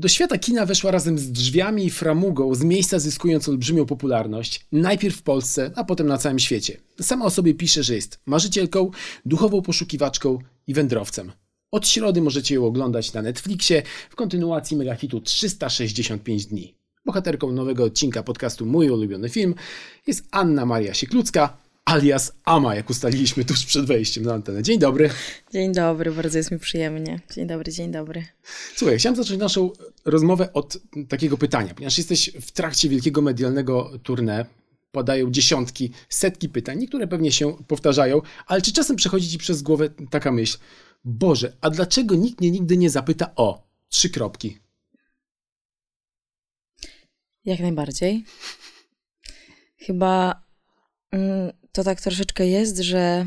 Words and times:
Do 0.00 0.08
świata 0.08 0.38
kina 0.38 0.66
weszła 0.66 0.90
razem 0.90 1.18
z 1.18 1.32
drzwiami 1.32 1.84
i 1.84 1.90
framugą, 1.90 2.54
z 2.54 2.62
miejsca 2.62 2.98
zyskując 2.98 3.48
olbrzymią 3.48 3.86
popularność, 3.86 4.66
najpierw 4.72 5.16
w 5.16 5.22
Polsce, 5.22 5.70
a 5.76 5.84
potem 5.84 6.06
na 6.06 6.18
całym 6.18 6.38
świecie. 6.38 6.80
Sama 7.00 7.24
o 7.24 7.30
sobie 7.30 7.54
pisze, 7.54 7.82
że 7.82 7.94
jest 7.94 8.20
marzycielką, 8.26 8.90
duchową 9.26 9.62
poszukiwaczką 9.62 10.38
i 10.66 10.74
wędrowcem. 10.74 11.32
Od 11.70 11.88
środy 11.88 12.22
możecie 12.22 12.54
ją 12.54 12.66
oglądać 12.66 13.12
na 13.12 13.22
Netflixie 13.22 13.82
w 14.10 14.16
kontynuacji 14.16 14.76
megahitu 14.76 15.20
365 15.20 16.46
dni. 16.46 16.74
Bohaterką 17.04 17.52
nowego 17.52 17.84
odcinka 17.84 18.22
podcastu 18.22 18.66
Mój 18.66 18.90
ulubiony 18.90 19.28
film 19.28 19.54
jest 20.06 20.24
Anna 20.30 20.66
Maria 20.66 20.94
Sieklucka, 20.94 21.56
alias 21.90 22.32
Ama, 22.44 22.74
jak 22.74 22.90
ustaliliśmy 22.90 23.44
tuż 23.44 23.66
przed 23.66 23.86
wejściem 23.86 24.24
na 24.24 24.34
antenę. 24.34 24.62
Dzień 24.62 24.78
dobry. 24.78 25.10
Dzień 25.52 25.72
dobry, 25.72 26.12
bardzo 26.12 26.38
jest 26.38 26.50
mi 26.50 26.58
przyjemnie. 26.58 27.20
Dzień 27.34 27.46
dobry, 27.46 27.72
dzień 27.72 27.90
dobry. 27.90 28.24
Słuchaj, 28.76 28.98
chciałem 28.98 29.16
zacząć 29.16 29.40
naszą 29.40 29.70
rozmowę 30.04 30.52
od 30.52 30.78
takiego 31.08 31.38
pytania, 31.38 31.74
ponieważ 31.74 31.98
jesteś 31.98 32.30
w 32.40 32.52
trakcie 32.52 32.88
wielkiego 32.88 33.22
medialnego 33.22 33.90
tournée, 34.04 34.44
padają 34.92 35.30
dziesiątki, 35.30 35.92
setki 36.08 36.48
pytań, 36.48 36.78
niektóre 36.78 37.06
pewnie 37.06 37.32
się 37.32 37.56
powtarzają, 37.68 38.20
ale 38.46 38.62
czy 38.62 38.72
czasem 38.72 38.96
przechodzi 38.96 39.28
ci 39.28 39.38
przez 39.38 39.62
głowę 39.62 39.88
taka 40.10 40.32
myśl, 40.32 40.58
Boże, 41.04 41.56
a 41.60 41.70
dlaczego 41.70 42.14
nikt 42.14 42.40
mnie 42.40 42.50
nigdy 42.50 42.76
nie 42.76 42.90
zapyta 42.90 43.32
o 43.36 43.66
trzy 43.88 44.10
kropki? 44.10 44.58
Jak 47.44 47.60
najbardziej. 47.60 48.24
Chyba 49.76 50.42
mm, 51.10 51.59
to 51.72 51.84
tak 51.84 52.00
troszeczkę 52.00 52.46
jest, 52.46 52.78
że 52.78 53.26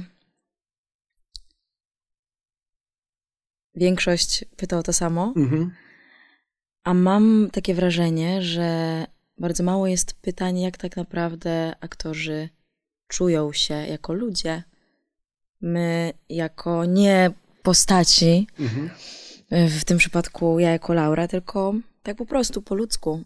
większość 3.75 4.45
pyta 4.57 4.77
o 4.77 4.83
to 4.83 4.93
samo, 4.93 5.33
Mhm. 5.35 5.71
a 6.83 6.93
mam 6.93 7.49
takie 7.51 7.73
wrażenie, 7.73 8.41
że 8.41 9.05
bardzo 9.37 9.63
mało 9.63 9.87
jest 9.87 10.13
pytań, 10.13 10.59
jak 10.59 10.77
tak 10.77 10.97
naprawdę 10.97 11.75
aktorzy 11.79 12.49
czują 13.07 13.53
się 13.53 13.73
jako 13.73 14.13
ludzie. 14.13 14.63
My, 15.61 16.13
jako 16.29 16.85
nie 16.85 17.31
postaci, 17.63 18.47
Mhm. 18.59 18.89
w 19.69 19.83
tym 19.85 19.97
przypadku 19.97 20.59
ja 20.59 20.71
jako 20.71 20.93
Laura, 20.93 21.27
tylko 21.27 21.73
tak 22.03 22.17
po 22.17 22.25
prostu 22.25 22.61
po 22.61 22.75
ludzku. 22.75 23.23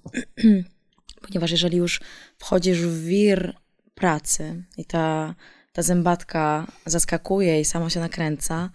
Ponieważ 1.27 1.51
jeżeli 1.51 1.77
już 1.77 2.01
wchodzisz 2.37 2.79
w 2.81 3.05
wir 3.05 3.55
pracy 3.97 4.63
i 4.77 4.85
ta, 4.85 5.35
ta 5.73 5.81
zębatka 5.81 6.67
zaskakuje 6.85 7.61
i 7.61 7.65
sama 7.65 7.89
się 7.89 7.99
nakręca, 7.99 8.69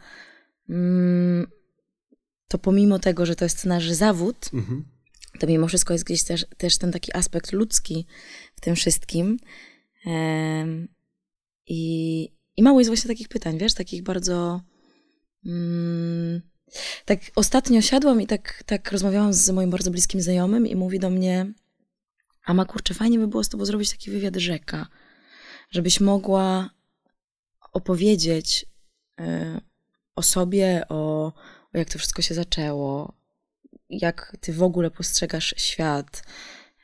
mm, 0.69 1.47
to 2.49 2.59
pomimo 2.59 2.99
tego, 2.99 3.27
że 3.27 3.37
to 3.37 3.45
jest 3.45 3.65
nasz 3.67 3.91
zawód, 3.91 4.51
Mhm. 4.55 4.85
to 5.39 5.47
mimo 5.47 5.67
wszystko 5.69 5.93
jest 5.93 6.05
gdzieś 6.05 6.25
też, 6.25 6.47
też 6.57 6.79
ten 6.79 6.93
taki 6.93 7.17
aspekt 7.17 7.53
ludzki 7.53 8.07
w 8.55 8.61
tym 8.61 8.75
wszystkim. 8.77 9.39
I, 11.67 12.25
I 12.57 12.63
mało 12.63 12.81
jest 12.81 12.91
właśnie 12.91 13.09
takich 13.09 13.29
pytań, 13.29 13.59
wiesz, 13.59 13.75
takich 13.75 14.03
bardzo. 14.03 14.63
Mm, 15.47 16.43
tak 17.05 17.21
ostatnio 17.37 17.81
siadłam 17.81 18.21
i 18.21 18.27
tak, 18.27 18.63
tak 18.67 18.93
rozmawiałam 18.93 19.33
z 19.33 19.51
moim 19.51 19.71
bardzo 19.71 19.91
bliskim 19.91 20.21
znajomym 20.21 20.67
i 20.67 20.77
mówi 20.77 20.99
do 20.99 21.11
mnie, 21.11 21.53
Ama 22.45 22.65
kurczę, 22.65 22.95
fajnie 22.95 23.19
by 23.19 23.29
było 23.29 23.45
z 23.45 23.49
tobą 23.49 23.65
zrobić 23.65 23.91
taki 23.91 24.11
wywiad 24.11 24.37
rzeka, 24.37 24.87
żebyś 25.73 26.01
mogła 26.01 26.71
opowiedzieć 27.73 28.67
y, 29.21 29.25
o 30.17 30.23
sobie, 30.23 30.83
o, 30.89 31.33
o 31.75 31.79
jak 31.79 31.91
to 31.91 31.99
wszystko 31.99 32.23
się 32.23 32.35
zaczęło, 32.35 33.13
jak 33.91 34.37
ty 34.41 34.53
w 34.53 34.63
ogóle 34.63 34.91
postrzegasz 34.91 35.55
świat, 35.57 36.23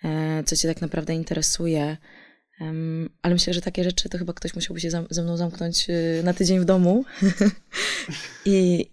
e, 0.04 0.44
co 0.44 0.56
cię 0.56 0.69
tak 0.69 0.81
naprawdę 0.81 1.15
interesuje. 1.15 1.97
Ale 3.22 3.34
myślę, 3.34 3.54
że 3.54 3.60
takie 3.60 3.84
rzeczy 3.84 4.09
to 4.09 4.19
chyba 4.19 4.32
ktoś 4.32 4.54
musiałby 4.54 4.81
się 4.81 4.91
ze 5.10 5.22
mną 5.22 5.37
zamknąć 5.37 5.91
y, 5.91 6.22
na 6.25 6.34
tydzień 6.34 6.60
w 6.60 6.65
domu. 6.65 7.04
I, 8.44 8.87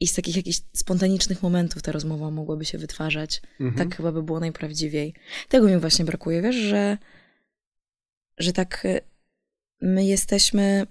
I 0.00 0.06
z 0.06 0.14
takich 0.14 0.36
jakichś 0.36 0.60
spontanicznych 0.72 1.42
momentów 1.42 1.82
ta 1.82 1.92
rozmowa 1.92 2.30
mogłaby 2.30 2.64
się 2.64 2.78
wytwarzać. 2.78 3.42
Mhm. 3.60 3.88
Tak 3.88 3.96
chyba 3.96 4.12
by 4.12 4.22
było 4.22 4.40
najprawdziwiej. 4.40 5.14
Tego 5.48 5.66
mi 5.66 5.78
właśnie 5.78 6.04
brakuje, 6.04 6.42
wiesz, 6.42 6.56
że, 6.56 6.98
że 8.38 8.52
tak 8.52 8.84
y, 8.84 9.00
my 9.80 10.04
jesteśmy 10.04 10.86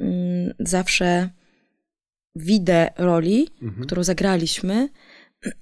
mm, 0.00 0.54
zawsze 0.58 1.30
widzę 2.36 2.90
roli, 2.98 3.48
Mhm. 3.62 3.86
którą 3.86 4.02
zagraliśmy. 4.02 4.88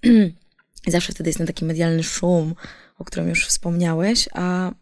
I 0.86 0.90
zawsze 0.90 1.12
wtedy 1.12 1.28
jest 1.28 1.38
ten 1.38 1.46
taki 1.46 1.64
medialny 1.64 2.02
szum, 2.02 2.54
o 2.98 3.04
którym 3.04 3.28
już 3.28 3.46
wspomniałeś, 3.46 4.28
a, 4.32 4.72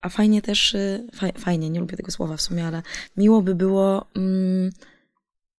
a 0.00 0.08
fajnie 0.08 0.42
też, 0.42 0.74
y, 0.74 1.06
faj, 1.14 1.32
fajnie, 1.38 1.70
nie 1.70 1.80
lubię 1.80 1.96
tego 1.96 2.10
słowa 2.10 2.36
w 2.36 2.42
sumie, 2.42 2.66
ale 2.66 2.82
miło 3.16 3.42
by 3.42 3.54
było 3.54 4.06
mm, 4.16 4.70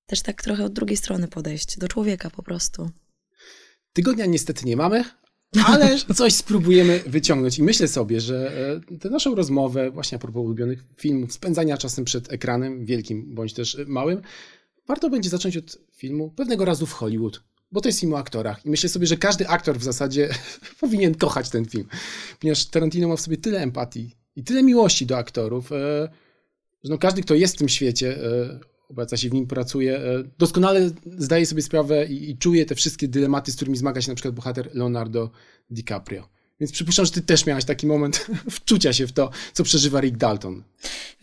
też 0.06 0.22
tak 0.22 0.42
trochę 0.42 0.64
od 0.64 0.74
drugiej 0.74 0.98
strony 0.98 1.28
podejść, 1.28 1.78
do 1.78 1.88
człowieka 1.88 2.30
po 2.30 2.44
prostu. 2.44 2.92
Tygodnia 3.94 4.26
niestety 4.26 4.66
nie 4.66 4.76
mamy, 4.78 5.04
ale 5.66 5.98
coś 6.16 6.34
spróbujemy 6.34 7.04
wyciągnąć. 7.06 7.60
I 7.60 7.64
myślę 7.64 7.88
sobie, 7.88 8.22
że 8.22 8.52
e, 8.92 8.98
tę 8.98 9.10
naszą 9.10 9.36
rozmowę, 9.36 9.92
właśnie 9.92 10.16
a 10.16 10.20
propos 10.20 10.46
ulubionych 10.46 10.84
filmów, 10.98 11.34
spędzania 11.34 11.78
czasem 11.78 12.06
przed 12.06 12.34
ekranem, 12.34 12.86
wielkim 12.86 13.36
bądź 13.36 13.54
też 13.54 13.76
e, 13.76 13.86
małym, 13.86 14.22
warto 14.88 15.10
będzie 15.10 15.30
zacząć 15.30 15.58
od 15.58 15.78
filmu 15.92 16.32
pewnego 16.32 16.66
razu 16.66 16.86
w 16.86 16.94
Hollywood. 16.94 17.44
Bo 17.72 17.82
to 17.82 17.90
jest 17.90 18.00
film 18.00 18.14
o 18.14 18.18
aktorach. 18.18 18.66
I 18.66 18.70
myślę 18.70 18.90
sobie, 18.90 19.08
że 19.08 19.18
każdy 19.18 19.48
aktor 19.48 19.78
w 19.80 19.84
zasadzie 19.84 20.30
powinien 20.82 21.16
kochać 21.16 21.50
ten 21.50 21.66
film. 21.66 21.88
Ponieważ 22.40 22.66
Tarantino 22.66 23.08
ma 23.08 23.16
w 23.16 23.22
sobie 23.22 23.38
tyle 23.38 23.60
empatii 23.60 24.16
i 24.36 24.44
tyle 24.44 24.64
miłości 24.64 25.06
do 25.06 25.18
aktorów, 25.18 25.72
e, 25.72 26.10
że 26.84 26.92
no 26.92 26.98
każdy, 26.98 27.22
kto 27.22 27.36
jest 27.36 27.56
w 27.56 27.58
tym 27.58 27.70
świecie, 27.70 28.18
obraca 28.90 29.18
się 29.18 29.30
w 29.30 29.34
nim, 29.34 29.48
pracuje, 29.48 29.98
e, 29.98 30.24
doskonale 30.38 30.90
zdaje 31.18 31.46
sobie 31.46 31.62
sprawę 31.62 32.06
i, 32.06 32.32
i 32.32 32.38
czuje 32.38 32.66
te 32.66 32.76
wszystkie 32.76 33.08
dylematy, 33.08 33.52
z 33.52 33.56
którymi 33.56 33.78
zmaga 33.78 34.02
się 34.02 34.12
na 34.12 34.16
przykład 34.16 34.36
bohater 34.36 34.70
Leonardo 34.74 35.32
DiCaprio. 35.70 36.30
Więc 36.60 36.72
przypuszczam, 36.72 37.06
że 37.06 37.12
ty 37.12 37.22
też 37.22 37.46
miałeś 37.46 37.66
taki 37.66 37.88
moment 37.88 38.28
wczucia 38.52 38.94
się 38.94 39.08
w 39.08 39.12
to, 39.12 39.30
co 39.54 39.64
przeżywa 39.64 40.02
Rick 40.02 40.18
Dalton. 40.18 40.64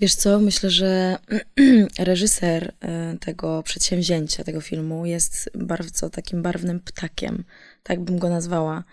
Wiesz 0.01 0.15
co, 0.15 0.41
myślę, 0.41 0.71
że 0.71 1.19
reżyser 1.99 2.73
e, 2.81 3.17
tego 3.21 3.63
przedsięwzięcia, 3.63 4.45
tego 4.45 4.61
filmu 4.61 5.07
jest 5.07 5.51
bardzo 5.55 6.11
takim 6.11 6.43
barwnym 6.43 6.81
ptakiem, 6.81 7.45
tak 7.83 8.01
bym 8.01 8.19
go 8.19 8.29
nazwała. 8.29 8.85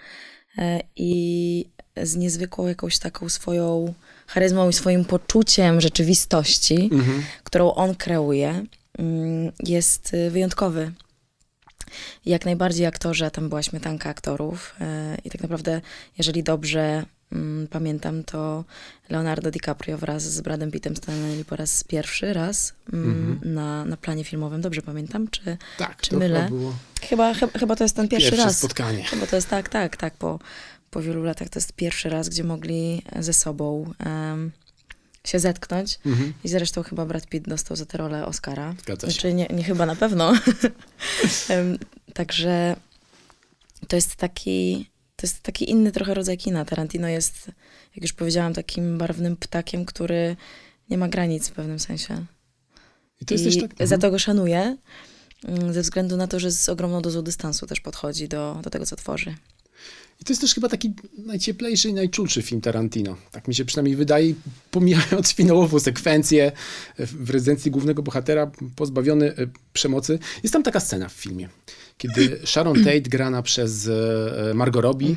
E, 0.57 0.79
I 0.95 1.65
z 2.03 2.15
niezwykłą 2.15 2.67
jakąś 2.67 2.99
taką 2.99 3.29
swoją 3.29 3.93
charyzmą 4.31 4.69
i 4.69 4.73
swoim 4.73 5.05
poczuciem 5.05 5.81
rzeczywistości, 5.81 6.89
którą 7.43 7.73
on 7.73 7.95
kreuje, 7.95 8.65
mm, 8.97 9.51
jest 9.63 10.13
y, 10.13 10.29
wyjątkowy. 10.31 10.91
Jak 12.25 12.45
najbardziej 12.45 12.85
aktorzy, 12.85 13.25
a 13.25 13.29
tam 13.29 13.49
była 13.49 13.63
śmietanka 13.63 14.09
aktorów. 14.09 14.75
e, 14.81 15.17
I 15.25 15.29
tak 15.29 15.41
naprawdę, 15.41 15.81
jeżeli 16.17 16.43
dobrze 16.43 17.05
mm, 17.31 17.67
pamiętam, 17.67 18.23
to 18.23 18.63
Leonardo 19.09 19.51
DiCaprio 19.51 19.97
wraz 19.97 20.23
z 20.23 20.41
Bradem 20.41 20.71
Pittem 20.71 20.95
stanęli 20.95 21.45
po 21.45 21.55
raz 21.55 21.83
pierwszy 21.83 22.33
raz 22.33 22.73
mm, 22.93 23.39
na, 23.43 23.85
na 23.85 23.97
planie 23.97 24.23
filmowym. 24.23 24.61
Dobrze 24.61 24.81
pamiętam? 24.81 25.27
Czy, 25.27 25.57
Tak, 25.77 26.01
Czy 26.01 26.17
mylę? 26.17 26.49
chyba, 27.01 27.33
chyba, 27.33 27.59
chyba 27.59 27.75
to 27.75 27.83
jest 27.83 27.95
ten 27.95 28.07
pierwszy, 28.07 28.29
pierwsze 28.31 28.45
raz. 28.45 28.57
spotkanie. 28.57 29.03
Chyba 29.03 29.27
to 29.27 29.35
jest 29.35 29.49
tak, 29.49 29.69
tak, 29.69 29.97
tak. 29.97 30.13
Po, 30.13 30.39
po 30.91 31.01
wielu 31.01 31.23
latach 31.23 31.49
to 31.49 31.59
jest 31.59 31.73
pierwszy 31.73 32.09
raz, 32.09 32.29
gdzie 32.29 32.43
mogli 32.43 33.01
ze 33.19 33.33
sobą 33.33 33.93
em, 33.99 34.51
się 35.27 35.39
zetknąć. 35.39 35.99
Mhm. 36.05 36.33
I 36.43 36.49
zresztą 36.49 36.83
chyba 36.83 37.05
Brad 37.05 37.27
Pitt 37.27 37.49
dostał 37.49 37.77
za 37.77 37.85
tę 37.85 37.97
rolę 37.97 38.25
Oscara. 38.25 38.75
Zgadza 38.81 39.07
się. 39.07 39.13
Znaczy 39.13 39.33
nie, 39.33 39.47
nie 39.47 39.63
chyba, 39.63 39.85
na 39.85 39.95
pewno. 39.95 40.33
Em, 41.49 41.77
Także 42.13 42.75
to 43.87 43.95
jest 43.95 44.15
taki, 44.15 44.89
to 45.15 45.27
jest 45.27 45.41
taki 45.41 45.69
inny 45.69 45.91
trochę 45.91 46.13
rodzaj 46.13 46.37
kina. 46.37 46.65
Tarantino 46.65 47.07
jest, 47.07 47.51
jak 47.95 48.01
już 48.01 48.13
powiedziałam, 48.13 48.53
takim 48.53 48.97
barwnym 48.97 49.37
ptakiem, 49.37 49.85
który 49.85 50.35
nie 50.89 50.97
ma 50.97 51.07
granic 51.07 51.49
w 51.49 51.51
pewnym 51.51 51.79
sensie. 51.79 52.25
I 53.21 53.25
to 53.25 53.35
I 53.35 53.61
tak... 53.61 53.87
za 53.87 53.97
to 53.97 54.11
go 54.11 54.19
szanuję, 54.19 54.77
mm, 55.45 55.73
ze 55.73 55.81
względu 55.81 56.17
na 56.17 56.27
to, 56.27 56.39
że 56.39 56.51
z 56.51 56.69
ogromną 56.69 57.01
dozą 57.01 57.21
dystansu 57.21 57.67
też 57.67 57.79
podchodzi 57.79 58.27
do, 58.27 58.59
do 58.63 58.69
tego, 58.69 58.85
co 58.85 58.95
tworzy. 58.95 59.35
I 60.21 60.25
to 60.25 60.33
jest 60.33 60.41
też 60.41 60.53
chyba 60.53 60.69
taki 60.69 60.93
najcieplejszy 61.17 61.89
i 61.89 61.93
najczulszy 61.93 62.41
film 62.41 62.61
Tarantino. 62.61 63.17
Tak 63.31 63.47
mi 63.47 63.55
się 63.55 63.65
przynajmniej 63.65 63.95
wydaje, 63.95 64.33
pomijając 64.71 65.33
finałową 65.33 65.79
sekwencję 65.79 66.51
w 66.97 67.29
rezydencji 67.29 67.71
głównego 67.71 68.03
bohatera, 68.03 68.51
pozbawiony 68.75 69.35
e, 69.35 69.47
przemocy. 69.73 70.19
Jest 70.43 70.53
tam 70.53 70.63
taka 70.63 70.79
scena 70.79 71.09
w 71.09 71.13
filmie, 71.13 71.49
kiedy 71.97 72.39
Sharon 72.45 72.77
Tate, 72.85 73.01
grana 73.01 73.41
przez 73.41 73.87
e, 73.87 74.53
Margot 74.53 74.83
Robbie, 74.83 75.15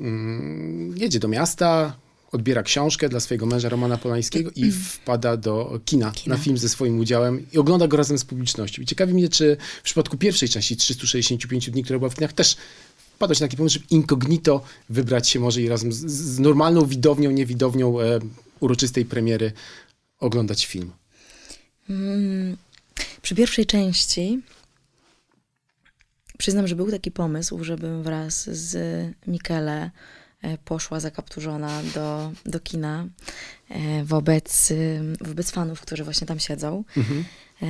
mm, 0.00 0.94
jedzie 0.96 1.18
do 1.18 1.28
miasta, 1.28 1.96
odbiera 2.32 2.62
książkę 2.62 3.08
dla 3.08 3.20
swojego 3.20 3.46
męża 3.46 3.68
Romana 3.68 3.96
Polańskiego 3.96 4.50
i 4.56 4.72
wpada 4.72 5.36
do 5.36 5.80
kina, 5.84 6.10
Kina. 6.10 6.36
na 6.36 6.42
film 6.42 6.58
ze 6.58 6.68
swoim 6.68 6.98
udziałem 6.98 7.46
i 7.52 7.58
ogląda 7.58 7.88
go 7.88 7.96
razem 7.96 8.18
z 8.18 8.24
publicznością. 8.24 8.82
I 8.82 8.86
ciekawi 8.86 9.14
mnie, 9.14 9.28
czy 9.28 9.56
w 9.80 9.82
przypadku 9.82 10.16
pierwszej 10.16 10.48
części 10.48 10.76
365 10.76 11.70
dni, 11.70 11.84
która 11.84 11.98
była 11.98 12.10
w 12.10 12.14
kinach, 12.14 12.32
też 12.32 12.56
wpadłeś 13.18 13.40
na 13.40 13.46
taki 13.46 13.56
pomysł, 13.56 13.74
żeby 13.74 13.86
incognito 13.90 14.62
wybrać 14.88 15.28
się 15.28 15.40
może 15.40 15.62
i 15.62 15.68
razem 15.68 15.92
z, 15.92 16.06
z 16.06 16.38
normalną 16.38 16.86
widownią, 16.86 17.30
niewidownią 17.30 18.00
e, 18.00 18.18
uroczystej 18.60 19.04
premiery 19.04 19.52
oglądać 20.18 20.66
film? 20.66 20.92
Mm, 21.90 22.56
przy 23.22 23.34
pierwszej 23.34 23.66
części 23.66 24.40
przyznam, 26.38 26.68
że 26.68 26.76
był 26.76 26.90
taki 26.90 27.10
pomysł, 27.10 27.64
żebym 27.64 28.02
wraz 28.02 28.50
z 28.50 28.76
Mikele 29.26 29.90
e, 30.42 30.58
poszła 30.58 31.00
zakapturzona 31.00 31.82
do, 31.94 32.32
do 32.46 32.60
kina 32.60 33.06
e, 33.68 34.04
wobec, 34.04 34.70
y, 34.70 35.00
wobec 35.20 35.50
fanów, 35.50 35.80
którzy 35.80 36.04
właśnie 36.04 36.26
tam 36.26 36.38
siedzą. 36.38 36.84
Mhm. 36.96 37.24
E, 37.62 37.66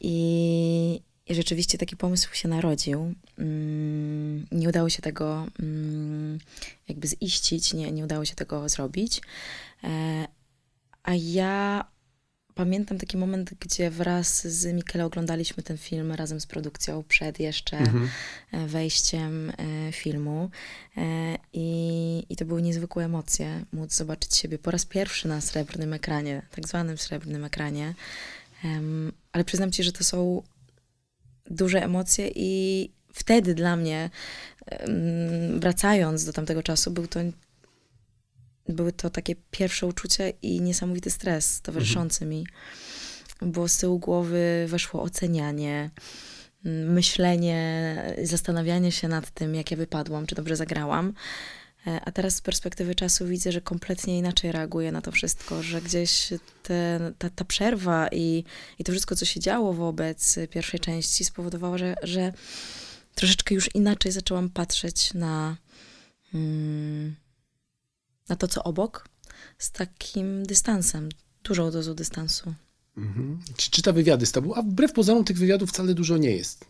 I, 0.00 1.00
I 1.28 1.34
rzeczywiście 1.34 1.78
taki 1.78 1.96
pomysł 1.96 2.34
się 2.34 2.48
narodził. 2.48 3.14
Mm, 3.38 4.46
Nie 4.52 4.68
udało 4.68 4.88
się 4.88 5.02
tego 5.02 5.46
mm, 5.60 6.38
jakby 6.88 7.08
ziścić, 7.22 7.74
nie, 7.74 7.92
nie 7.92 8.04
udało 8.04 8.24
się 8.24 8.34
tego 8.34 8.68
zrobić. 8.68 9.20
E, 9.84 10.26
A 11.02 11.14
ja 11.14 11.84
pamiętam 12.54 12.98
taki 12.98 13.16
moment, 13.16 13.50
gdzie 13.60 13.90
wraz 13.90 14.46
z 14.48 14.74
Mikele 14.74 15.04
oglądaliśmy 15.04 15.62
ten 15.62 15.78
film 15.78 16.12
razem 16.12 16.40
z 16.40 16.46
produkcją 16.46 17.02
przed 17.08 17.40
jeszcze 17.40 17.76
Mhm. 17.78 18.08
e, 18.52 18.66
wejściem 18.66 19.50
e, 19.50 19.92
filmu. 19.92 20.50
I, 21.52 22.26
I 22.28 22.36
to 22.36 22.44
były 22.44 22.62
niezwykłe 22.62 23.04
emocje, 23.04 23.64
móc 23.72 23.94
zobaczyć 23.94 24.36
siebie 24.36 24.58
po 24.58 24.70
raz 24.70 24.84
pierwszy 24.86 25.28
na 25.28 25.40
srebrnym 25.40 25.92
ekranie, 25.92 26.42
tak 26.50 26.68
zwanym 26.68 26.98
srebrnym 26.98 27.44
ekranie. 27.44 27.94
Ale 29.32 29.44
przyznam 29.44 29.72
ci, 29.72 29.82
że 29.82 29.92
to 29.92 30.04
są 30.04 30.42
duże 31.50 31.84
emocje 31.84 32.30
i 32.34 32.90
wtedy 33.12 33.54
dla 33.54 33.76
mnie, 33.76 34.10
wracając 35.58 36.24
do 36.24 36.32
tamtego 36.32 36.62
czasu, 36.62 36.90
był 36.90 37.06
to, 37.06 37.20
były 38.68 38.92
to 38.92 39.10
takie 39.10 39.34
pierwsze 39.50 39.86
uczucia 39.86 40.24
i 40.42 40.60
niesamowity 40.60 41.10
stres 41.10 41.60
towarzyszący 41.62 42.26
mi. 42.26 42.46
Bo 43.42 43.68
z 43.68 43.78
tyłu 43.78 43.98
głowy 43.98 44.66
weszło 44.68 45.02
ocenianie, 45.02 45.90
m, 46.64 46.92
myślenie, 46.92 47.96
zastanawianie 48.22 48.92
się 48.92 49.08
nad 49.08 49.30
tym, 49.30 49.54
jak 49.54 49.70
ja 49.70 49.76
wypadłam, 49.76 50.26
czy 50.26 50.34
dobrze 50.34 50.56
zagrałam. 50.56 51.12
E, 51.86 52.00
A 52.04 52.12
teraz 52.12 52.36
z 52.36 52.40
perspektywy 52.40 52.94
czasu 52.94 53.26
widzę, 53.26 53.52
że 53.52 53.60
kompletnie 53.60 54.18
inaczej 54.18 54.52
reaguję 54.52 54.92
na 54.92 55.02
to 55.02 55.12
wszystko, 55.12 55.62
że 55.62 55.82
gdzieś 55.82 56.32
te, 56.62 57.12
ta, 57.18 57.30
ta 57.30 57.44
przerwa 57.44 58.08
i, 58.08 58.44
i 58.78 58.84
to 58.84 58.92
wszystko, 58.92 59.16
co 59.16 59.24
się 59.24 59.40
działo 59.40 59.72
wobec 59.72 60.38
pierwszej 60.50 60.80
części, 60.80 61.24
spowodowało, 61.24 61.78
że, 61.78 61.94
że 62.02 62.32
troszeczkę 63.14 63.54
już 63.54 63.74
inaczej 63.74 64.12
zaczęłam 64.12 64.50
patrzeć 64.50 65.14
na, 65.14 65.56
mm, 66.34 67.14
na 68.28 68.36
to, 68.36 68.48
co 68.48 68.64
obok, 68.64 69.08
z 69.58 69.70
takim 69.70 70.46
dystansem, 70.46 71.08
dużą 71.44 71.70
dozą 71.70 71.94
dystansu. 71.94 72.54
Mhm. 72.96 73.40
Czy 73.56 73.70
czyta 73.70 73.92
wywiady 73.92 74.26
z 74.26 74.32
tobą? 74.32 74.54
A 74.54 74.62
wbrew 74.62 74.92
pozorom 74.92 75.24
tych 75.24 75.38
wywiadów 75.38 75.70
wcale 75.70 75.94
dużo 75.94 76.16
nie 76.16 76.30
jest. 76.30 76.64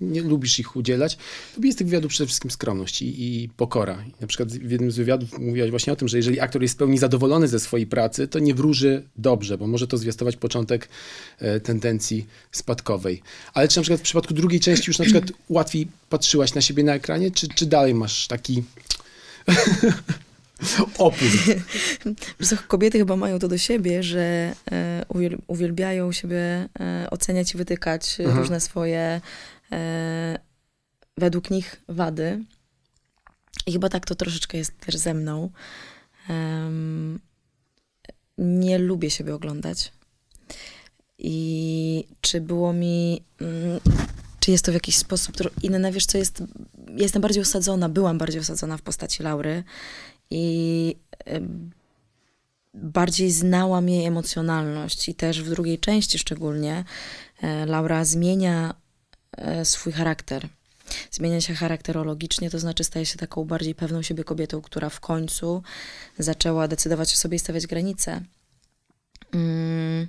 Nie 0.00 0.22
lubisz 0.22 0.58
ich 0.58 0.76
udzielać. 0.76 1.18
Tobie 1.54 1.66
jest 1.68 1.78
tych 1.78 1.86
wywiadów 1.86 2.10
przede 2.10 2.26
wszystkim 2.26 2.50
skromność 2.50 3.02
i, 3.02 3.42
i 3.42 3.48
pokora. 3.48 4.04
I 4.08 4.12
na 4.20 4.26
przykład 4.26 4.52
w 4.52 4.70
jednym 4.70 4.90
z 4.90 4.96
wywiadów 4.96 5.38
mówiłaś 5.38 5.70
właśnie 5.70 5.92
o 5.92 5.96
tym, 5.96 6.08
że 6.08 6.16
jeżeli 6.16 6.40
aktor 6.40 6.62
jest 6.62 6.74
w 6.74 6.76
pełni 6.76 6.98
zadowolony 6.98 7.48
ze 7.48 7.60
swojej 7.60 7.86
pracy, 7.86 8.28
to 8.28 8.38
nie 8.38 8.54
wróży 8.54 9.02
dobrze, 9.16 9.58
bo 9.58 9.66
może 9.66 9.86
to 9.86 9.98
zwiastować 9.98 10.36
początek 10.36 10.88
e, 11.38 11.60
tendencji 11.60 12.26
spadkowej. 12.52 13.22
Ale 13.54 13.68
czy 13.68 13.76
na 13.78 13.82
przykład 13.82 14.00
w 14.00 14.04
przypadku 14.04 14.34
drugiej 14.34 14.60
części 14.60 14.90
już 14.90 14.98
na 14.98 15.04
przykład 15.04 15.24
łatwiej 15.48 15.88
patrzyłaś 16.08 16.54
na 16.54 16.60
siebie 16.60 16.84
na 16.84 16.94
ekranie, 16.94 17.30
czy, 17.30 17.48
czy 17.48 17.66
dalej 17.66 17.94
masz 17.94 18.26
taki 18.26 18.62
opór? 20.98 21.28
Kobiety 22.68 22.98
chyba 22.98 23.16
mają 23.16 23.38
to 23.38 23.48
do 23.48 23.58
siebie, 23.58 24.02
że 24.02 24.52
e, 24.72 25.04
uwiel- 25.08 25.38
uwielbiają 25.46 26.12
siebie 26.12 26.68
e, 26.80 27.06
oceniać 27.10 27.54
i 27.54 27.56
wytykać 27.58 28.16
Mhm. 28.20 28.38
różne 28.38 28.60
swoje 28.60 28.98
e, 28.98 29.20
według 31.16 31.50
nich 31.50 31.82
wady. 31.88 32.44
I 33.66 33.72
chyba 33.72 33.88
tak 33.88 34.06
to 34.06 34.14
troszeczkę 34.14 34.58
jest 34.58 34.78
też 34.80 34.96
ze 34.96 35.14
mną. 35.14 35.50
Nie 38.38 38.78
lubię 38.78 39.10
siebie 39.10 39.34
oglądać. 39.34 39.92
I 41.18 42.04
czy 42.20 42.40
było 42.40 42.72
mi. 42.72 43.22
mm, 43.40 43.80
Czy 44.40 44.50
jest 44.50 44.64
to 44.64 44.72
w 44.72 44.74
jakiś 44.74 44.96
sposób 44.96 45.36
inne? 45.62 45.92
Wiesz, 45.92 46.06
co 46.06 46.18
jest. 46.18 46.42
Jestem 46.96 47.22
bardziej 47.22 47.42
osadzona, 47.42 47.88
byłam 47.88 48.18
bardziej 48.18 48.40
osadzona 48.40 48.76
w 48.76 48.82
postaci 48.82 49.22
Laury 49.22 49.64
i 50.30 50.96
bardziej 52.74 53.30
znałam 53.30 53.88
jej 53.88 54.06
emocjonalność 54.06 55.08
i 55.08 55.14
też 55.14 55.42
w 55.42 55.50
drugiej 55.50 55.78
części 55.78 56.18
szczególnie 56.18 56.84
e, 57.42 57.66
Laura 57.66 58.04
zmienia 58.04 58.70
e, 58.70 58.87
swój 59.64 59.92
charakter. 59.92 60.48
Zmienia 61.10 61.40
się 61.40 61.54
charakterologicznie, 61.54 62.50
to 62.50 62.58
znaczy 62.58 62.84
staje 62.84 63.06
się 63.06 63.18
taką 63.18 63.44
bardziej 63.44 63.74
pewną 63.74 64.02
siebie 64.02 64.24
kobietą, 64.24 64.62
która 64.62 64.88
w 64.88 65.00
końcu 65.00 65.62
zaczęła 66.18 66.68
decydować 66.68 67.14
o 67.14 67.16
sobie 67.16 67.36
i 67.36 67.38
stawiać 67.38 67.66
granice. 67.66 68.20
Mm. 69.32 70.08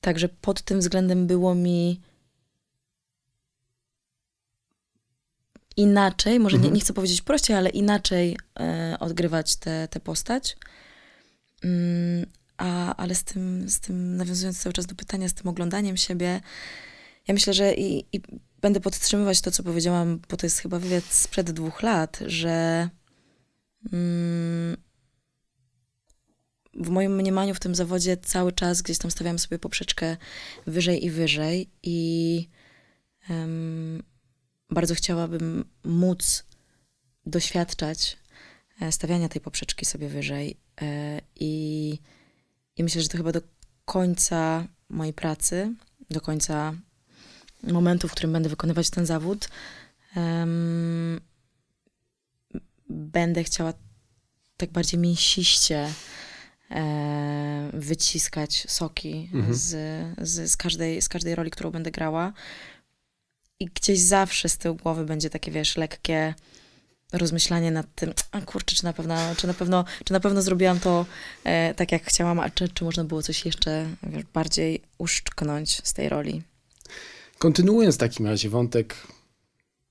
Także 0.00 0.28
pod 0.28 0.62
tym 0.62 0.80
względem 0.80 1.26
było 1.26 1.54
mi 1.54 2.00
inaczej, 5.76 6.40
może 6.40 6.56
nie, 6.56 6.58
Mhm. 6.58 6.74
nie 6.74 6.80
chcę 6.80 6.92
powiedzieć 6.92 7.22
prościej, 7.22 7.56
ale 7.56 7.70
inaczej 7.70 8.36
e, 8.60 8.96
odgrywać 9.00 9.56
tę 9.56 9.88
tę 9.90 10.00
postać. 10.00 10.56
Mm, 11.64 12.26
a, 12.56 12.96
ale 12.96 13.14
z 13.14 13.24
tym, 13.24 13.70
z 13.70 13.80
tym, 13.80 14.16
nawiązując 14.16 14.62
cały 14.62 14.72
czas 14.72 14.86
do 14.86 14.94
pytania, 14.94 15.28
z 15.28 15.34
tym 15.34 15.48
oglądaniem 15.48 15.96
siebie, 15.96 16.40
ja 17.28 17.34
myślę, 17.34 17.54
że 17.54 17.74
i, 17.74 18.04
i 18.12 18.20
będę 18.60 18.80
podtrzymywać 18.80 19.40
to, 19.40 19.50
co 19.50 19.62
powiedziałam, 19.62 20.20
bo 20.30 20.36
to 20.36 20.46
jest 20.46 20.58
chyba 20.58 20.78
wywiad 20.78 21.04
sprzed 21.04 21.50
dwóch 21.50 21.82
lat, 21.82 22.18
że 22.26 22.88
mm, 23.92 24.76
w 26.74 26.88
moim 26.88 27.16
mniemaniu 27.16 27.54
w 27.54 27.60
tym 27.60 27.74
zawodzie 27.74 28.16
cały 28.16 28.52
czas 28.52 28.82
gdzieś 28.82 28.98
tam 28.98 29.10
stawiam 29.10 29.38
sobie 29.38 29.58
poprzeczkę 29.58 30.16
wyżej 30.66 31.04
i 31.04 31.10
wyżej 31.10 31.70
i 31.82 32.48
em, 33.28 34.02
bardzo 34.70 34.94
chciałabym 34.94 35.64
móc 35.84 36.44
doświadczać 37.26 38.16
e, 38.80 38.92
stawiania 38.92 39.28
tej 39.28 39.40
poprzeczki 39.40 39.84
sobie 39.84 40.08
wyżej. 40.08 40.56
E, 40.80 41.20
I, 41.36 41.98
I 42.76 42.84
myślę, 42.84 43.02
że 43.02 43.08
to 43.08 43.16
chyba 43.16 43.32
do 43.32 43.40
końca 43.84 44.68
mojej 44.88 45.12
pracy, 45.12 45.74
do 46.10 46.20
końca 46.20 46.74
momentu, 47.62 48.08
w 48.08 48.12
którym 48.12 48.32
będę 48.32 48.48
wykonywać 48.48 48.90
ten 48.90 49.06
zawód, 49.06 49.48
em, 50.16 51.20
będę 52.88 53.44
chciała 53.44 53.72
tak 54.56 54.70
bardziej 54.70 55.00
mięsiście 55.00 55.88
e, 56.70 57.70
wyciskać 57.72 58.66
soki 58.68 59.30
Mhm. 59.34 59.54
z, 59.54 59.66
z, 60.28 60.50
z, 60.50 60.56
każdej, 60.56 61.02
z 61.02 61.08
każdej 61.08 61.34
roli, 61.34 61.50
którą 61.50 61.70
będę 61.70 61.90
grała. 61.90 62.32
I 63.60 63.66
gdzieś 63.66 64.00
zawsze 64.00 64.48
z 64.48 64.58
tyłu 64.58 64.74
głowy 64.76 65.04
będzie 65.04 65.30
takie, 65.30 65.50
wiesz, 65.50 65.76
lekkie 65.76 66.34
rozmyślanie 67.12 67.70
nad 67.70 67.86
tym, 67.94 68.12
a 68.30 68.40
kurczę, 68.40 68.76
czy 68.76 68.84
na 68.84 68.92
pewno, 68.92 69.16
czy 69.36 69.46
na 69.46 69.54
pewno, 69.54 69.84
czy 70.04 70.12
na 70.12 70.20
pewno 70.20 70.42
zrobiłam 70.42 70.80
to 70.80 71.06
e, 71.44 71.74
tak, 71.74 71.92
jak 71.92 72.04
chciałam, 72.04 72.40
a 72.40 72.50
czy, 72.50 72.68
czy 72.68 72.84
można 72.84 73.04
było 73.04 73.22
coś 73.22 73.46
jeszcze 73.46 73.86
wiesz, 74.02 74.24
bardziej 74.34 74.82
uszczknąć 74.98 75.80
z 75.86 75.92
tej 75.92 76.08
roli. 76.08 76.42
Kontynuując 77.38 77.94
w 77.94 77.98
takim 77.98 78.26
razie 78.26 78.50
wątek 78.50 78.96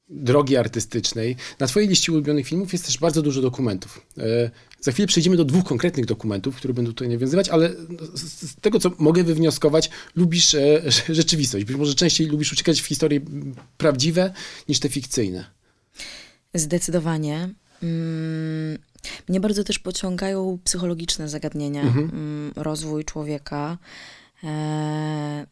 drogi 0.10 0.58
artystycznej, 0.58 1.36
na 1.60 1.68
twojej 1.68 1.90
liście 1.90 2.12
ulubionych 2.12 2.48
filmów 2.48 2.74
jest 2.74 2.86
też 2.86 2.98
bardzo 2.98 3.22
dużo 3.22 3.42
dokumentów. 3.42 4.06
E, 4.18 4.52
za 4.82 4.92
chwilę 4.92 5.08
przejdziemy 5.08 5.38
do 5.38 5.46
dwóch 5.46 5.64
konkretnych 5.66 6.06
dokumentów, 6.06 6.56
które 6.56 6.74
będą 6.74 6.92
tutaj 6.92 7.10
nawiązywać, 7.10 7.50
ale 7.50 7.70
z, 8.14 8.52
z 8.52 8.56
tego, 8.56 8.80
co 8.80 8.92
mogę 8.98 9.24
wywnioskować, 9.24 9.90
lubisz 10.16 10.54
e, 10.56 10.82
rzeczywistość. 11.10 11.66
Być 11.66 11.78
może 11.78 11.96
częściej 11.96 12.28
lubisz 12.28 12.54
uciekać 12.54 12.82
w 12.82 12.86
historie 12.86 13.22
prawdziwe 13.78 14.34
niż 14.70 14.80
te 14.80 14.90
fikcyjne. 14.90 15.46
Zdecydowanie. 16.54 17.50
Mm, 17.84 18.78
mnie 19.30 19.40
bardzo 19.40 19.64
też 19.64 19.80
pociągają 19.80 20.60
psychologiczne 20.64 21.30
zagadnienia, 21.30 21.82
Mhm. 21.82 22.10
mm, 22.10 22.54
rozwój 22.56 23.06
człowieka. 23.06 23.78
E, 24.44 25.48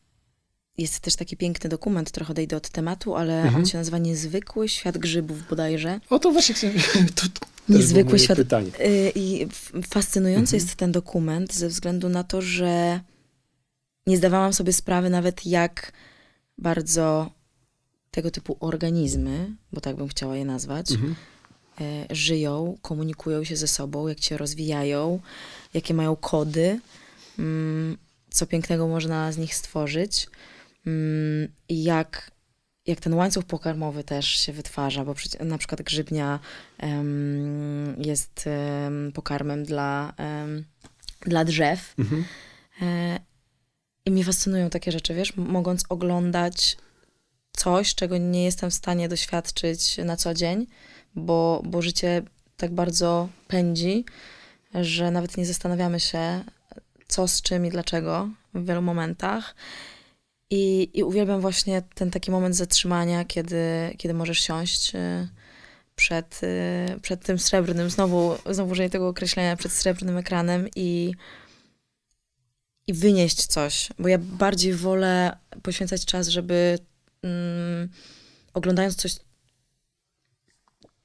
jest 0.77 0.99
też 0.99 1.15
taki 1.15 1.37
piękny 1.37 1.69
dokument, 1.69 2.11
trochę 2.11 2.31
odejdę 2.31 2.57
od 2.57 2.69
tematu, 2.69 3.15
ale 3.15 3.35
Mhm. 3.41 3.55
on 3.55 3.65
się 3.65 3.77
nazywa 3.77 3.97
Niezwykły 3.97 4.69
Świat 4.69 4.97
Grzybów 4.97 5.47
bodajże. 5.49 5.99
O 6.09 6.19
to 6.19 6.31
właśnie 6.31 6.55
chcę... 6.55 6.71
To, 7.15 7.23
Niezwykły 7.69 8.19
świat. 8.19 8.37
pytanie. 8.37 8.67
Y, 8.79 9.11
I 9.15 9.47
fascynujący 9.89 10.55
Mhm. 10.55 10.63
jest 10.67 10.75
ten 10.75 10.91
dokument 10.91 11.53
ze 11.53 11.67
względu 11.69 12.09
na 12.09 12.23
to, 12.23 12.41
że 12.41 12.99
nie 14.07 14.17
zdawałam 14.17 14.53
sobie 14.53 14.73
sprawy 14.73 15.09
nawet, 15.09 15.45
jak 15.45 15.91
bardzo 16.57 17.31
tego 18.11 18.31
typu 18.31 18.57
organizmy, 18.59 19.55
bo 19.73 19.81
tak 19.81 19.95
bym 19.95 20.07
chciała 20.07 20.35
je 20.37 20.45
nazwać, 20.45 20.91
Mhm. 20.91 21.15
e, 21.81 22.15
żyją, 22.15 22.77
komunikują 22.81 23.43
się 23.43 23.55
ze 23.55 23.67
sobą, 23.67 24.07
jak 24.07 24.21
się 24.23 24.37
rozwijają, 24.37 25.19
jakie 25.73 25.93
mają 25.93 26.15
kody, 26.15 26.79
mm, 27.39 27.97
co 28.29 28.45
pięknego 28.45 28.87
można 28.87 29.31
z 29.31 29.37
nich 29.37 29.55
stworzyć 29.55 30.27
jak, 31.69 32.31
jak 32.85 32.99
ten 32.99 33.13
łańcuch 33.13 33.45
pokarmowy 33.45 34.03
też 34.03 34.25
się 34.25 34.53
wytwarza, 34.53 35.05
bo 35.05 35.15
na 35.39 35.57
przykład 35.57 35.81
grzybnia 35.81 36.39
jest 37.97 38.47
em, 38.47 39.11
pokarmem 39.11 39.63
dla, 39.63 40.13
dla 41.21 41.45
drzew. 41.45 41.93
Mhm. 41.99 42.25
E, 42.81 43.19
I 44.05 44.11
mnie 44.11 44.23
fascynują 44.23 44.69
takie 44.69 44.91
rzeczy, 44.91 45.13
wiesz, 45.13 45.35
mogąc 45.35 45.83
oglądać 45.89 46.77
coś, 47.51 47.95
czego 47.95 48.17
nie 48.17 48.43
jestem 48.43 48.69
w 48.69 48.73
stanie 48.73 49.09
doświadczyć 49.09 49.97
na 49.97 50.17
co 50.17 50.33
dzień, 50.33 50.67
bo, 51.15 51.61
bo 51.65 51.81
życie 51.81 52.21
tak 52.57 52.73
bardzo 52.73 53.29
pędzi, 53.47 54.05
że 54.73 55.11
nawet 55.11 55.37
nie 55.37 55.45
zastanawiamy 55.45 55.99
się, 55.99 56.43
co 57.07 57.27
z 57.27 57.41
czym 57.41 57.65
i 57.65 57.69
dlaczego 57.69 58.29
w 58.53 58.65
wielu 58.65 58.81
momentach. 58.81 59.55
I, 60.49 60.89
i 60.93 61.03
uwielbiam 61.03 61.41
właśnie 61.41 61.81
ten 61.95 62.11
taki 62.11 62.31
moment 62.31 62.55
zatrzymania, 62.55 63.25
kiedy, 63.25 63.93
kiedy 63.97 64.13
możesz 64.13 64.39
siąść 64.39 64.95
y, 64.95 65.27
przed, 65.95 66.41
y, 66.43 66.99
przed 67.01 67.23
tym 67.23 67.39
srebrnym, 67.39 67.89
znowu, 67.89 68.35
znowu 68.49 68.71
użyję 68.71 68.89
tego 68.89 69.07
określenia, 69.07 69.55
przed 69.55 69.71
srebrnym 69.71 70.17
ekranem 70.17 70.67
i, 70.75 71.13
i 72.87 72.93
wynieść 72.93 73.45
coś, 73.45 73.89
bo 73.99 74.07
ja 74.07 74.17
bardziej 74.17 74.73
wolę 74.73 75.37
poświęcać 75.63 76.05
czas, 76.05 76.27
żeby 76.27 76.79
mm, 77.23 77.89
oglądając 78.53 78.95
coś 78.95 79.15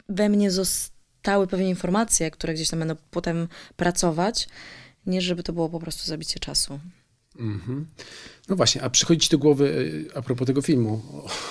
we 0.09 0.29
mnie 0.29 0.51
zostały 0.51 1.47
pewne 1.47 1.69
informacje, 1.69 2.31
które 2.31 2.55
gdzieś 2.55 2.71
tam 2.71 2.79
będą 2.79 2.97
potem 3.11 3.49
pracować, 3.77 4.49
niż 5.07 5.25
żeby 5.25 5.43
to 5.43 5.53
było 5.53 5.69
po 5.69 5.81
prostu 5.81 6.07
zabicie 6.07 6.41
czasu. 6.41 6.81
Mhm. 7.41 7.87
No 8.49 8.57
właśnie, 8.57 8.83
a 8.83 8.91
przychodzi 8.91 9.21
ci 9.21 9.31
do 9.31 9.39
głowy, 9.39 9.91
e, 10.15 10.19
a 10.19 10.23
propos 10.23 10.47
tego 10.47 10.63
filmu 10.63 11.03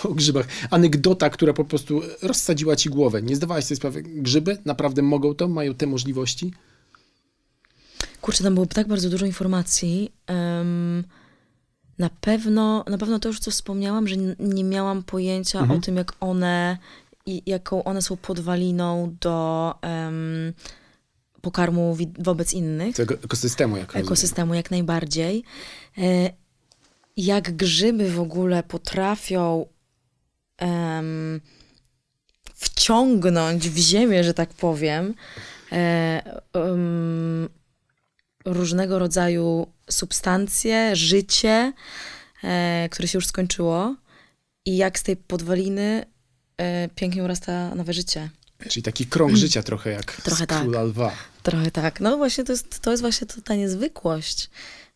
o, 0.04 0.10
o 0.10 0.14
grzybach, 0.14 0.48
anegdota, 0.70 1.30
która 1.30 1.54
po 1.54 1.66
prostu 1.66 2.02
rozsadziła 2.22 2.76
ci 2.76 2.90
głowę. 2.90 3.22
Nie 3.22 3.36
zdawałaś 3.36 3.64
sobie 3.64 3.76
sprawy, 3.76 4.02
grzyby 4.04 4.58
naprawdę 4.66 5.02
mogą 5.02 5.36
to, 5.36 5.48
mają 5.48 5.74
te 5.74 5.88
możliwości? 5.88 6.54
Kurczę, 8.22 8.44
tam 8.44 8.54
było 8.54 8.66
tak 8.66 8.88
bardzo 8.88 9.10
dużo 9.10 9.26
informacji. 9.26 10.12
Em, 10.28 11.04
na 12.00 12.10
pewno, 12.22 12.86
na 12.90 12.98
pewno 12.98 13.20
to 13.20 13.30
już 13.30 13.40
co 13.40 13.52
wspomniałam, 13.52 14.08
że 14.08 14.16
nie 14.40 14.64
miałam 14.64 15.04
pojęcia 15.04 15.60
Mhm. 15.60 15.80
o 15.80 15.84
tym, 15.84 15.96
jak 15.96 16.14
one, 16.20 16.78
i 17.26 17.42
jaką 17.46 17.84
one 17.84 18.02
są 18.02 18.18
podwaliną 18.18 19.16
do 19.22 19.74
em, 19.82 20.54
pokarmu 21.42 21.98
wobec 22.20 22.54
innych. 22.54 22.96
Tego 22.96 23.14
ekosystemu, 23.16 23.78
jak 23.78 23.88
rozumiem. 23.88 24.06
ekosystemu 24.08 24.54
jak 24.54 24.72
najbardziej. 24.72 25.44
E, 25.98 26.30
Jak 27.18 27.56
grzyby 27.56 28.12
w 28.12 28.20
ogóle 28.20 28.64
potrafią 28.64 29.66
em, 30.58 31.42
wciągnąć 32.56 33.70
w 33.70 33.78
ziemię, 33.78 34.24
że 34.24 34.34
tak 34.34 34.50
powiem, 34.54 35.14
em, 35.72 37.50
różnego 38.46 39.00
rodzaju 39.00 39.68
substancje, 39.90 40.96
życie, 40.96 41.74
e, 42.44 42.90
które 42.92 43.08
się 43.08 43.18
już 43.18 43.28
skończyło 43.28 43.96
i 44.66 44.78
jak 44.78 45.00
z 45.00 45.04
tej 45.04 45.18
podwaliny 45.18 46.06
pięknie 46.96 47.24
urasta 47.24 47.76
nowe 47.76 47.94
życie. 47.94 48.30
Czyli 48.68 48.84
taki 48.84 49.06
krąg 49.06 49.36
życia 49.36 49.64
trochę 49.64 49.92
jak 49.92 50.22
Trochę 50.22 50.48
tak. 50.48 50.62
Króla 50.62 50.84
Lwa. 50.84 51.12
Trochę 51.44 51.72
tak. 51.72 52.00
No 52.00 52.18
właśnie 52.18 52.44
to 52.44 52.52
jest, 52.52 52.80
to 52.80 52.92
jest 52.92 53.04
właśnie 53.04 53.28
to, 53.28 53.42
ta 53.42 53.56
niezwykłość 53.56 54.50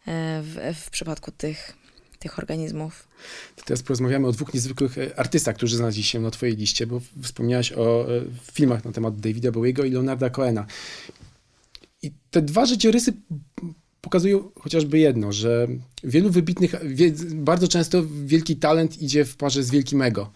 e, 0.08 0.42
w, 0.44 0.76
w 0.86 0.90
przypadku 0.90 1.32
tych, 1.32 1.74
tych 2.20 2.40
organizmów. 2.40 3.08
To 3.56 3.64
teraz 3.66 3.84
porozmawiamy 3.84 4.28
o 4.28 4.32
dwóch 4.32 4.54
niezwykłych 4.54 4.98
e, 4.98 5.20
artystach, 5.20 5.56
którzy 5.56 5.78
znaleźli 5.78 6.04
się 6.04 6.20
na 6.20 6.32
twojej 6.32 6.56
liście, 6.56 6.88
bo 6.88 7.02
wspomniałaś 7.22 7.72
o 7.72 8.08
e, 8.18 8.22
filmach 8.54 8.86
na 8.86 8.92
temat 8.92 9.20
Davida 9.20 9.52
Bowiego 9.52 9.84
i 9.84 9.92
Leonarda 9.92 10.30
Cohena. 10.30 10.66
I 12.02 12.12
te 12.32 12.42
dwa 12.42 12.66
życiorysy 12.66 13.14
pokazują 14.02 14.52
chociażby 14.60 15.00
jedno, 15.00 15.32
że 15.32 15.68
wielu 16.04 16.30
wybitnych, 16.30 16.76
bardzo 17.36 17.68
często 17.68 18.04
wielki 18.26 18.56
talent 18.56 19.02
idzie 19.02 19.26
w 19.26 19.36
parze 19.36 19.64
z 19.64 19.72
wielkim 19.72 20.02
ego. 20.02 20.32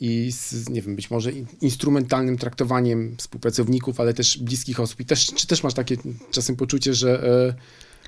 I 0.00 0.32
z, 0.32 0.68
nie 0.68 0.82
wiem, 0.82 0.96
być 0.96 1.10
może 1.10 1.32
in- 1.32 1.46
instrumentalnym 1.60 2.38
traktowaniem 2.38 3.16
współpracowników, 3.16 4.00
ale 4.00 4.14
też 4.14 4.38
bliskich 4.38 4.80
osób. 4.80 5.00
I 5.00 5.04
też, 5.04 5.26
czy 5.26 5.46
też 5.46 5.62
masz 5.62 5.74
takie 5.74 5.96
czasem 6.30 6.56
poczucie, 6.56 6.94
że 6.94 7.24
e, 7.48 7.54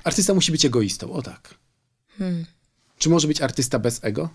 artysta 0.03 0.33
musi 0.33 0.51
być 0.51 0.65
egoistą? 0.65 1.13
O 1.13 1.21
tak. 1.21 1.55
Hmm. 2.17 2.45
Czy 2.97 3.09
może 3.09 3.27
być 3.27 3.41
artysta 3.41 3.79
bez 3.79 4.03
ego? 4.03 4.29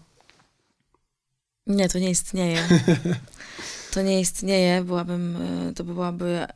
Nie, 1.67 1.89
to 1.89 1.99
nie 1.99 2.11
istnieje. 2.11 2.69
To 3.91 4.03
nie 4.03 4.21
istnieje. 4.21 4.85
Byłabym, 4.85 5.37
e, 5.37 5.73
to 5.75 5.85
byłaby 5.85 6.47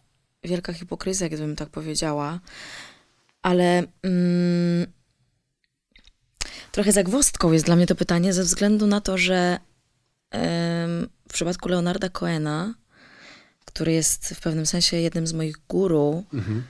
wielka 0.45 0.73
hipokryzja, 0.73 1.29
gdybym 1.29 1.57
tak 1.57 1.69
powiedziała. 1.69 2.41
Ale 3.43 3.83
mm, 4.03 4.87
trochę 6.73 6.93
zagwozdką 6.93 7.53
jest 7.53 7.65
dla 7.65 7.77
mnie 7.77 7.87
to 7.87 7.95
pytanie, 7.95 8.33
ze 8.33 8.45
względu 8.45 8.87
na 8.87 9.01
to, 9.01 9.19
że 9.19 9.59
w 11.29 11.33
przypadku 11.33 11.69
Leonarda 11.69 12.09
Cohena, 12.09 12.75
który 13.65 13.93
jest 13.93 14.35
w 14.35 14.41
pewnym 14.41 14.67
sensie 14.67 14.97
jednym 14.97 15.27
z 15.27 15.33
moich 15.33 15.57
guru 15.69 16.25
Mhm. 16.33 16.63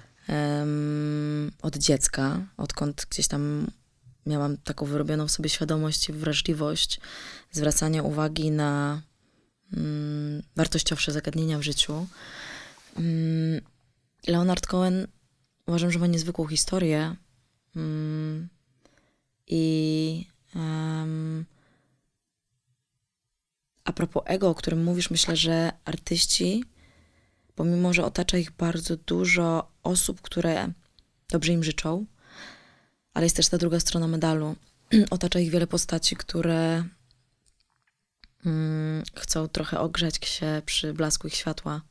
od 1.62 1.76
dziecka, 1.76 2.40
odkąd 2.56 3.06
gdzieś 3.10 3.28
tam 3.28 3.66
miałam 4.26 4.56
taką 4.56 4.86
wyrobioną 4.86 5.28
w 5.28 5.30
sobie 5.30 5.48
świadomość 5.48 6.08
i 6.08 6.12
wrażliwość 6.12 7.00
zwracania 7.52 8.02
uwagi 8.02 8.50
na 8.50 9.02
mm, 9.76 10.42
wartościowsze 10.56 11.12
zagadnienia 11.12 11.58
w 11.58 11.62
życiu. 11.62 12.06
Mm, 12.96 13.60
Leonard 14.26 14.66
Cohen 14.66 15.06
uważam, 15.66 15.90
że 15.90 15.98
ma 15.98 16.06
niezwykłą 16.06 16.46
historię 16.46 17.16
mm, 17.76 18.48
i 19.46 20.26
a 23.84 23.92
propos 23.92 24.22
ego, 24.26 24.48
o 24.48 24.54
którym 24.54 24.84
mówisz, 24.84 25.10
myślę, 25.10 25.36
że 25.36 25.72
artyści, 25.84 26.64
pomimo, 27.54 27.92
że 27.92 28.04
otacza 28.04 28.38
ich 28.38 28.50
bardzo 28.50 28.96
dużo 28.96 29.68
osób, 29.82 30.20
które 30.20 30.72
dobrze 31.28 31.52
im 31.52 31.64
życzą, 31.64 32.06
ale 33.14 33.26
jest 33.26 33.36
też 33.36 33.48
ta 33.48 33.58
druga 33.58 33.80
strona 33.80 34.06
medalu. 34.08 34.56
Otacza 35.10 35.40
ich 35.40 35.50
wiele 35.50 35.66
postaci, 35.66 36.16
które 36.16 36.84
mm, 38.46 39.02
chcą 39.18 39.48
trochę 39.48 39.80
ogrzać 39.80 40.18
się 40.26 40.62
przy 40.66 40.92
blasku 40.94 41.28
ich 41.28 41.34
światła. 41.34 41.82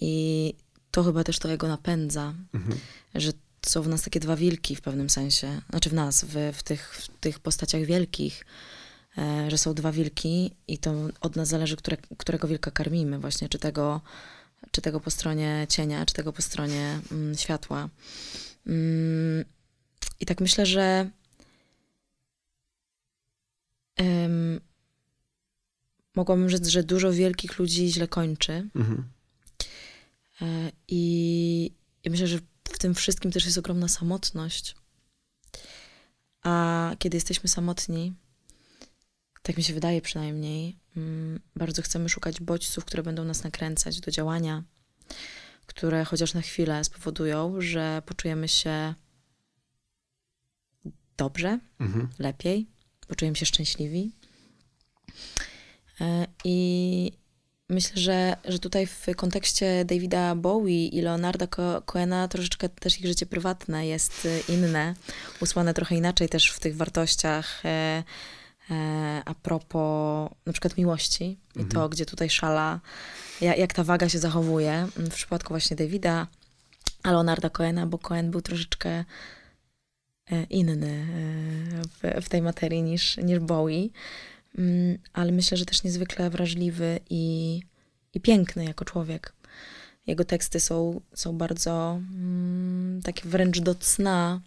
I 0.00 0.54
to 0.90 1.04
chyba 1.04 1.24
też 1.24 1.38
to 1.38 1.48
jego 1.48 1.68
napędza, 1.68 2.34
Mhm. 2.54 2.78
że 3.14 3.32
są 3.66 3.82
w 3.82 3.88
nas 3.88 4.02
takie 4.02 4.20
dwa 4.20 4.36
wilki 4.36 4.76
w 4.76 4.80
pewnym 4.80 5.10
sensie, 5.10 5.60
znaczy 5.70 5.90
w 5.90 5.94
nas, 5.94 6.24
w, 6.24 6.52
w, 6.56 6.62
tych, 6.62 6.94
w 6.94 7.08
tych 7.20 7.38
postaciach 7.38 7.84
wielkich, 7.84 8.44
że 9.48 9.58
są 9.58 9.74
dwa 9.74 9.92
wilki 9.92 10.50
i 10.68 10.78
to 10.78 10.94
od 11.20 11.36
nas 11.36 11.48
zależy, 11.48 11.76
które, 11.76 11.96
którego 11.96 12.48
wilka 12.48 12.70
karmimy 12.70 13.18
właśnie, 13.18 13.48
czy 13.48 13.58
tego, 13.58 14.00
czy 14.70 14.80
tego 14.80 15.00
po 15.00 15.10
stronie 15.10 15.66
cienia, 15.68 16.06
czy 16.06 16.14
tego 16.14 16.32
po 16.32 16.42
stronie 16.42 17.00
mm, 17.12 17.34
światła. 17.34 17.88
Mm, 18.66 19.44
I 20.20 20.26
tak 20.26 20.40
myślę, 20.40 20.66
że 20.66 21.10
em, 23.96 24.60
mogłabym 26.14 26.50
rzec, 26.50 26.66
że 26.66 26.82
dużo 26.82 27.12
wielkich 27.12 27.58
ludzi 27.58 27.92
źle 27.92 28.08
kończy. 28.08 28.68
Mhm. 28.74 29.08
E, 30.42 30.72
I, 30.88 31.72
I 32.04 32.10
myślę, 32.10 32.26
że 32.26 32.38
w 32.64 32.78
tym 32.78 32.94
wszystkim 32.94 33.30
też 33.30 33.44
jest 33.44 33.58
ogromna 33.58 33.88
samotność. 33.88 34.76
A 36.42 36.94
kiedy 36.98 37.16
jesteśmy 37.16 37.48
samotni, 37.48 38.14
tak 39.48 39.56
mi 39.56 39.62
się 39.64 39.74
wydaje 39.74 40.02
przynajmniej, 40.02 40.76
mm, 40.96 41.40
bardzo 41.56 41.82
chcemy 41.82 42.08
szukać 42.08 42.40
bodźców, 42.40 42.84
które 42.84 43.02
będą 43.02 43.24
nas 43.24 43.44
nakręcać 43.44 44.00
do 44.00 44.10
działania, 44.10 44.62
które 45.66 46.04
chociaż 46.04 46.34
na 46.34 46.40
chwilę 46.40 46.84
spowodują, 46.84 47.54
że 47.60 48.02
poczujemy 48.06 48.48
się 48.48 48.94
dobrze, 51.16 51.58
Mhm. 51.80 52.08
lepiej, 52.18 52.66
poczujemy 53.08 53.36
się 53.36 53.46
szczęśliwi. 53.46 54.12
E, 56.00 56.26
I 56.44 57.12
myślę, 57.68 57.96
że, 57.96 58.36
że 58.44 58.58
tutaj 58.58 58.86
w 58.86 59.06
kontekście 59.16 59.84
Davida 59.84 60.34
Bowie 60.34 60.86
i 60.86 61.00
Leonarda 61.00 61.46
Co- 61.46 61.82
Cohena 61.82 62.28
troszeczkę 62.28 62.68
też 62.68 63.00
ich 63.00 63.06
życie 63.06 63.26
prywatne 63.26 63.86
jest 63.86 64.26
e, 64.26 64.52
inne, 64.52 64.94
usłane 65.40 65.74
trochę 65.74 65.94
inaczej 65.96 66.28
też 66.28 66.50
w 66.50 66.60
tych 66.60 66.76
wartościach, 66.76 67.66
e, 67.66 68.02
a 69.24 69.34
propos 69.42 70.30
na 70.46 70.52
przykład 70.52 70.76
miłości 70.76 71.38
i 71.56 71.64
to, 71.64 71.88
gdzie 71.88 72.06
tutaj 72.06 72.30
szala, 72.30 72.80
jak, 73.40 73.72
ta 73.72 73.84
waga 73.84 74.08
się 74.08 74.18
zachowuje. 74.18 74.86
W 74.96 75.14
przypadku 75.14 75.48
właśnie 75.48 75.76
Davida, 75.76 76.26
a 77.02 77.12
Leonarda 77.12 77.50
Coena, 77.50 77.86
bo 77.86 77.98
Coen 77.98 78.30
był 78.30 78.42
troszeczkę 78.42 79.04
e, 80.30 80.42
inny 80.50 81.06
e, 82.02 82.18
w, 82.18 82.24
w 82.24 82.28
tej 82.28 82.42
materii 82.42 82.82
niż, 82.82 83.16
niż 83.16 83.38
Bowie. 83.38 83.88
Mm, 84.58 84.98
ale 85.12 85.32
myślę, 85.32 85.56
że 85.56 85.64
też 85.64 85.82
niezwykle 85.82 86.30
wrażliwy 86.30 87.00
i, 87.10 87.62
i 88.14 88.20
piękny 88.20 88.64
jako 88.64 88.84
człowiek. 88.84 89.32
Jego 90.06 90.24
teksty 90.24 90.60
są, 90.60 91.00
są 91.14 91.38
bardzo 91.38 92.00
mm, 92.14 93.02
takie 93.02 93.28
wręcz 93.28 93.60
do 93.60 93.74
cna, 93.74 94.40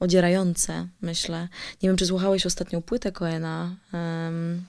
odzierające, 0.00 0.88
myślę. 1.00 1.48
Nie 1.82 1.88
wiem, 1.88 1.96
czy 1.96 2.06
słuchałeś 2.06 2.46
ostatnią 2.46 2.82
płytę 2.82 3.12
Coena, 3.12 3.76
um, 3.92 4.64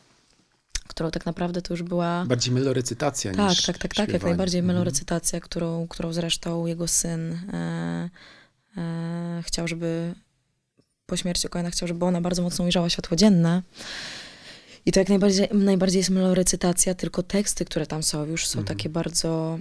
którą 0.88 1.12
tak 1.12 1.26
naprawdę 1.26 1.62
to 1.62 1.74
już 1.74 1.84
była... 1.84 2.26
Bardziej 2.26 2.54
melorecytacja 2.54 3.34
Tak, 3.34 3.50
niż 3.50 3.62
tak, 3.66 3.78
tak, 3.78 3.94
tak, 3.96 4.10
jak 4.14 4.24
najbardziej 4.24 4.60
Mhm. 4.60 4.76
melorecytacja, 4.76 5.40
którą, 5.40 5.88
którą 5.88 6.14
zresztą 6.14 6.66
jego 6.66 6.88
syn 6.88 7.34
e, 7.54 8.10
e, 8.78 9.42
chciał, 9.46 9.68
żeby 9.68 10.14
po 11.06 11.18
śmierci 11.18 11.50
Coena 11.50 11.70
chciał, 11.72 11.88
żeby 11.88 12.06
ona 12.06 12.22
bardzo 12.22 12.42
mocno 12.42 12.66
ujrzała 12.66 12.90
światło 12.90 13.18
dzienne. 13.18 13.62
I 14.86 14.92
to 14.92 15.00
jak 15.00 15.10
najbardziej, 15.10 15.48
najbardziej 15.54 15.98
jest 16.00 16.10
melorecytacja, 16.10 16.96
tylko 16.96 17.24
teksty, 17.24 17.66
które 17.66 17.88
tam 17.88 18.04
są, 18.04 18.26
już 18.26 18.48
są 18.48 18.60
Mhm. 18.60 18.78
takie 18.78 18.90
bardzo... 18.90 19.60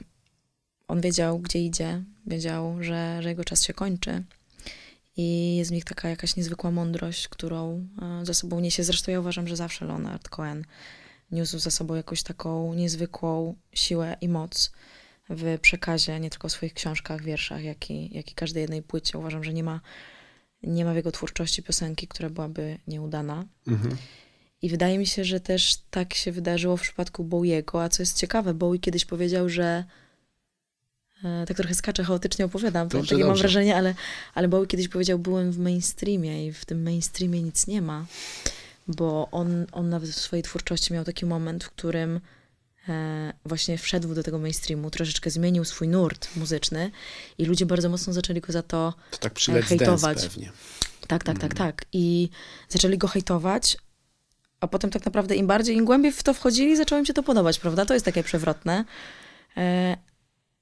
On 0.88 1.00
wiedział, 1.00 1.38
gdzie 1.38 1.58
idzie, 1.58 2.02
wiedział, 2.26 2.76
że, 2.80 3.18
że 3.23 3.28
jego 3.28 3.44
czas 3.44 3.62
się 3.64 3.75
kończy. 3.75 4.23
I 5.16 5.56
jest 5.56 5.70
w 5.70 5.75
nich 5.75 5.85
taka 5.85 6.08
jakaś 6.08 6.37
niezwykła 6.37 6.70
mądrość, 6.70 7.28
którą 7.28 7.88
e, 8.02 8.26
ze 8.26 8.35
sobą 8.35 8.61
niesie. 8.61 8.85
Zresztą 8.85 9.12
ja 9.12 9.20
uważam, 9.20 9.49
że 9.49 9.56
zawsze 9.56 9.85
Leonard 9.85 10.28
Cohen 10.28 10.64
niósł 11.30 11.58
ze 11.58 11.70
sobą 11.70 11.94
jakąś 11.94 12.23
taką 12.23 12.75
niezwykłą 12.75 13.54
siłę 13.73 14.16
i 14.20 14.28
moc 14.28 14.73
w 15.28 15.58
przekazie, 15.61 16.20
nie 16.20 16.30
tylko 16.30 16.49
w 16.49 16.52
swoich 16.52 16.75
książkach, 16.75 17.23
wierszach, 17.23 17.64
jak 17.64 17.90
i, 17.90 18.14
jak 18.14 18.32
i 18.32 18.35
każdej 18.35 18.61
jednej 18.61 18.82
płycie. 18.82 19.18
Uważam, 19.18 19.44
że 19.44 19.52
nie 19.52 19.64
ma, 19.64 19.80
nie 20.62 20.85
ma 20.85 20.92
w 20.92 20.96
jego 20.96 21.12
twórczości 21.12 21.62
piosenki, 21.62 22.08
która 22.08 22.30
byłaby 22.30 22.78
nieudana. 22.87 23.44
Mhm. 23.66 23.96
I 24.62 24.68
wydaje 24.68 24.99
mi 24.99 25.06
się, 25.06 25.25
że 25.25 25.40
też 25.40 25.76
tak 25.90 26.14
się 26.14 26.32
wydarzyło 26.32 26.76
w 26.76 26.82
przypadku 26.82 27.25
Bowiego, 27.25 27.82
a 27.82 27.88
co 27.88 28.02
jest 28.02 28.18
ciekawe, 28.18 28.54
Bowie 28.54 28.78
kiedyś 28.78 29.04
powiedział, 29.04 29.49
że 29.49 29.85
tak 31.47 31.56
trochę 31.56 31.75
skaczę, 31.75 32.04
chaotycznie 32.04 32.45
opowiadam, 32.45 32.88
Dobrze, 32.88 33.09
takie 33.11 33.21
mam 33.21 33.28
dobrze. 33.28 33.42
wrażenie, 33.42 33.76
ale, 33.76 33.95
ale 34.35 34.49
Bowie 34.49 34.66
kiedyś 34.66 34.88
powiedział, 34.88 35.18
byłem 35.18 35.52
w 35.52 35.59
mainstreamie 35.59 36.47
i 36.47 36.52
w 36.52 36.64
tym 36.64 36.83
mainstreamie 36.83 37.42
nic 37.42 37.66
nie 37.66 37.83
ma, 37.83 38.06
bo 38.88 39.28
on, 39.30 39.66
on 39.73 39.88
nawet 39.88 40.11
w 40.11 40.14
swojej 40.14 40.42
twórczości 40.42 40.92
miał 40.92 41.04
taki 41.04 41.26
moment, 41.26 41.64
w 41.64 41.71
którym 41.71 42.21
e, 42.88 43.33
właśnie 43.45 43.78
wszedł 43.78 44.14
do 44.14 44.23
tego 44.23 44.38
mainstreamu, 44.38 44.90
troszeczkę 44.90 45.30
zmienił 45.30 45.64
swój 45.64 45.88
nurt 45.88 46.28
muzyczny 46.37 46.90
i 47.38 47.45
ludzie 47.45 47.66
bardzo 47.66 47.88
mocno 47.88 48.12
zaczęli 48.12 48.40
go 48.40 48.52
za 48.52 48.62
to 48.62 48.95
To 49.11 49.18
tak 49.18 49.33
przy 49.33 49.52
Let's 49.52 49.62
hejtować. 49.62 50.23
Pewnie. 50.23 50.52
tak, 51.06 51.25
tak, 51.25 51.35
Mhm. 51.37 51.38
tak, 51.38 51.59
tak. 51.59 51.85
I 51.92 52.28
zaczęli 52.68 52.99
go 52.99 53.09
hejtować, 53.09 53.76
a 54.61 54.66
potem 54.68 54.90
tak 54.90 55.04
naprawdę 55.04 55.37
im 55.37 55.47
bardziej, 55.47 55.76
im 55.76 55.85
głębiej 55.85 56.12
w 56.12 56.23
to 56.23 56.35
wchodzili, 56.35 56.76
zaczęło 56.76 56.99
im 56.99 57.06
się 57.06 57.14
to 57.14 57.23
podobać, 57.23 57.59
prawda? 57.59 57.87
To 57.87 57.95
jest 57.95 58.04
takie 58.06 58.23
przewrotne. 58.23 58.85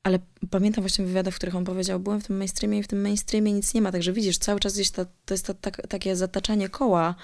Ale 0.04 0.18
pamiętam 0.50 0.82
właśnie 0.82 1.04
wywiadach, 1.04 1.34
w 1.34 1.37
których 1.37 1.56
on 1.56 1.64
powiedział, 1.64 2.00
byłem 2.00 2.20
w 2.20 2.26
tym 2.26 2.37
mainstreamie 2.37 2.78
i 2.78 2.82
w 2.82 2.88
tym 2.88 3.00
mainstreamie 3.00 3.52
nic 3.52 3.75
nie 3.75 3.82
ma. 3.82 3.92
Także 3.92 4.12
widzisz, 4.12 4.38
cały 4.38 4.61
czas 4.61 4.75
gdzieś 4.75 4.90
ta, 4.90 5.04
to 5.25 5.34
jest 5.34 5.46
ta, 5.46 5.54
tak, 5.54 5.87
takie 5.88 6.16
zataczanie 6.16 6.68
koła 6.68 7.14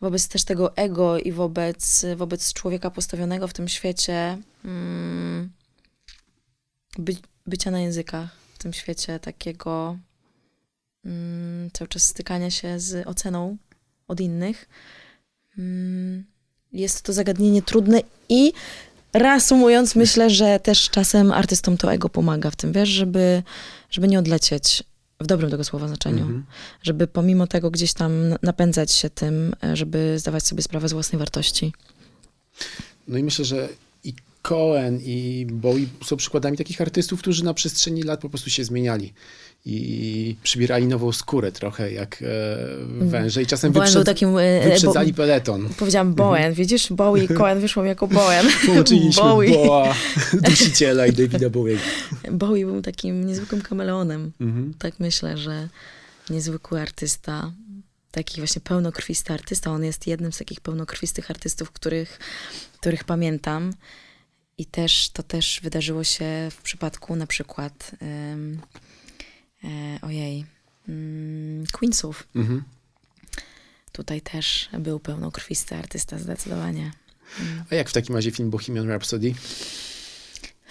wobec 0.00 0.28
też 0.28 0.44
tego 0.44 0.76
ego 0.76 1.18
i 1.18 1.32
wobec, 1.32 2.06
wobec 2.16 2.52
człowieka 2.52 2.90
postawionego 2.90 3.48
w 3.48 3.52
tym 3.52 3.68
świecie 3.68 4.38
mm, 4.64 5.50
by, 6.98 7.16
bycia 7.46 7.70
na 7.70 7.80
językach, 7.80 8.36
w 8.54 8.58
tym 8.58 8.72
świecie 8.72 9.18
takiego 9.18 9.98
mm, 11.04 11.70
cały 11.72 11.88
czas 11.88 12.02
stykania 12.02 12.50
się 12.50 12.80
z 12.80 13.06
oceną 13.06 13.56
od 14.08 14.20
innych. 14.20 14.68
Mm, 15.58 16.24
Jest 16.72 17.02
to 17.02 17.12
zagadnienie 17.12 17.62
trudne 17.62 18.00
i 18.28 18.52
reasumując, 19.14 19.96
myślę, 19.96 20.30
że 20.30 20.60
też 20.60 20.90
czasem 20.90 21.32
artystom 21.32 21.76
to 21.76 21.92
ego 21.92 22.08
pomaga 22.08 22.50
w 22.50 22.56
tym, 22.56 22.72
wiesz, 22.72 22.88
żeby, 22.88 23.42
żeby 23.90 24.08
nie 24.08 24.18
odlecieć 24.18 24.84
w 25.20 25.26
dobrym 25.26 25.50
tego 25.50 25.64
słowa 25.64 25.88
znaczeniu. 25.88 26.22
Mhm. 26.22 26.44
Żeby 26.82 27.06
pomimo 27.06 27.46
tego 27.46 27.70
gdzieś 27.70 27.92
tam 27.92 28.12
napędzać 28.42 28.92
się 28.92 29.10
tym, 29.10 29.54
e, 29.64 29.76
żeby 29.76 30.18
zdawać 30.18 30.46
sobie 30.46 30.62
sprawę 30.62 30.88
z 30.88 30.92
własnej 30.92 31.18
wartości. 31.18 31.72
No 33.08 33.18
i 33.18 33.24
myślę, 33.24 33.44
że 33.44 33.68
i 34.04 34.14
Cohen 34.42 35.00
i 35.02 35.46
Bowie 35.50 35.86
są 36.04 36.16
przykładami 36.16 36.56
takich 36.56 36.80
artystów, 36.80 37.20
którzy 37.20 37.44
na 37.44 37.54
przestrzeni 37.54 38.02
lat 38.02 38.20
po 38.20 38.28
prostu 38.28 38.50
się 38.50 38.64
zmieniali 38.64 39.12
i 39.66 40.36
przybierali 40.42 40.86
nową 40.86 41.12
skórę 41.12 41.52
trochę 41.52 41.92
jak 41.92 42.22
e, 42.22 43.06
węże 43.06 43.42
i 43.42 43.46
czasem 43.46 43.72
Bowen 43.72 43.88
wyprzed, 43.88 44.06
takim... 44.06 44.38
e, 44.38 44.68
wyprzedzali 44.68 45.12
bo, 45.12 45.16
peleton. 45.16 45.68
powiedziałam 45.76 46.14
Bowen, 46.14 46.54
widzisz? 46.54 46.92
Bowie 46.92 47.24
i 47.24 47.28
Cohen 47.28 47.60
wyszło 47.60 47.82
mi 47.82 47.88
jako 47.88 48.06
Bowen. 48.06 48.46
Połączyliśmy 48.66 49.22
Bowie. 49.22 49.50
Boa, 49.50 49.94
dusiciela 50.48 51.06
i 51.06 51.12
Davida 51.12 51.50
Bowiego. 51.50 51.80
Bowie 52.30 52.66
był 52.66 52.82
takim 52.82 53.26
niezwykłym 53.26 53.62
kameleonem. 53.62 54.32
Mhm. 54.40 54.74
Tak 54.78 55.00
myślę, 55.00 55.38
że 55.38 55.68
niezwykły 56.30 56.80
artysta, 56.80 57.52
taki 58.10 58.40
właśnie 58.40 58.60
pełnokrwisty 58.60 59.32
artysta. 59.32 59.70
On 59.70 59.84
jest 59.84 60.06
jednym 60.06 60.32
z 60.32 60.38
takich 60.38 60.60
pełnokrwistych 60.60 61.30
artystów, 61.30 61.70
których, 61.70 62.18
których 62.80 63.04
pamiętam. 63.04 63.72
I 64.58 64.66
też 64.66 65.10
to 65.12 65.22
też 65.22 65.60
wydarzyło 65.62 66.04
się 66.04 66.24
w 66.50 66.62
przypadku 66.62 67.16
na 67.16 67.26
przykład 67.26 67.90
e, 69.64 69.98
ojej, 70.02 70.44
mm, 70.88 71.64
Queensów. 71.72 72.28
Mhm. 72.36 72.62
Tutaj 73.92 74.20
też 74.20 74.68
był 74.78 75.00
pełnokrwisty 75.00 75.74
artysta 75.76 76.18
zdecydowanie. 76.18 76.92
A 77.70 77.74
jak 77.74 77.88
w 77.90 77.92
takim 77.92 78.14
razie 78.14 78.30
film 78.30 78.50
Bohemian 78.50 78.88
Rhapsody? 78.88 79.34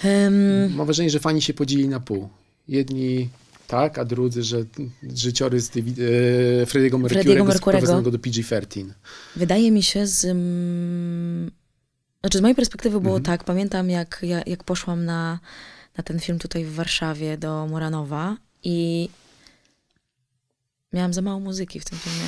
Em, 0.04 0.76
Mam 0.76 0.86
wrażenie, 0.86 1.10
że 1.10 1.20
fani 1.20 1.42
się 1.42 1.54
podzieli 1.54 1.88
na 1.88 2.00
pół. 2.00 2.30
Jedni 2.68 3.30
tak, 3.68 3.98
a 3.98 4.06
drudzy, 4.06 4.44
że 4.44 4.66
życiorys 5.16 5.70
David, 5.70 5.98
e, 6.62 6.66
Frediego 6.66 6.98
Mercurego 6.98 8.12
do 8.12 8.18
PG-13. 8.20 8.86
Wydaje 9.36 9.72
mi 9.72 9.84
się 9.84 10.08
z... 10.08 10.26
mm, 10.26 11.52
Znaczy 12.22 12.38
z 12.38 12.42
mojej 12.42 12.56
perspektywy 12.56 13.02
było 13.02 13.18
Mhm. 13.18 13.24
tak, 13.24 13.44
pamiętam 13.44 13.90
jak, 13.90 14.20
ja- 14.24 14.44
jak 14.46 14.64
poszłam 14.64 15.06
na, 15.06 15.40
na 15.98 16.04
ten 16.04 16.20
film 16.20 16.40
tutaj 16.40 16.66
w 16.66 16.74
Warszawie 16.74 17.38
do 17.38 17.68
Moranowa 17.68 18.38
i 18.64 19.10
miałam 20.94 21.14
za 21.14 21.22
mało 21.22 21.40
muzyki 21.40 21.80
w 21.80 21.86
tym 21.86 22.00
filmie. 22.00 22.28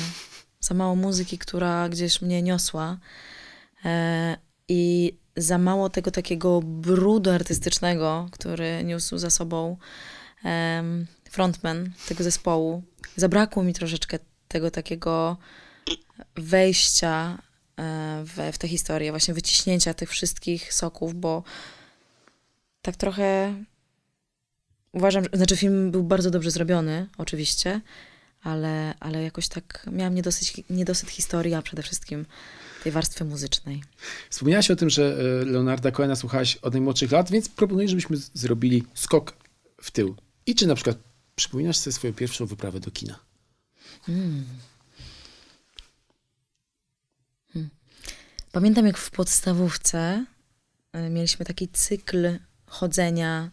Za 0.60 0.74
mało 0.74 0.96
muzyki, 0.96 1.38
która 1.38 1.88
gdzieś 1.88 2.22
mnie 2.22 2.42
niosła 2.42 2.98
e, 3.84 4.36
i 4.68 5.12
za 5.36 5.58
mało 5.58 5.90
tego 5.90 6.10
takiego 6.10 6.60
brudu 6.62 7.30
artystycznego, 7.30 8.28
który 8.32 8.84
niósł 8.84 9.18
za 9.18 9.30
sobą 9.30 9.76
em, 10.44 11.06
frontman 11.30 11.92
tego 12.08 12.24
zespołu. 12.24 12.82
Zabrakło 13.16 13.62
mi 13.62 13.72
troszeczkę 13.72 14.18
tego 14.48 14.70
takiego 14.70 15.36
wejścia 16.36 17.38
e, 17.76 18.22
w, 18.24 18.54
w 18.54 18.58
tę 18.58 18.68
historię, 18.68 19.10
właśnie 19.10 19.34
wyciśnięcia 19.34 19.94
tych 19.94 20.10
wszystkich 20.10 20.74
soków, 20.74 21.14
bo 21.14 21.42
tak 22.82 22.96
trochę 22.96 23.54
uważam, 24.96 25.24
że, 25.24 25.30
znaczy 25.32 25.56
film 25.56 25.90
był 25.90 26.02
bardzo 26.02 26.30
dobrze 26.30 26.50
zrobiony, 26.50 27.06
oczywiście, 27.18 27.80
ale, 28.42 28.94
ale 29.00 29.22
jakoś 29.22 29.48
tak 29.48 29.86
miałam 29.92 30.14
niedosyć, 30.14 30.54
niedosyt 30.70 31.10
historii, 31.10 31.54
a 31.54 31.62
przede 31.62 31.82
wszystkim 31.82 32.26
tej 32.82 32.92
warstwy 32.92 33.24
muzycznej. 33.24 33.82
Wspomniałaś 34.30 34.70
o 34.70 34.76
tym, 34.76 34.90
że 34.90 35.16
e, 35.42 35.44
Leonarda 35.44 35.90
Cohena 35.90 36.16
słuchałaś 36.16 36.56
od 36.56 36.72
najmłodszych 36.72 37.12
lat, 37.12 37.30
więc 37.30 37.48
proponuję, 37.48 37.88
żebyśmy 37.88 38.16
zrobili 38.34 38.84
skok 38.94 39.32
w 39.82 39.90
tył. 39.90 40.16
I 40.46 40.54
czy 40.54 40.66
na 40.66 40.74
przykład 40.74 40.98
przypominasz 41.36 41.76
sobie 41.76 41.94
swoją 41.94 42.12
pierwszą 42.12 42.46
wyprawę 42.46 42.80
do 42.80 42.90
kina? 42.90 43.18
Pamiętam, 48.52 48.86
jak 48.86 48.98
w 48.98 49.10
podstawówce 49.10 50.26
y, 50.96 51.10
mieliśmy 51.10 51.46
taki 51.46 51.68
cykl 51.68 52.38
chodzenia 52.66 53.50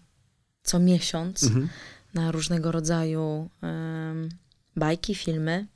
co 0.64 0.80
miesiąc 0.80 1.44
Mhm. 1.44 1.70
na 2.14 2.32
różnego 2.32 2.72
rodzaju 2.72 3.50
em, 3.62 4.30
bajki, 4.76 5.16
filmy 5.16 5.68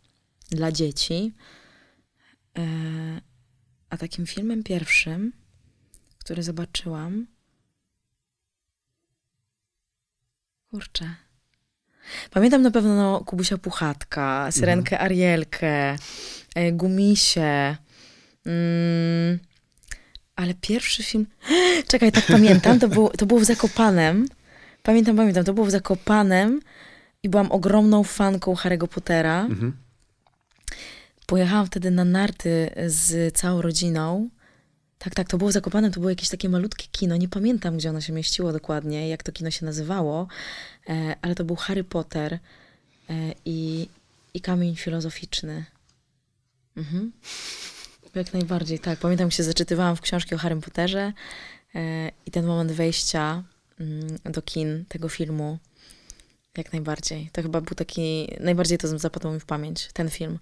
dla 0.50 0.71
dzieci. 0.71 1.34
E, 2.58 2.62
a 3.89 3.97
takim 3.97 4.26
filmem 4.26 4.63
pierwszym, 4.63 5.34
który 6.19 6.43
zobaczyłam, 6.43 7.28
kurczę. 10.71 11.15
Pamiętam 12.32 12.62
na 12.62 12.71
pewno 12.71 13.23
Kubusia 13.26 13.58
Puchatka, 13.58 14.52
Syrenkę 14.52 15.00
Arielkę, 15.00 15.95
e, 16.56 16.71
Gumisie, 16.71 17.78
Mm, 18.45 19.39
ale 20.36 20.54
pierwszy 20.54 21.04
film... 21.04 21.26
Czekaj, 21.91 22.12
tak 22.12 22.26
pamiętam, 22.26 22.80
to 22.80 22.88
było, 22.88 23.10
to 23.10 23.26
było 23.26 23.39
w 23.39 23.43
Zakopanem. 23.43 24.28
Pamiętam, 24.88 25.15
pamiętam, 25.15 25.43
to 25.43 25.54
było 25.54 25.65
w 25.65 25.71
Zakopanem 25.71 26.62
i 27.23 27.30
byłam 27.30 27.52
ogromną 27.52 28.04
fanką 28.04 28.54
Harry'ego 28.54 28.88
Pottera. 28.88 29.45
Mhm. 29.45 29.78
Pojechałam 31.26 31.65
wtedy 31.65 31.91
na 31.91 32.06
narty 32.06 32.69
z 32.86 33.36
całą 33.38 33.62
rodziną. 33.62 34.30
Tak, 35.00 35.15
tak, 35.15 35.28
to 35.28 35.38
było 35.38 35.50
w 35.50 35.54
Zakopanem, 35.54 35.91
to 35.91 36.00
było 36.00 36.10
jakieś 36.10 36.30
takie 36.30 36.50
malutkie 36.50 36.88
kino. 36.91 37.17
Nie 37.17 37.28
pamiętam, 37.28 37.78
gdzie 37.78 37.89
ono 37.89 38.02
się 38.02 38.13
mieściło 38.13 38.54
dokładnie, 38.54 39.10
jak 39.10 39.23
to 39.23 39.32
kino 39.32 39.52
się 39.52 39.65
nazywało, 39.65 40.28
e, 40.89 41.15
ale 41.21 41.36
to 41.36 41.43
był 41.43 41.56
Harry 41.56 41.84
Potter 41.84 42.34
e, 42.34 42.39
i, 43.45 43.89
i 44.34 44.41
kamień 44.41 44.76
filozoficzny. 44.76 45.65
Mhm. 46.78 47.12
Jak 48.15 48.34
najbardziej, 48.34 48.80
tak. 48.80 49.00
Pamiętam, 49.00 49.28
jak 49.28 49.34
się 49.34 49.43
zaczytywałam 49.43 49.95
w 49.95 50.02
książki 50.02 50.36
o 50.36 50.38
Harrym 50.38 50.62
Potterze 50.62 51.13
e, 51.76 52.12
i 52.26 52.32
ten 52.32 52.45
moment 52.45 52.71
wejścia 52.71 53.43
do 54.25 54.41
kin 54.41 54.85
tego 54.87 55.09
filmu. 55.09 55.57
Jak 56.57 56.73
najbardziej. 56.73 57.29
To 57.31 57.41
chyba 57.41 57.61
był 57.61 57.75
taki, 57.75 58.27
najbardziej 58.39 58.77
to 58.77 58.99
zapadło 58.99 59.33
mi 59.33 59.39
w 59.39 59.45
pamięć, 59.45 59.89
ten 59.93 60.09
film. 60.09 60.39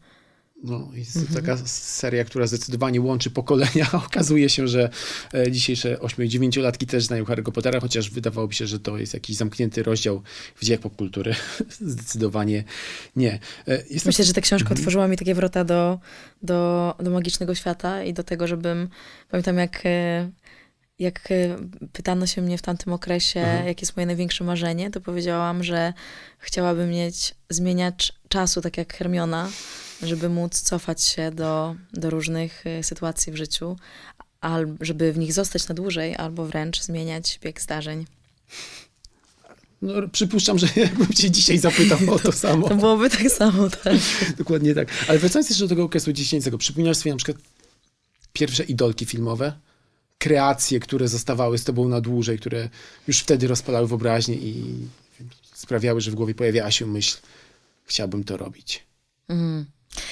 No, 0.64 0.90
jest 0.94 1.28
to 1.28 1.34
taka 1.34 1.58
seria, 1.68 2.24
która 2.24 2.48
zdecydowanie 2.48 3.02
łączy 3.02 3.30
pokolenia. 3.30 3.92
Okazuje 4.08 4.50
się, 4.50 4.68
że 4.68 4.90
e, 5.34 5.52
dzisiejsze 5.52 5.96
8-9-latki 5.98 6.86
też 6.86 7.04
znają 7.04 7.24
Harry'ego 7.24 7.52
Pottera, 7.52 7.80
chociaż 7.80 8.10
wydawałoby 8.10 8.54
się, 8.54 8.68
że 8.68 8.80
to 8.80 8.98
jest 8.98 9.14
jakiś 9.14 9.36
zamknięty 9.36 9.84
rozdział 9.84 10.22
w 10.56 10.66
dziejach 10.66 10.82
popkultury. 10.82 11.36
Zdecydowanie 11.70 12.64
nie. 13.16 13.40
E, 13.68 13.84
Jest 13.90 14.06
Myślę, 14.06 14.26
że 14.26 14.34
ta 14.34 14.42
książka 14.42 14.70
otworzyła 14.70 15.08
mi 15.08 15.18
takie 15.18 15.36
wrota 15.36 15.64
do, 15.64 16.00
do, 16.44 16.94
do 17.00 17.12
magicznego 17.12 17.56
świata 17.56 18.04
i 18.04 18.14
do 18.14 18.24
tego, 18.24 18.48
żebym. 18.48 18.90
Pamiętam, 19.30 19.58
jak, 19.58 19.82
e, 19.86 20.30
jak 21.00 21.32
e, 21.32 21.58
pytano 21.94 22.28
się 22.28 22.42
mnie 22.42 22.58
w 22.58 22.62
tamtym 22.62 22.94
okresie, 22.94 23.42
Aha. 23.42 23.64
jakie 23.64 23.82
jest 23.82 23.96
moje 23.96 24.06
największe 24.06 24.44
marzenie, 24.44 24.92
to 24.92 25.02
powiedziałam, 25.02 25.64
że 25.64 25.94
chciałabym 26.40 26.90
mieć 26.90 27.36
zmieniacz 27.50 28.14
czasu, 28.30 28.62
tak 28.62 28.78
jak 28.78 28.94
Hermiona, 28.94 29.50
żeby 30.04 30.30
móc 30.30 30.62
cofać 30.62 31.04
się 31.04 31.32
do, 31.32 31.76
do 31.94 32.10
różnych 32.10 32.68
e, 32.68 32.84
sytuacji 32.84 33.34
w 33.34 33.36
życiu, 33.36 33.76
albo 34.42 34.86
żeby 34.86 35.14
w 35.14 35.18
nich 35.18 35.34
zostać 35.34 35.68
na 35.68 35.76
dłużej, 35.76 36.16
albo 36.16 36.46
wręcz 36.46 36.82
zmieniać 36.82 37.40
bieg 37.44 37.62
zdarzeń. 37.62 38.06
No, 39.82 39.94
przypuszczam, 40.12 40.60
że 40.60 40.68
jakbym 40.82 41.14
cię 41.14 41.32
dzisiaj 41.32 41.58
zapytał 41.58 42.00
o 42.10 42.20
to 42.26 42.32
samo. 42.32 42.70
To 42.70 42.76
byłoby 42.76 43.10
tak 43.10 43.30
samo, 43.30 43.70
tak. 43.70 43.94
Dokładnie 44.38 44.76
tak. 44.76 44.88
Ale 45.08 45.20
wracając 45.20 45.50
jeszcze 45.50 45.64
do 45.64 45.70
tego 45.70 45.84
okresu 45.84 46.14
dziecięcego, 46.14 46.58
przypominasz 46.58 46.98
sobie 46.98 47.12
na 47.12 47.18
przykład 47.18 47.38
pierwsze 48.34 48.64
idolki 48.64 49.06
filmowe? 49.06 49.54
Kreacje, 50.18 50.80
które 50.80 51.08
zostawały 51.08 51.58
z 51.58 51.64
tobą 51.64 51.88
na 51.88 52.02
dłużej, 52.02 52.40
które 52.40 52.70
już 53.08 53.20
wtedy 53.20 53.48
rozpalały 53.48 53.88
wyobraźnię 53.88 54.36
i 54.36 54.76
sprawiały, 55.54 56.02
że 56.02 56.12
w 56.12 56.16
głowie 56.16 56.36
pojawiała 56.36 56.72
się 56.72 56.86
myśl, 56.86 57.18
chciałbym 57.86 58.24
to 58.24 58.38
robić. 58.38 58.84
Mhm. 59.30 59.66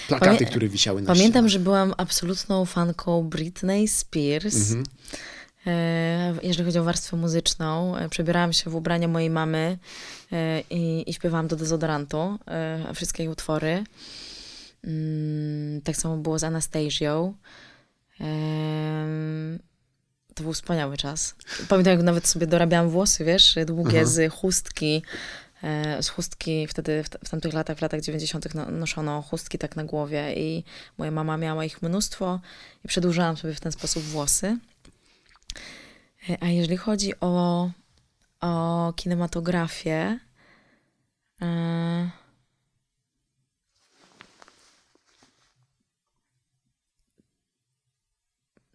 Plakaty, 0.07 0.45
Pamię- 0.45 0.49
które 0.49 0.67
wisiały 0.67 1.01
na 1.01 1.07
Pamiętam, 1.07 1.31
ścianach. 1.31 1.51
że 1.51 1.59
byłam 1.59 1.93
absolutną 1.97 2.65
fanką 2.65 3.23
Britney 3.23 3.87
Spears. 3.87 4.55
Mhm. 4.55 4.83
E, 5.67 6.33
jeżeli 6.43 6.65
chodzi 6.65 6.79
o 6.79 6.83
warstwę 6.83 7.17
muzyczną, 7.17 7.97
e, 7.97 8.09
przebierałam 8.09 8.53
się 8.53 8.69
w 8.69 8.75
ubrania 8.75 9.07
mojej 9.07 9.29
mamy 9.29 9.77
e, 10.31 10.61
i, 10.69 11.09
i 11.09 11.13
śpiewałam 11.13 11.47
do 11.47 11.55
dezodorantu 11.55 12.39
wszystkie 12.95 13.23
jej 13.23 13.31
utwory. 13.31 13.83
Mm, 14.83 15.81
tak 15.81 15.95
samo 15.95 16.17
było 16.17 16.39
z 16.39 16.43
Anastasią. 16.43 17.33
To 20.35 20.43
był 20.43 20.53
wspaniały 20.53 20.97
czas. 20.97 21.35
Pamiętam, 21.69 21.93
jak 21.93 22.03
nawet 22.03 22.27
sobie 22.27 22.47
dorabiałam 22.47 22.89
włosy, 22.89 23.25
wiesz, 23.25 23.55
długie 23.65 23.99
Aha. 24.01 24.09
z 24.09 24.33
chustki. 24.33 25.03
E, 25.63 26.03
Z 26.03 26.09
chustki 26.09 26.67
wtedy, 26.67 27.03
w, 27.03 27.09
w 27.25 27.29
tamtych 27.29 27.53
latach, 27.53 27.77
w 27.77 27.81
latach 27.81 28.01
90. 28.01 28.55
no- 28.55 28.71
noszono 28.71 29.21
chustki 29.21 29.57
tak 29.57 29.75
na 29.75 29.83
głowie 29.83 30.33
i 30.35 30.63
moja 30.97 31.11
mama 31.11 31.37
miała 31.37 31.65
ich 31.65 31.81
mnóstwo 31.81 32.39
i 32.85 32.87
przedłużałam 32.87 33.37
sobie 33.37 33.53
w 33.53 33.59
ten 33.59 33.71
sposób 33.71 34.03
włosy. 34.03 34.57
E, 36.29 36.37
A 36.43 36.47
jeżeli 36.47 36.77
chodzi 36.77 37.19
o, 37.19 37.69
o 38.41 38.93
kinematografię, 38.95 40.19
e, 41.41 42.09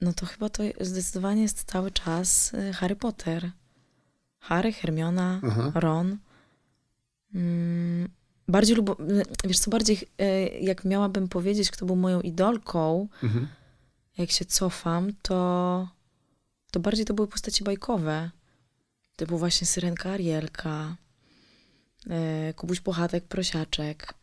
no 0.01 0.13
to 0.13 0.27
chyba 0.27 0.49
to 0.49 0.63
zdecydowanie 0.81 1.43
jest 1.43 1.65
cały 1.65 1.91
czas 1.91 2.55
e, 2.55 2.73
Harry 2.73 2.97
Potter. 2.97 3.51
Harry, 4.39 4.73
Hermiona, 4.73 5.41
Aha. 5.45 5.73
Ron. 5.75 6.17
Mm, 7.35 8.09
bardziej 8.49 8.77
lubo, 8.77 8.97
wiesz 9.45 9.59
co, 9.59 9.71
bardziej 9.71 9.99
e, 10.19 10.49
jak 10.49 10.85
miałabym 10.85 11.29
powiedzieć, 11.29 11.71
kto 11.71 11.87
był 11.87 11.97
moją 11.97 12.21
idolką, 12.21 13.09
Mhm. 13.23 13.49
jak 14.19 14.31
się 14.31 14.45
cofam, 14.45 15.13
to, 15.23 15.89
to 16.71 16.81
bardziej 16.81 17.05
to 17.05 17.15
były 17.15 17.29
postaci 17.29 17.65
bajkowe. 17.65 18.31
To 19.17 19.27
był 19.27 19.39
właśnie 19.39 19.67
Syrenka 19.67 20.11
Arielka, 20.11 20.97
Kubuś 22.57 22.81
Puchatek, 22.81 23.25
Prosiaczek. 23.25 24.15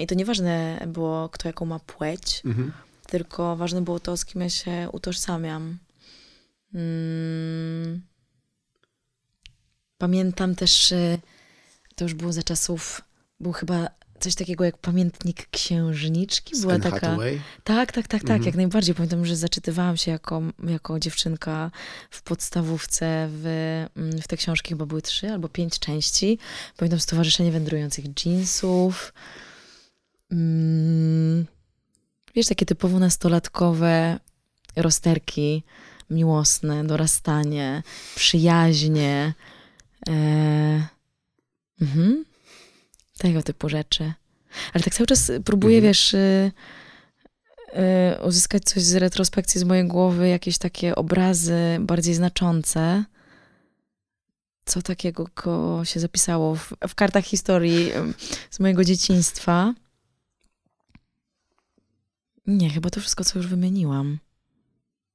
I 0.00 0.06
to 0.06 0.14
nieważne 0.14 0.84
było, 0.86 1.28
kto 1.28 1.48
jaką 1.48 1.64
ma 1.66 1.78
płeć, 1.78 2.42
Mhm. 2.44 2.72
Tylko 3.08 3.56
ważne 3.56 3.82
było 3.82 4.00
to, 4.00 4.16
z 4.16 4.24
kim 4.24 4.40
ja 4.40 4.50
się 4.50 4.88
utożsamiam. 4.92 5.78
Mm. 6.74 8.02
Pamiętam 9.98 10.54
też, 10.54 10.92
e, 10.92 11.18
to 11.94 12.04
już 12.04 12.14
było 12.14 12.32
za 12.32 12.42
czasów, 12.42 13.02
był 13.40 13.52
chyba 13.52 13.88
coś 14.20 14.34
takiego 14.34 14.64
jak 14.64 14.78
pamiętnik 14.78 15.48
księżniczki. 15.50 16.60
Była 16.60 16.78
taka. 16.78 16.90
Hathaway. 16.90 17.40
Tak, 17.64 17.92
tak, 17.92 18.08
tak, 18.08 18.20
tak, 18.20 18.22
Mhm. 18.22 18.42
jak 18.42 18.54
najbardziej. 18.54 18.94
Pamiętam, 18.94 19.26
że 19.26 19.36
zaczytywałam 19.36 19.96
się 19.96 20.10
jako, 20.10 20.42
jako 20.64 21.00
dziewczynka 21.00 21.70
w 22.10 22.22
podstawówce 22.22 23.28
w, 23.32 23.46
mm, 23.96 24.22
w 24.22 24.28
te 24.28 24.36
książki, 24.36 24.68
chyba 24.68 24.86
były 24.86 25.02
trzy 25.02 25.28
albo 25.30 25.48
pięć 25.48 25.78
części. 25.78 26.38
Pamiętam 26.76 27.00
Stowarzyszenie 27.00 27.52
Wędrujących 27.52 28.04
Jeansów. 28.26 29.12
Mm, 30.30 31.46
wiesz, 32.38 32.46
takie 32.46 32.66
typowo 32.66 32.98
nastolatkowe 32.98 34.20
rozterki 34.76 35.62
miłosne, 36.10 36.84
dorastanie, 36.84 37.82
przyjaźnie. 38.14 39.34
E, 40.08 40.12
mhm. 41.80 42.24
Tego 43.18 43.42
typu 43.42 43.68
rzeczy. 43.68 44.12
Ale 44.72 44.84
tak 44.84 44.94
cały 44.94 45.06
czas 45.06 45.32
próbuję, 45.44 45.76
Mhm. 45.76 45.90
wiesz, 45.90 46.14
y, 46.14 46.52
y, 48.18 48.22
uzyskać 48.26 48.64
coś 48.64 48.82
z 48.82 48.94
retrospekcji 48.94 49.60
z 49.60 49.64
mojej 49.64 49.88
głowy, 49.88 50.28
jakieś 50.28 50.58
takie 50.58 50.94
obrazy 50.94 51.76
bardziej 51.80 52.14
znaczące. 52.14 53.04
Co 54.64 54.82
takiego 54.82 55.28
się 55.84 56.00
zapisało 56.00 56.54
w, 56.54 56.72
w 56.88 56.94
kartach 56.94 57.24
historii 57.24 57.92
z 58.50 58.60
mojego 58.60 58.84
dzieciństwa? 58.84 59.74
Nie, 62.48 62.70
chyba 62.70 62.90
to 62.90 63.00
wszystko, 63.00 63.24
co 63.24 63.38
już 63.38 63.46
wymieniłam. 63.46 64.18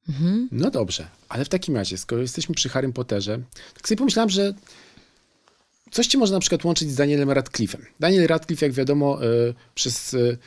Mhm. 0.10 0.50
No 0.52 0.72
dobrze, 0.72 1.08
ale 1.30 1.46
w 1.46 1.50
takim 1.50 1.76
razie, 1.76 1.98
skoro 1.98 2.22
jesteśmy 2.22 2.56
przy 2.56 2.70
Harrym 2.70 2.94
Potterze, 2.94 3.40
tak 3.74 3.88
sobie 3.88 3.98
pomyślałam, 3.98 4.30
że 4.30 4.54
coś 5.92 6.08
ci 6.08 6.18
może 6.18 6.34
na 6.34 6.40
przykład 6.40 6.66
łączyć 6.66 6.92
z 6.92 6.96
Danielem 6.96 7.30
Radcliffe'em. 7.30 7.82
Daniel 8.00 8.28
Radcliffe, 8.28 8.66
jak 8.66 8.74
wiadomo, 8.74 9.26
e, 9.26 9.28
przez 9.76 10.14
e, 10.14 10.38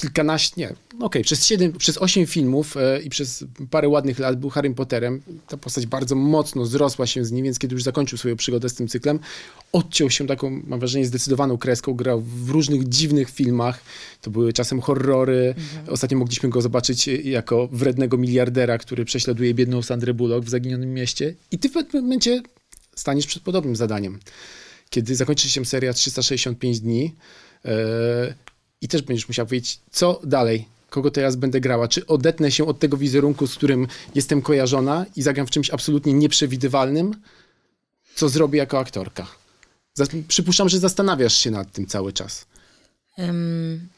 kilkanaście, 0.00 0.54
nie, 0.56 0.74
no 0.98 1.06
okej, 1.06 1.24
przez 1.24 1.46
siedem, 1.46 1.72
przez 1.72 1.98
osiem 1.98 2.26
filmów 2.26 2.76
e, 2.76 3.02
i 3.02 3.10
przez 3.10 3.44
parę 3.70 3.88
ładnych 3.88 4.18
lat 4.18 4.40
był 4.40 4.50
Harrym 4.50 4.74
Potterem. 4.74 5.22
Ta 5.48 5.56
postać 5.56 5.86
bardzo 5.86 6.14
mocno 6.14 6.66
zrosła 6.66 7.06
się 7.06 7.24
z 7.24 7.32
nim, 7.32 7.44
więc 7.44 7.58
kiedy 7.58 7.74
już 7.74 7.82
zakończył 7.82 8.18
swoją 8.18 8.36
przygodę 8.36 8.68
z 8.68 8.74
tym 8.74 8.88
cyklem, 8.88 9.18
odciął 9.72 10.10
się 10.10 10.26
taką, 10.26 10.62
mam 10.66 10.80
wrażenie, 10.80 11.06
zdecydowaną 11.06 11.58
kreską, 11.58 11.94
grał 11.94 12.20
w 12.20 12.50
różnych 12.50 12.88
dziwnych 12.88 13.30
filmach. 13.30 13.80
To 14.22 14.30
były 14.30 14.52
czasem 14.52 14.80
horrory. 14.80 15.54
Ostatnio 15.88 16.18
mogliśmy 16.18 16.48
go 16.48 16.62
zobaczyć 16.62 17.08
e, 17.08 17.16
jako 17.16 17.68
wrednego 17.72 18.18
miliardera, 18.18 18.78
który 18.78 19.04
prześladuje 19.04 19.54
biedną 19.54 19.82
Sandrę 19.82 20.14
Bullock 20.14 20.46
w 20.46 20.48
Zaginionym 20.48 20.94
Mieście. 20.94 21.34
I 21.50 21.58
ty 21.58 21.68
w 21.68 21.72
pewnym 21.72 22.02
momencie 22.02 22.42
staniesz 22.96 23.26
przed 23.26 23.42
podobnym 23.42 23.76
zadaniem. 23.76 24.18
Kiedy 24.90 25.16
zakończy 25.16 25.48
się 25.48 25.64
seria 25.64 25.92
365 25.92 26.80
dni 26.80 27.14
e, 27.64 28.47
i 28.80 28.88
też 28.88 29.02
będziesz 29.02 29.28
musiał 29.28 29.46
wiedzieć, 29.46 29.80
co 29.90 30.20
dalej, 30.24 30.68
kogo 30.90 31.10
teraz 31.10 31.36
będę 31.36 31.60
grała. 31.60 31.88
Czy 31.88 32.06
odetnę 32.06 32.50
się 32.50 32.66
od 32.66 32.78
tego 32.78 32.96
wizerunku, 32.96 33.46
z 33.46 33.54
którym 33.54 33.86
jestem 34.14 34.42
kojarzona 34.42 35.06
i 35.16 35.22
zagram 35.22 35.46
w 35.46 35.50
czymś 35.50 35.70
absolutnie 35.70 36.12
nieprzewidywalnym? 36.12 37.14
Co 38.14 38.28
zrobię 38.28 38.58
jako 38.58 38.78
aktorka? 38.78 39.26
Przypuszczam, 40.28 40.68
że 40.68 40.78
zastanawiasz 40.78 41.36
się 41.36 41.50
nad 41.50 41.72
tym 41.72 41.86
cały 41.86 42.12
czas. 42.12 42.46
Ym, 43.18 43.88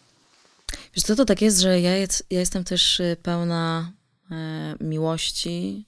Wiesz 0.95 1.05
co, 1.05 1.17
to 1.17 1.25
tak 1.25 1.43
jest, 1.43 1.61
że 1.61 1.81
ja, 1.81 1.97
jest, 1.97 2.27
ja 2.31 2.41
jestem 2.41 2.65
też 2.65 3.01
y, 3.01 3.17
pełna 3.23 3.93
e, 4.31 4.75
miłości 4.81 5.87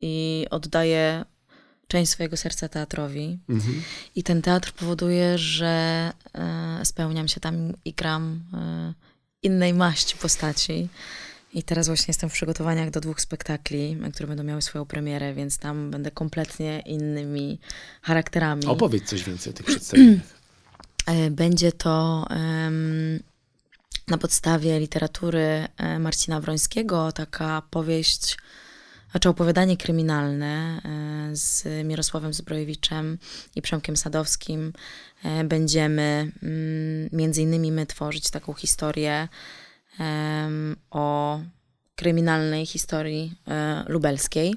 i 0.00 0.46
oddaję 0.50 1.24
część 1.88 2.10
swojego 2.10 2.36
serca 2.36 2.68
teatrowi. 2.68 3.38
Mhm. 3.48 3.82
I 4.16 4.22
ten 4.22 4.42
teatr 4.42 4.72
powoduje, 4.72 5.38
że 5.38 6.12
e, 6.34 6.80
spełniam 6.84 7.28
się 7.28 7.40
tam 7.40 7.72
i 7.84 7.92
gram 7.92 8.42
e, 8.54 8.94
innej 9.42 9.74
maści 9.74 10.16
postaci. 10.16 10.88
I 11.54 11.62
teraz 11.62 11.86
właśnie 11.86 12.04
jestem 12.08 12.30
w 12.30 12.32
przygotowaniach 12.32 12.90
do 12.90 13.00
dwóch 13.00 13.20
spektakli, 13.20 13.96
które 14.12 14.26
będą 14.26 14.44
miały 14.44 14.62
swoją 14.62 14.84
premierę, 14.84 15.34
więc 15.34 15.58
tam 15.58 15.90
będę 15.90 16.10
kompletnie 16.10 16.80
innymi 16.86 17.58
charakterami. 18.02 18.66
Opowiedz 18.66 19.04
coś 19.04 19.24
więcej 19.24 19.52
o 19.52 19.56
tych 19.56 19.66
przedstawieniach. 19.66 20.22
E, 21.06 21.30
Będzie 21.30 21.72
to 21.72 22.26
em, 22.30 23.20
na 24.08 24.18
podstawie 24.18 24.80
literatury 24.80 25.68
e, 25.76 25.98
Marcina 25.98 26.40
Wrońskiego, 26.40 27.12
taka 27.12 27.62
powieść, 27.70 28.36
znaczy 29.14 29.28
opowiadanie 29.28 29.76
kryminalne 29.76 30.80
e, 30.84 31.36
z 31.36 31.64
Mirosławem 31.86 32.34
Zbrojewiczem 32.34 33.18
i 33.56 33.62
Przemkiem 33.62 33.96
Sadowskim. 33.96 34.72
E, 35.24 35.44
Będziemy 35.44 36.32
mm, 36.42 37.08
między 37.12 37.42
innymi 37.42 37.72
my 37.72 37.86
tworzyć 37.86 38.30
taką 38.30 38.54
historię 38.54 39.28
o 40.90 41.40
kryminalnej 41.94 42.66
historii 42.66 43.34
e, 43.48 43.84
lubelskiej. 43.88 44.54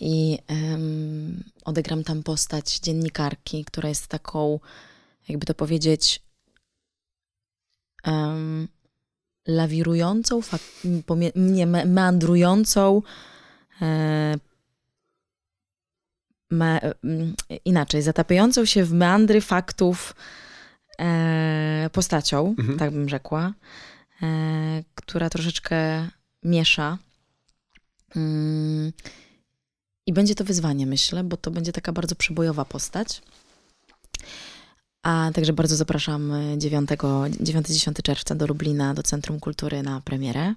I 0.00 0.38
em, 0.46 1.44
odegram 1.64 2.04
tam 2.04 2.22
postać 2.22 2.78
dziennikarki, 2.78 3.64
która 3.64 3.88
jest 3.88 4.06
taką, 4.06 4.60
jakby 5.28 5.46
to 5.46 5.54
powiedzieć, 5.54 6.22
lawirującą, 9.46 10.40
fak- 10.40 11.66
me- 11.66 11.84
meandrującą, 11.86 13.02
me, 16.50 16.80
mm, 17.04 17.34
inaczej, 17.64 18.02
zatapiającą 18.02 18.64
się 18.64 18.84
w 18.84 18.92
meandry 18.92 19.40
faktów 19.40 20.14
e, 20.98 21.90
postacią, 21.92 22.54
Mhm. 22.58 22.78
tak 22.78 22.90
bym 22.90 23.08
rzekła, 23.08 23.52
e, 24.22 24.26
która 24.94 25.30
troszeczkę 25.30 26.08
miesza. 26.42 26.98
Mm, 28.16 28.92
I 30.06 30.12
będzie 30.12 30.34
to 30.34 30.44
wyzwanie, 30.44 30.86
myślę, 30.86 31.24
bo 31.24 31.36
to 31.36 31.50
będzie 31.50 31.72
taka 31.72 31.92
bardzo 31.92 32.14
przebojowa 32.14 32.64
postać. 32.64 33.22
A 35.02 35.30
także 35.34 35.52
bardzo 35.52 35.76
zapraszam 35.76 36.32
y, 36.32 36.58
9-10 36.58 38.02
czerwca 38.02 38.34
do 38.34 38.46
Lublina, 38.46 38.94
do 38.94 39.02
Centrum 39.02 39.40
Kultury 39.40 39.82
na 39.82 40.00
premierę. 40.00 40.54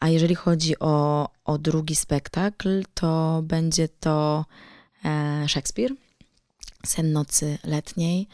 A 0.00 0.08
jeżeli 0.08 0.34
chodzi 0.34 0.78
o, 0.78 1.28
o 1.44 1.58
drugi 1.58 1.96
spektakl, 1.96 2.82
to 2.94 3.40
będzie 3.42 3.88
to 3.88 4.44
e, 5.04 5.48
Szekspir, 5.48 5.94
Sen 6.86 7.12
nocy 7.12 7.58
letniej, 7.64 8.28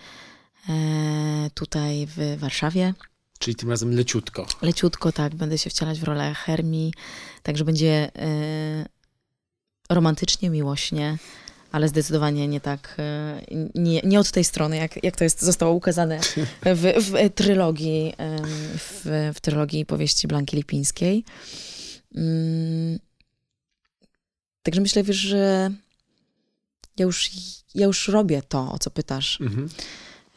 e, 0.68 1.50
tutaj 1.55 2.07
w 2.07 2.37
Warszawie. 2.38 2.94
Czyli 3.38 3.55
tym 3.57 3.70
razem 3.70 3.96
leciutko. 3.96 4.46
Leciutko, 4.62 5.12
tak, 5.12 5.35
będę 5.35 5.59
się 5.59 5.70
wcielać 5.70 6.00
w 6.00 6.05
rolę 6.05 6.35
Hermii, 6.35 6.92
także 7.42 7.64
będzie 7.64 8.11
e, 8.16 8.87
romantycznie, 9.90 10.50
miłośnie, 10.50 11.18
ale 11.77 11.89
zdecydowanie 11.89 12.49
nie 12.49 12.61
tak, 12.61 12.97
e, 12.99 13.41
nie, 13.75 14.01
nie 14.05 14.21
od 14.21 14.31
tej 14.31 14.45
strony, 14.45 14.77
jak, 14.77 15.05
jak 15.05 15.17
to 15.17 15.25
jest, 15.25 15.43
zostało 15.43 15.75
ukazane 15.75 16.21
w, 16.62 16.93
w 17.07 17.35
trylogii, 17.35 18.15
w, 18.79 19.31
w 19.35 19.41
trylogii 19.41 19.87
powieści 19.87 20.29
Blanki 20.29 20.57
Lipińskiej. 20.57 21.25
Mm, 22.15 22.99
Także 24.62 24.81
myślę, 24.81 25.03
wiesz, 25.03 25.17
że 25.17 25.71
ja 26.99 27.05
już, 27.05 27.31
ja 27.75 27.87
już 27.87 28.09
robię 28.09 28.43
to, 28.49 28.73
o 28.73 28.79
co 28.79 28.91
pytasz. 28.91 29.41
Mhm. 29.41 29.69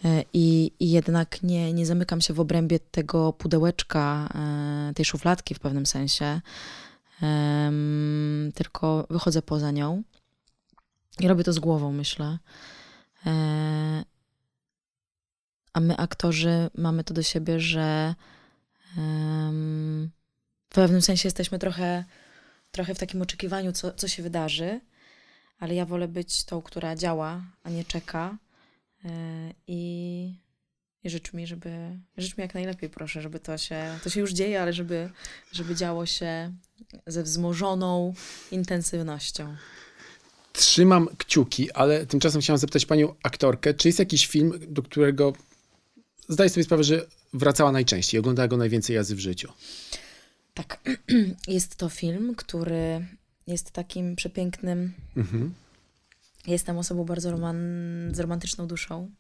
E, 0.06 0.24
I, 0.34 0.72
I 0.80 0.92
jednak 0.92 1.44
nie, 1.44 1.74
nie 1.74 1.86
zamykam 1.86 2.22
się 2.22 2.34
w 2.34 2.40
obrębie 2.40 2.80
tego 2.80 3.34
pudełeczka, 3.34 4.30
e, 4.90 4.94
tej 4.94 5.06
szufladki 5.06 5.56
w 5.56 5.60
pewnym 5.60 5.86
sensie, 5.86 6.42
tylko 8.56 9.08
wychodzę 9.10 9.42
poza 9.42 9.72
nią 9.72 10.04
i 11.20 11.28
robię 11.28 11.44
to 11.44 11.54
z 11.54 11.60
głową, 11.60 11.92
myślę. 11.92 12.38
E, 13.26 14.04
A 15.74 15.80
my, 15.80 15.98
aktorzy, 15.98 16.70
mamy 16.76 17.04
to 17.04 17.14
do 17.14 17.24
siebie, 17.24 17.60
że 17.60 18.16
w 20.70 20.74
pewnym 20.74 21.02
sensie 21.02 21.28
jesteśmy 21.28 21.60
trochę, 21.60 22.06
trochę 22.72 22.96
w 22.96 23.00
takim 23.00 23.22
oczekiwaniu, 23.22 23.72
co, 23.72 23.94
co 23.94 24.08
się 24.08 24.24
wydarzy, 24.24 24.82
ale 25.60 25.76
ja 25.76 25.86
wolę 25.86 26.08
być 26.08 26.44
tą, 26.44 26.62
która 26.62 26.96
działa, 26.96 27.42
a 27.64 27.70
nie 27.70 27.86
czeka. 27.86 28.38
E, 29.06 29.10
I, 29.68 30.36
i 31.04 31.10
życz 31.10 31.34
mi, 31.34 31.48
żeby. 31.48 32.00
Życz 32.18 32.38
mi 32.38 32.42
jak 32.42 32.54
najlepiej, 32.54 32.90
proszę, 32.90 33.22
żeby 33.22 33.40
to 33.40 33.58
się. 33.58 34.00
To 34.04 34.10
się 34.10 34.20
już 34.20 34.34
dzieje, 34.34 34.62
ale 34.62 34.74
żeby, 34.74 35.10
żeby 35.52 35.76
działo 35.76 36.06
się 36.06 36.54
ze 37.08 37.24
wzmożoną 37.24 38.14
intensywnością. 38.52 39.56
Trzymam 40.60 41.08
kciuki, 41.18 41.72
ale 41.72 42.06
tymczasem 42.06 42.42
chciałem 42.42 42.58
zapytać 42.58 42.86
panią 42.86 43.16
aktorkę, 43.24 43.74
czy 43.74 43.88
jest 43.88 44.00
jakiś 44.00 44.28
film, 44.28 44.54
do 44.68 44.82
którego 44.84 45.34
zdaję 46.30 46.50
sobie 46.50 46.64
sprawę, 46.64 46.84
że 46.84 47.08
wracała 47.34 47.72
najczęściej, 47.72 48.20
oglądała 48.20 48.48
go 48.48 48.58
najwięcej 48.58 48.96
razy 48.96 49.16
w 49.16 49.20
życiu. 49.20 49.52
Tak. 50.54 50.80
Jest 51.48 51.76
to 51.76 51.90
film, 51.90 52.36
który 52.36 53.08
jest 53.48 53.72
takim 53.72 54.16
przepięknym. 54.16 54.94
Mhm. 55.18 55.54
Jestem 56.48 56.78
osobą 56.78 57.04
bardzo 57.06 57.32
roman- 57.32 58.16
z 58.16 58.20
romantyczną 58.20 58.68
duszą. 58.68 59.12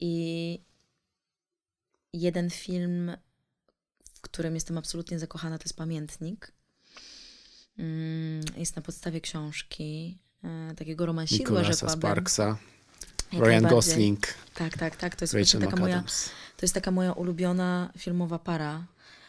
I 0.00 0.58
jeden 2.12 2.50
film, 2.50 3.12
w 4.14 4.20
którym 4.20 4.54
jestem 4.54 4.78
absolutnie 4.78 5.18
zakochana, 5.18 5.58
to 5.58 5.64
jest 5.64 5.76
Pamiętnik. 5.76 6.52
Mm, 7.78 8.40
Jest 8.56 8.76
na 8.76 8.82
podstawie 8.82 9.20
książki, 9.20 10.18
takiego 10.76 11.06
romansidła, 11.06 11.60
Nicolasa 11.60 11.72
rzekłabym. 11.72 12.00
Sparksa, 12.00 12.56
Jak 13.32 13.44
Ryan. 13.44 13.66
Gosling, 13.66 14.26
Tak, 14.54 14.78
tak, 14.78 14.96
tak. 14.96 15.16
To 15.16 15.22
jest 15.24 15.34
Rachel 15.34 15.60
taka 15.60 15.76
moja, 15.76 16.02
to 16.56 16.66
jest 16.66 16.74
taka 16.74 16.90
moja 16.90 17.12
ulubiona 17.12 17.90
filmowa 17.98 18.38
para. 18.38 18.84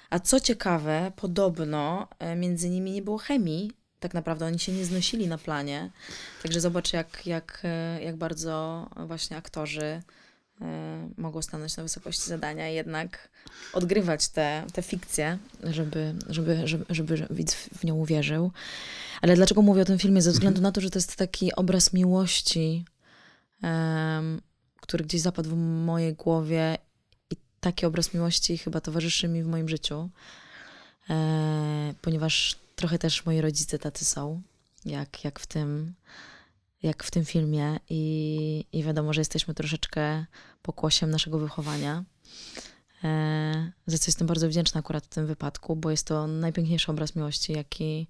A 0.10 0.20
co 0.20 0.40
ciekawe, 0.40 1.12
podobno 1.16 2.08
e, 2.20 2.36
między 2.36 2.70
nimi 2.70 2.92
nie 2.92 3.02
było 3.02 3.18
chemii. 3.18 3.72
Tak 4.00 4.14
naprawdę 4.14 4.46
oni 4.46 4.60
się 4.60 4.72
nie 4.72 4.86
znosili 4.86 5.28
na 5.28 5.38
planie. 5.38 5.92
Także 6.44 6.62
zobacz, 6.62 6.94
jak, 6.94 7.26
jak, 7.26 7.62
e, 7.64 8.04
jak 8.04 8.16
bardzo 8.16 8.90
właśnie 9.08 9.38
aktorzy 9.38 10.02
e, 10.62 11.10
mogą 11.18 11.42
stanąć 11.42 11.78
na 11.78 11.84
wysokości 11.84 12.30
zadania 12.30 12.68
jednak 12.68 13.30
odgrywać 13.74 14.28
te, 14.28 14.64
te 14.74 14.82
fikcje, 14.82 15.38
żeby, 15.64 16.16
żeby, 16.30 16.62
żeby, 16.66 16.86
żeby 16.90 17.28
widz 17.30 17.56
w 17.56 17.84
nią 17.84 17.96
uwierzył. 17.96 18.52
Ale 19.22 19.36
dlaczego 19.36 19.62
mówię 19.62 19.82
o 19.82 19.86
tym 19.86 20.00
filmie? 20.00 20.22
Ze 20.22 20.32
względu 20.32 20.62
na 20.62 20.72
to, 20.72 20.82
że 20.82 20.90
to 20.90 21.00
jest 21.00 21.16
taki 21.16 21.56
obraz 21.56 21.94
miłości, 21.94 22.86
em, 23.62 24.42
który 24.82 25.04
gdzieś 25.04 25.22
zapadł 25.22 25.50
w 25.50 25.58
mojej 25.86 26.14
głowie 26.14 26.78
i 27.32 27.36
taki 27.60 27.86
obraz 27.86 28.14
miłości 28.14 28.58
chyba 28.58 28.82
towarzyszy 28.82 29.28
mi 29.28 29.44
w 29.44 29.48
moim 29.48 29.70
życiu, 29.70 30.10
e, 31.10 31.94
ponieważ 32.02 32.56
trochę 32.76 33.00
też 33.00 33.26
moi 33.26 33.42
rodzice 33.42 33.80
tacy 33.80 34.06
są, 34.06 34.42
jak, 34.86 35.24
jak, 35.24 35.40
w, 35.40 35.48
tym, 35.48 35.94
jak 36.84 37.04
w 37.04 37.12
tym 37.12 37.26
filmie 37.26 37.80
i, 37.90 38.66
i 38.72 38.84
wiadomo, 38.84 39.14
że 39.14 39.22
jesteśmy 39.22 39.54
troszeczkę 39.54 40.26
pokłosiem 40.62 41.10
naszego 41.10 41.40
wychowania. 41.40 42.04
E, 43.04 43.72
za 43.88 43.98
co 43.98 44.04
jestem 44.08 44.28
bardzo 44.28 44.48
wdzięczna 44.48 44.80
akurat 44.80 45.06
w 45.06 45.10
tym 45.10 45.28
wypadku, 45.28 45.76
bo 45.76 45.92
jest 45.92 46.08
to 46.08 46.28
najpiękniejszy 46.28 46.92
obraz 46.92 47.16
miłości, 47.16 47.54
jaki, 47.54 48.08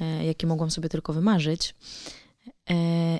e, 0.00 0.24
jaki 0.26 0.46
mogłam 0.46 0.70
sobie 0.70 0.88
tylko 0.88 1.12
wymarzyć. 1.12 1.74
E, 2.70 3.18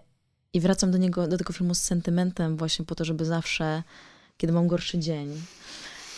I 0.52 0.60
wracam 0.60 0.90
do 0.90 0.98
niego, 0.98 1.28
do 1.28 1.38
tego 1.38 1.52
filmu 1.52 1.74
z 1.74 1.82
sentymentem 1.82 2.56
właśnie 2.56 2.84
po 2.84 2.94
to, 2.94 3.04
żeby 3.04 3.24
zawsze, 3.24 3.82
kiedy 4.36 4.52
mam 4.52 4.68
gorszy 4.68 4.98
dzień, 4.98 5.42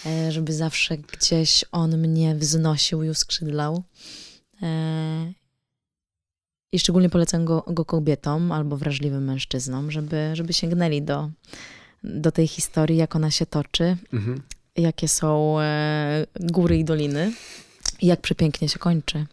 e, 0.06 0.32
żeby 0.32 0.52
zawsze 0.52 0.98
gdzieś 0.98 1.64
on 1.72 1.98
mnie 1.98 2.34
wznosił 2.34 3.02
i 3.02 3.10
uskrzydlał. 3.10 3.82
I 6.72 6.78
szczególnie 6.78 7.10
polecam 7.10 7.44
go, 7.44 7.64
go 7.66 7.84
kobietom 7.84 8.52
albo 8.52 8.76
wrażliwym 8.76 9.24
mężczyznom, 9.24 9.90
żeby, 9.90 10.30
żeby 10.34 10.52
sięgnęli 10.52 11.02
do, 11.02 11.30
do 12.04 12.32
tej 12.32 12.46
historii, 12.46 12.96
jak 12.96 13.16
ona 13.16 13.30
się 13.30 13.46
toczy, 13.46 13.96
Mhm. 14.12 14.42
jakie 14.76 15.08
są 15.08 15.60
e, 15.60 16.26
góry 16.40 16.78
i 16.78 16.84
doliny 16.84 17.32
i 18.00 18.06
jak 18.06 18.20
przepięknie 18.20 18.68
się 18.68 18.78
kończy. 18.78 19.26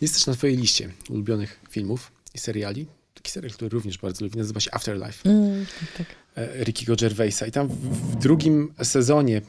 Jest 0.00 0.14
też 0.14 0.26
na 0.26 0.32
twojej 0.34 0.56
liście 0.56 0.90
ulubionych 1.10 1.60
filmów 1.70 2.12
i 2.34 2.38
seriali. 2.38 2.86
Taki 3.14 3.30
serial, 3.30 3.52
który 3.52 3.68
również 3.68 3.98
bardzo 3.98 4.24
lubię, 4.24 4.38
nazywa 4.38 4.60
się 4.60 4.70
Afterlife. 4.74 5.30
Mm, 5.30 5.66
tak, 5.80 6.06
tak. 6.06 6.06
e, 6.36 6.64
Rickiego 6.64 6.96
Gervaisa. 6.96 7.46
I 7.46 7.52
tam 7.52 7.68
w, 7.68 7.72
w 8.12 8.16
drugim 8.16 8.74
sezonie, 8.82 9.42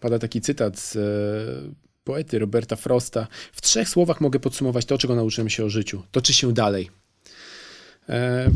pada 0.00 0.18
taki 0.18 0.40
cytat 0.40 0.78
z 0.78 0.96
poety 2.04 2.38
Roberta 2.38 2.76
Frosta. 2.76 3.26
W 3.52 3.62
trzech 3.62 3.88
słowach 3.88 4.20
mogę 4.20 4.40
podsumować 4.40 4.84
to, 4.84 4.98
czego 4.98 5.14
nauczyłem 5.14 5.50
się 5.50 5.64
o 5.64 5.68
życiu. 5.68 6.02
Toczy 6.12 6.34
się 6.34 6.52
dalej. 6.52 6.90
E, 8.08 8.50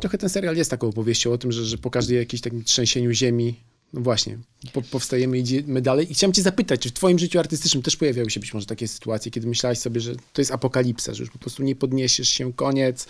trochę 0.00 0.18
ten 0.18 0.28
serial 0.28 0.56
jest 0.56 0.70
taką 0.70 0.88
opowieścią 0.88 1.32
o 1.32 1.38
tym, 1.38 1.52
że, 1.52 1.64
że 1.64 1.78
po 1.78 1.90
każdej 1.90 2.16
jakimś 2.16 2.40
takim 2.40 2.64
trzęsieniu 2.64 3.12
ziemi, 3.12 3.54
no 3.92 4.00
właśnie, 4.00 4.38
po, 4.72 4.82
powstajemy, 4.82 5.38
idziemy 5.38 5.82
dalej. 5.82 6.10
I 6.10 6.14
chciałem 6.14 6.34
cię 6.34 6.42
zapytać, 6.42 6.80
czy 6.80 6.88
w 6.88 6.92
twoim 6.92 7.18
życiu 7.18 7.38
artystycznym 7.38 7.82
też 7.82 7.96
pojawiały 7.96 8.30
się 8.30 8.40
być 8.40 8.54
może 8.54 8.66
takie 8.66 8.88
sytuacje, 8.88 9.32
kiedy 9.32 9.46
myślałeś 9.46 9.78
sobie, 9.78 10.00
że 10.00 10.14
to 10.32 10.40
jest 10.40 10.50
apokalipsa, 10.50 11.14
że 11.14 11.22
już 11.22 11.30
po 11.30 11.38
prostu 11.38 11.62
nie 11.62 11.76
podniesiesz 11.76 12.28
się, 12.28 12.52
koniec, 12.52 13.06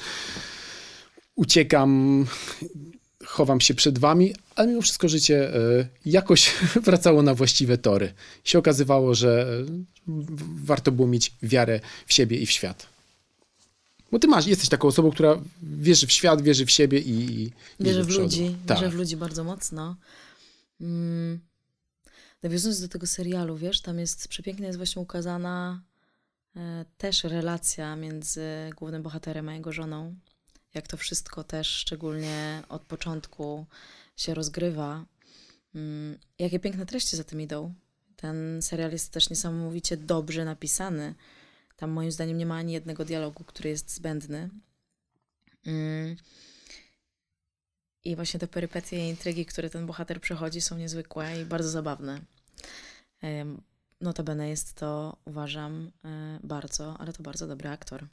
uciekam, 1.34 2.26
chowam 3.24 3.60
się 3.60 3.74
przed 3.74 3.98
wami, 3.98 4.34
ale 4.56 4.68
mimo 4.68 4.82
wszystko 4.82 5.08
życie 5.08 5.54
e, 5.54 5.88
jakoś 6.06 6.54
wracało 6.86 7.22
na 7.22 7.34
właściwe 7.34 7.78
tory. 7.78 8.14
Się 8.44 8.58
okazywało, 8.58 9.14
że 9.14 9.46
e, 9.46 10.14
warto 10.64 10.92
było 10.92 11.08
mieć 11.08 11.34
wiarę 11.42 11.80
w 12.06 12.12
siebie 12.12 12.38
i 12.38 12.46
w 12.46 12.50
świat. 12.50 12.86
Bo 14.12 14.18
ty 14.18 14.28
masz, 14.28 14.46
jesteś 14.46 14.68
taką 14.68 14.88
osobą, 14.88 15.10
która 15.10 15.40
wierzy 15.62 16.06
w 16.06 16.12
świat, 16.12 16.42
wierzy 16.42 16.66
w 16.66 16.70
siebie 16.70 16.98
i, 16.98 17.42
i 17.42 17.52
Wierzę 17.80 18.04
w 18.04 18.06
w 18.06 18.18
ludzi, 18.18 18.56
tak. 18.66 18.78
wierzę 18.78 18.90
w 18.90 18.94
ludzi 18.94 19.16
bardzo 19.16 19.44
mocno. 19.44 19.96
Mm. 20.80 21.40
Nawiązując 22.42 22.80
do 22.80 22.88
tego 22.88 23.06
serialu, 23.06 23.56
wiesz, 23.56 23.80
tam 23.80 23.98
jest 23.98 24.28
przepięknie 24.28 24.66
jest 24.66 24.78
właśnie 24.78 25.02
ukazana 25.02 25.82
e, 26.56 26.84
też 26.98 27.24
relacja 27.24 27.96
między 27.96 28.42
głównym 28.76 29.02
bohaterem 29.02 29.48
a 29.48 29.54
jego 29.54 29.72
żoną. 29.72 30.14
Jak 30.74 30.88
to 30.88 30.96
wszystko 30.96 31.44
też 31.44 31.68
szczególnie 31.68 32.62
od 32.68 32.82
początku 32.82 33.66
się 34.16 34.34
rozgrywa. 34.34 35.04
Mm, 35.74 36.18
jakie 36.38 36.60
piękne 36.60 36.86
treści 36.86 37.16
za 37.16 37.24
tym 37.24 37.40
idą. 37.40 37.74
Ten 38.16 38.62
serial 38.62 38.92
jest 38.92 39.12
też 39.12 39.30
niesamowicie 39.30 39.96
dobrze 39.96 40.44
napisany. 40.44 41.14
Tam 41.76 41.90
moim 41.90 42.12
zdaniem 42.12 42.38
nie 42.38 42.46
ma 42.46 42.56
ani 42.56 42.72
jednego 42.72 43.04
dialogu, 43.04 43.44
który 43.44 43.70
jest 43.70 43.94
zbędny. 43.94 44.50
Mm. 45.66 46.16
I 48.04 48.16
właśnie 48.16 48.40
te 48.40 48.48
perypetie 48.48 49.06
i 49.06 49.08
intrygi, 49.08 49.46
które 49.46 49.70
ten 49.70 49.86
bohater 49.86 50.20
przechodzi, 50.20 50.60
są 50.60 50.78
niezwykłe 50.78 51.40
i 51.40 51.44
bardzo 51.44 51.68
zabawne. 51.68 52.20
Notabene 54.00 54.48
jest 54.48 54.74
to, 54.74 55.16
uważam, 55.24 55.90
e, 56.04 56.38
bardzo, 56.42 56.96
ale 56.98 57.12
to 57.12 57.22
bardzo 57.22 57.46
dobry 57.46 57.68
aktor. 57.68 58.06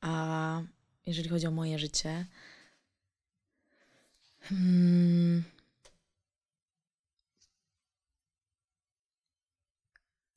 A 0.00 0.62
jeżeli 1.06 1.28
chodzi 1.28 1.46
o 1.46 1.50
moje 1.50 1.78
życie, 1.78 2.26
hmm, 4.48 5.44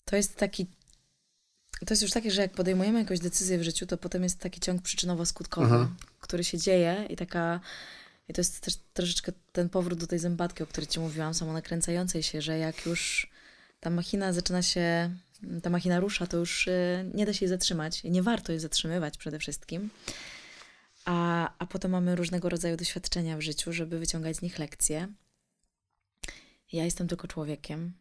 to 0.06 0.15
jest 0.15 0.36
taki. 0.36 0.67
To 1.86 1.93
jest 1.93 2.02
już 2.02 2.12
takie, 2.12 2.32
że 2.32 2.41
jak 2.41 2.52
podejmujemy 2.52 3.00
jakąś 3.00 3.19
decyzję 3.19 3.58
w 3.58 3.63
życiu, 3.63 3.86
to 3.86 3.98
potem 3.98 4.24
jest 4.24 4.39
taki 4.39 4.60
ciąg 4.60 4.82
przyczynowo-skutkowy, 4.82 5.65
Aha. 5.65 5.89
który 6.19 6.43
się 6.43 6.58
dzieje 6.58 7.06
i 7.10 7.15
taka. 7.15 7.60
I 8.30 8.34
to 8.34 8.41
jest 8.41 8.62
też 8.62 8.76
troszeczkę 8.93 9.32
ten 9.52 9.69
powrót 9.69 10.00
do 10.00 10.08
tej 10.08 10.19
zębatki, 10.19 10.63
o 10.63 10.67
której 10.67 10.88
ci 10.88 11.00
mówiłam, 11.00 11.34
samonakręcającej 11.34 12.24
się, 12.24 12.41
że 12.41 12.58
jak 12.58 12.86
już 12.86 13.30
ta 13.80 13.89
machina 13.89 14.34
zaczyna 14.34 14.62
się, 14.62 15.15
ta 15.63 15.69
machina 15.69 16.00
rusza, 16.00 16.28
to 16.28 16.38
już 16.38 16.67
y, 16.67 17.06
nie 17.13 17.26
da 17.26 17.34
się 17.34 17.45
jej 17.45 17.50
zatrzymać. 17.50 18.04
Nie 18.04 18.24
warto 18.24 18.52
jej 18.52 18.60
zatrzymywać 18.60 19.17
przede 19.17 19.39
wszystkim. 19.39 19.89
A, 21.10 21.50
a 21.58 21.65
potem 21.65 21.91
mamy 21.91 22.15
różnego 22.15 22.50
rodzaju 22.50 22.78
doświadczenia 22.78 23.38
w 23.38 23.41
życiu, 23.41 23.74
żeby 23.74 24.00
wyciągać 24.00 24.36
z 24.36 24.41
nich 24.41 24.60
lekcje. 24.60 25.08
Ja 26.72 26.86
jestem 26.86 27.08
tylko 27.08 27.28
człowiekiem, 27.28 27.93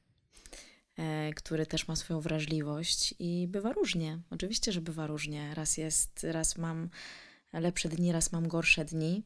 e, 0.96 1.32
który 1.34 1.66
też 1.66 1.88
ma 1.88 1.96
swoją 1.96 2.20
wrażliwość 2.20 3.14
i 3.18 3.46
bywa 3.48 3.72
różnie. 3.72 4.18
Oczywiście, 4.30 4.72
że 4.72 4.80
bywa 4.80 5.06
różnie. 5.06 5.54
Raz 5.54 5.76
jest, 5.76 6.26
raz 6.30 6.58
mam 6.58 6.88
lepsze 7.52 7.88
dni, 7.88 8.12
raz 8.12 8.32
mam 8.32 8.48
gorsze 8.48 8.84
dni, 8.84 9.22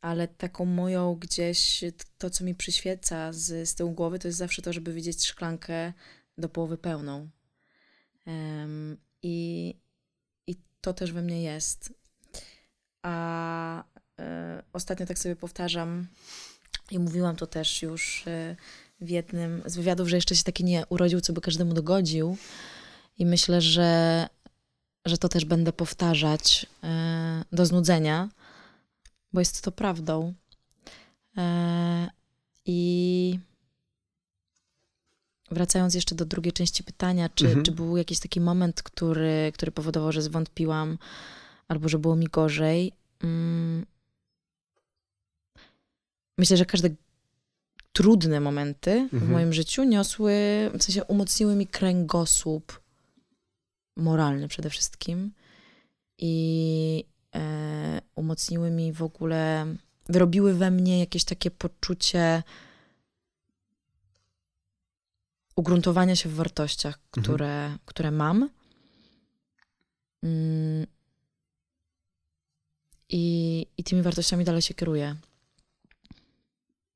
ale 0.00 0.28
taką 0.28 0.64
moją 0.64 1.14
gdzieś, 1.14 1.84
to 2.18 2.30
co 2.30 2.44
mi 2.44 2.54
przyświeca 2.54 3.32
z, 3.32 3.68
z 3.68 3.74
tyłu 3.74 3.92
głowy, 3.92 4.18
to 4.18 4.28
jest 4.28 4.38
zawsze 4.38 4.62
to, 4.62 4.72
żeby 4.72 4.92
widzieć 4.92 5.26
szklankę 5.26 5.92
do 6.38 6.48
połowy 6.48 6.78
pełną. 6.78 7.28
Em, 8.26 8.96
i, 9.22 9.74
I 10.46 10.56
to 10.80 10.94
też 10.94 11.12
we 11.12 11.22
mnie 11.22 11.42
jest. 11.42 12.03
A 13.04 13.84
e, 14.20 14.62
ostatnio 14.72 15.06
tak 15.06 15.18
sobie 15.18 15.36
powtarzam 15.36 16.06
i 16.90 16.98
mówiłam 16.98 17.36
to 17.36 17.46
też 17.46 17.82
już 17.82 18.24
e, 18.26 18.56
w 19.00 19.08
jednym 19.08 19.62
z 19.66 19.76
wywiadów, 19.76 20.08
że 20.08 20.16
jeszcze 20.16 20.36
się 20.36 20.44
taki 20.44 20.64
nie 20.64 20.86
urodził, 20.88 21.20
co 21.20 21.32
by 21.32 21.40
każdemu 21.40 21.74
dogodził. 21.74 22.36
I 23.18 23.26
myślę, 23.26 23.60
że, 23.60 24.26
że 25.04 25.18
to 25.18 25.28
też 25.28 25.44
będę 25.44 25.72
powtarzać 25.72 26.66
e, 26.84 27.44
do 27.52 27.66
znudzenia, 27.66 28.28
bo 29.32 29.40
jest 29.40 29.62
to 29.62 29.72
prawdą. 29.72 30.34
I 32.66 33.38
wracając 35.50 35.94
jeszcze 35.94 36.14
do 36.14 36.24
drugiej 36.24 36.52
części 36.52 36.84
pytania, 36.84 37.28
czy, 37.34 37.46
Mhm. 37.46 37.64
czy 37.64 37.72
był 37.72 37.96
jakiś 37.96 38.18
taki 38.18 38.40
moment, 38.40 38.82
który, 38.82 39.52
który 39.54 39.72
powodował, 39.72 40.12
że 40.12 40.22
zwątpiłam, 40.22 40.98
albo 41.68 41.88
że 41.88 41.98
było 41.98 42.16
mi 42.16 42.26
gorzej? 42.26 42.92
Mm. 43.22 43.86
Myślę, 46.38 46.56
że 46.56 46.66
każde 46.66 46.90
trudne 47.92 48.40
momenty 48.40 49.08
w 49.10 49.14
Mhm. 49.14 49.32
moim 49.32 49.52
życiu 49.52 49.84
niosły, 49.84 50.32
w 50.78 50.82
sensie 50.82 51.04
umocniły 51.04 51.54
mi 51.54 51.66
kręgosłup 51.66 52.80
moralny 53.96 54.48
przede 54.48 54.70
wszystkim 54.70 55.32
i 56.18 57.04
e, 57.34 58.00
umocniły 58.14 58.70
mi 58.70 58.92
w 58.92 59.02
ogóle, 59.02 59.66
wyrobiły 60.08 60.54
we 60.54 60.70
mnie 60.70 61.00
jakieś 61.00 61.24
takie 61.24 61.50
poczucie 61.50 62.42
ugruntowania 65.56 66.16
się 66.16 66.28
w 66.28 66.34
wartościach, 66.34 66.98
Mhm. 67.16 67.22
które, 67.24 67.76
które 67.84 68.10
mam. 68.10 68.50
Mm. 70.22 70.86
I, 73.16 73.66
I 73.78 73.84
tymi 73.84 74.02
wartościami 74.02 74.44
dalej 74.44 74.62
się 74.62 74.74
kieruję. 74.74 75.16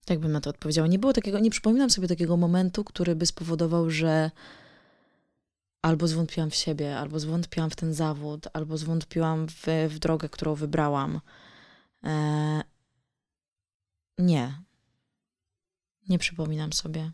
Tak 0.05 0.19
bym 0.19 0.33
na 0.33 0.41
to 0.41 0.51
odpowiedziała. 0.51 0.89
Nie 0.89 0.99
było 0.99 1.13
takiego, 1.13 1.39
nie 1.39 1.51
przypominam 1.51 1.91
sobie 1.91 2.09
takiego 2.09 2.37
momentu, 2.37 2.85
który 2.85 3.17
by 3.17 3.27
spowodował, 3.27 3.91
że 3.91 4.31
albo 5.83 6.09
zwątpiłam 6.09 6.51
w 6.51 6.55
siebie, 6.55 6.99
albo 6.99 7.21
zwątpiłam 7.21 7.71
w 7.71 7.77
ten 7.77 7.95
zawód, 7.95 8.47
albo 8.53 8.79
zwątpiłam 8.79 9.47
w, 9.49 9.67
w 9.89 9.99
drogę, 9.99 10.29
którą 10.29 10.55
wybrałam. 10.55 11.21
E, 12.05 12.63
nie. 14.19 14.59
Nie 16.09 16.19
przypominam 16.19 16.73
sobie. 16.73 17.11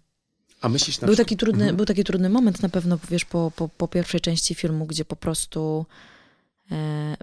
A 0.60 0.68
myślisz 0.68 1.00
na 1.00 1.06
Był 1.06 1.16
taki, 1.16 1.36
trudny, 1.36 1.62
Mhm. 1.62 1.76
był 1.76 1.86
taki 1.86 2.04
trudny 2.04 2.28
moment 2.30 2.62
na 2.62 2.68
pewno, 2.68 2.98
wiesz, 3.10 3.24
po, 3.24 3.52
po, 3.56 3.68
po 3.68 3.88
pierwszej 3.88 4.20
części 4.20 4.54
filmu, 4.54 4.86
gdzie 4.86 5.04
po 5.04 5.16
prostu 5.16 5.86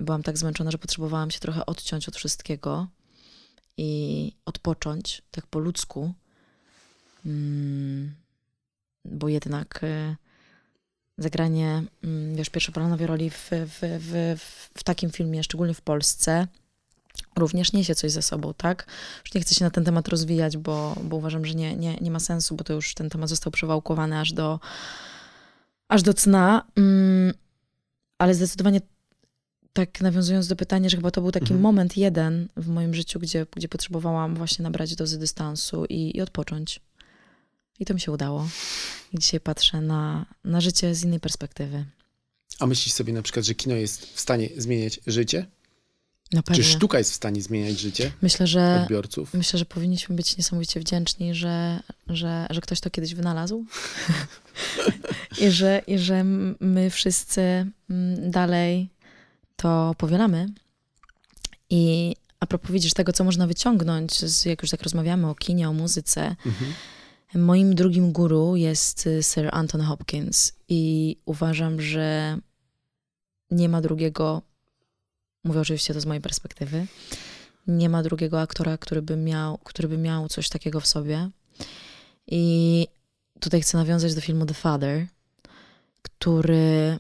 byłam 0.02 0.24
tak 0.24 0.38
zmęczona, 0.38 0.72
że 0.72 0.78
potrzebowałam 0.78 1.32
się 1.32 1.40
trochę 1.40 1.66
odciąć 1.66 2.08
od 2.08 2.16
wszystkiego 2.16 2.88
i 3.78 4.34
odpocząć, 4.46 5.22
tak 5.32 5.48
po 5.48 5.60
ludzku. 5.60 6.14
Mm, 7.26 8.16
bo 9.06 9.30
jednak 9.30 9.80
e, 9.84 10.16
zagranie, 11.18 11.84
mm, 12.04 12.36
wiesz, 12.36 12.50
pierwszoplanowej 12.50 13.08
roli 13.08 13.30
w, 13.30 13.50
w, 13.52 13.80
w, 13.82 14.40
w, 14.40 14.70
w 14.80 14.84
takim 14.84 15.12
filmie, 15.12 15.44
szczególnie 15.44 15.74
w 15.74 15.82
Polsce, 15.82 16.48
również 17.36 17.74
niesie 17.74 17.96
coś 17.96 18.12
ze 18.12 18.22
sobą, 18.22 18.54
tak? 18.54 18.86
Już 19.26 19.34
nie 19.34 19.42
chcę 19.42 19.56
się 19.56 19.66
na 19.66 19.72
ten 19.72 19.86
temat 19.86 20.08
rozwijać, 20.08 20.58
bo, 20.58 20.96
bo 21.04 21.16
uważam, 21.16 21.46
że 21.46 21.56
nie, 21.56 21.76
nie, 21.76 21.96
nie 21.96 22.12
ma 22.12 22.20
sensu, 22.20 22.56
bo 22.56 22.64
to 22.64 22.74
już 22.74 22.94
ten 22.94 23.10
temat 23.10 23.30
został 23.30 23.52
przewałkowany 23.52 24.20
aż 24.20 24.34
do, 24.34 24.60
aż 25.88 26.02
do 26.02 26.14
cna. 26.14 26.66
Mm, 26.76 27.34
ale 28.18 28.36
zdecydowanie 28.36 28.82
tak 29.74 30.02
nawiązując 30.02 30.48
do 30.48 30.56
pytania, 30.56 30.90
że 30.90 30.98
chyba 30.98 31.12
to 31.12 31.22
był 31.22 31.32
taki 31.32 31.44
Mhm. 31.44 31.62
moment 31.62 31.98
jeden 31.98 32.48
w 32.58 32.68
moim 32.68 32.94
życiu, 32.94 33.20
gdzie, 33.20 33.46
gdzie 33.56 33.68
potrzebowałam 33.68 34.36
właśnie 34.36 34.64
nabrać 34.64 34.96
dozy 34.96 35.20
dystansu 35.20 35.86
i, 35.86 36.18
i 36.18 36.22
odpocząć. 36.22 36.80
I 37.80 37.86
to 37.86 37.94
mi 37.94 38.00
się 38.00 38.12
udało. 38.12 38.48
I 39.14 39.20
dzisiaj 39.20 39.40
patrzę 39.40 39.82
na, 39.82 40.26
na 40.44 40.62
życie 40.62 40.96
z 40.96 41.04
innej 41.04 41.20
perspektywy. 41.20 41.86
A 42.60 42.66
myślisz 42.66 42.94
sobie 42.94 43.14
na 43.14 43.22
przykład, 43.22 43.46
że 43.46 43.56
kino 43.56 43.76
jest 43.76 44.06
w 44.06 44.20
stanie 44.20 44.50
zmieniać 44.58 45.00
życie? 45.08 45.46
Pewno. 46.32 46.56
Czy 46.56 46.64
sztuka 46.64 46.98
jest 46.98 47.12
w 47.12 47.16
stanie 47.16 47.42
zmieniać 47.42 47.80
życie 47.80 48.12
Myślę, 48.22 48.48
że 48.48 48.80
odbiorców? 48.84 49.34
Myślę, 49.34 49.60
że 49.60 49.66
powinniśmy 49.66 50.16
być 50.16 50.38
niesamowicie 50.38 50.80
wdzięczni, 50.80 51.36
że, 51.36 51.84
że, 52.08 52.48
że 52.50 52.62
ktoś 52.62 52.80
to 52.80 52.90
kiedyś 52.90 53.16
wynalazł 53.16 53.66
I, 55.42 55.52
że, 55.52 55.82
i 55.88 56.00
że 56.00 56.24
my 56.60 56.90
wszyscy 56.90 57.66
dalej 58.18 58.90
to 59.62 59.96
powielamy. 59.98 60.48
I 61.70 62.16
a 62.40 62.46
propos 62.46 62.72
widzisz 62.72 62.94
tego, 62.94 63.14
co 63.14 63.24
można 63.24 63.48
wyciągnąć, 63.48 64.20
z, 64.20 64.46
jak 64.46 64.62
już 64.62 64.72
tak 64.72 64.84
rozmawiamy 64.84 65.30
o 65.30 65.36
kinie, 65.36 65.70
o 65.70 65.74
muzyce, 65.74 66.36
Mhm. 66.46 66.74
Moim 67.36 67.76
drugim 67.76 68.12
guru 68.12 68.56
jest 68.56 69.08
y, 69.08 69.24
Sir 69.24 69.50
Anton 69.52 69.82
Hopkins 69.82 70.54
i 70.70 71.18
uważam, 71.26 71.82
że 71.82 72.38
nie 73.52 73.70
ma 73.70 73.82
drugiego, 73.82 74.42
mówię 75.44 75.60
oczywiście 75.60 75.94
to 75.94 76.02
z 76.02 76.06
mojej 76.06 76.22
perspektywy, 76.22 76.88
nie 77.68 77.90
ma 77.90 78.04
drugiego 78.04 78.42
aktora, 78.42 78.78
który 78.78 79.02
by 79.02 79.16
miał, 79.18 79.58
który 79.58 79.88
by 79.88 79.98
miał 79.98 80.28
coś 80.28 80.50
takiego 80.50 80.80
w 80.80 80.88
sobie. 80.88 81.30
I 82.28 82.88
tutaj 83.40 83.62
chcę 83.62 83.78
nawiązać 83.78 84.16
do 84.16 84.22
filmu 84.22 84.46
The 84.46 84.54
Father, 84.54 85.08
który 86.02 87.00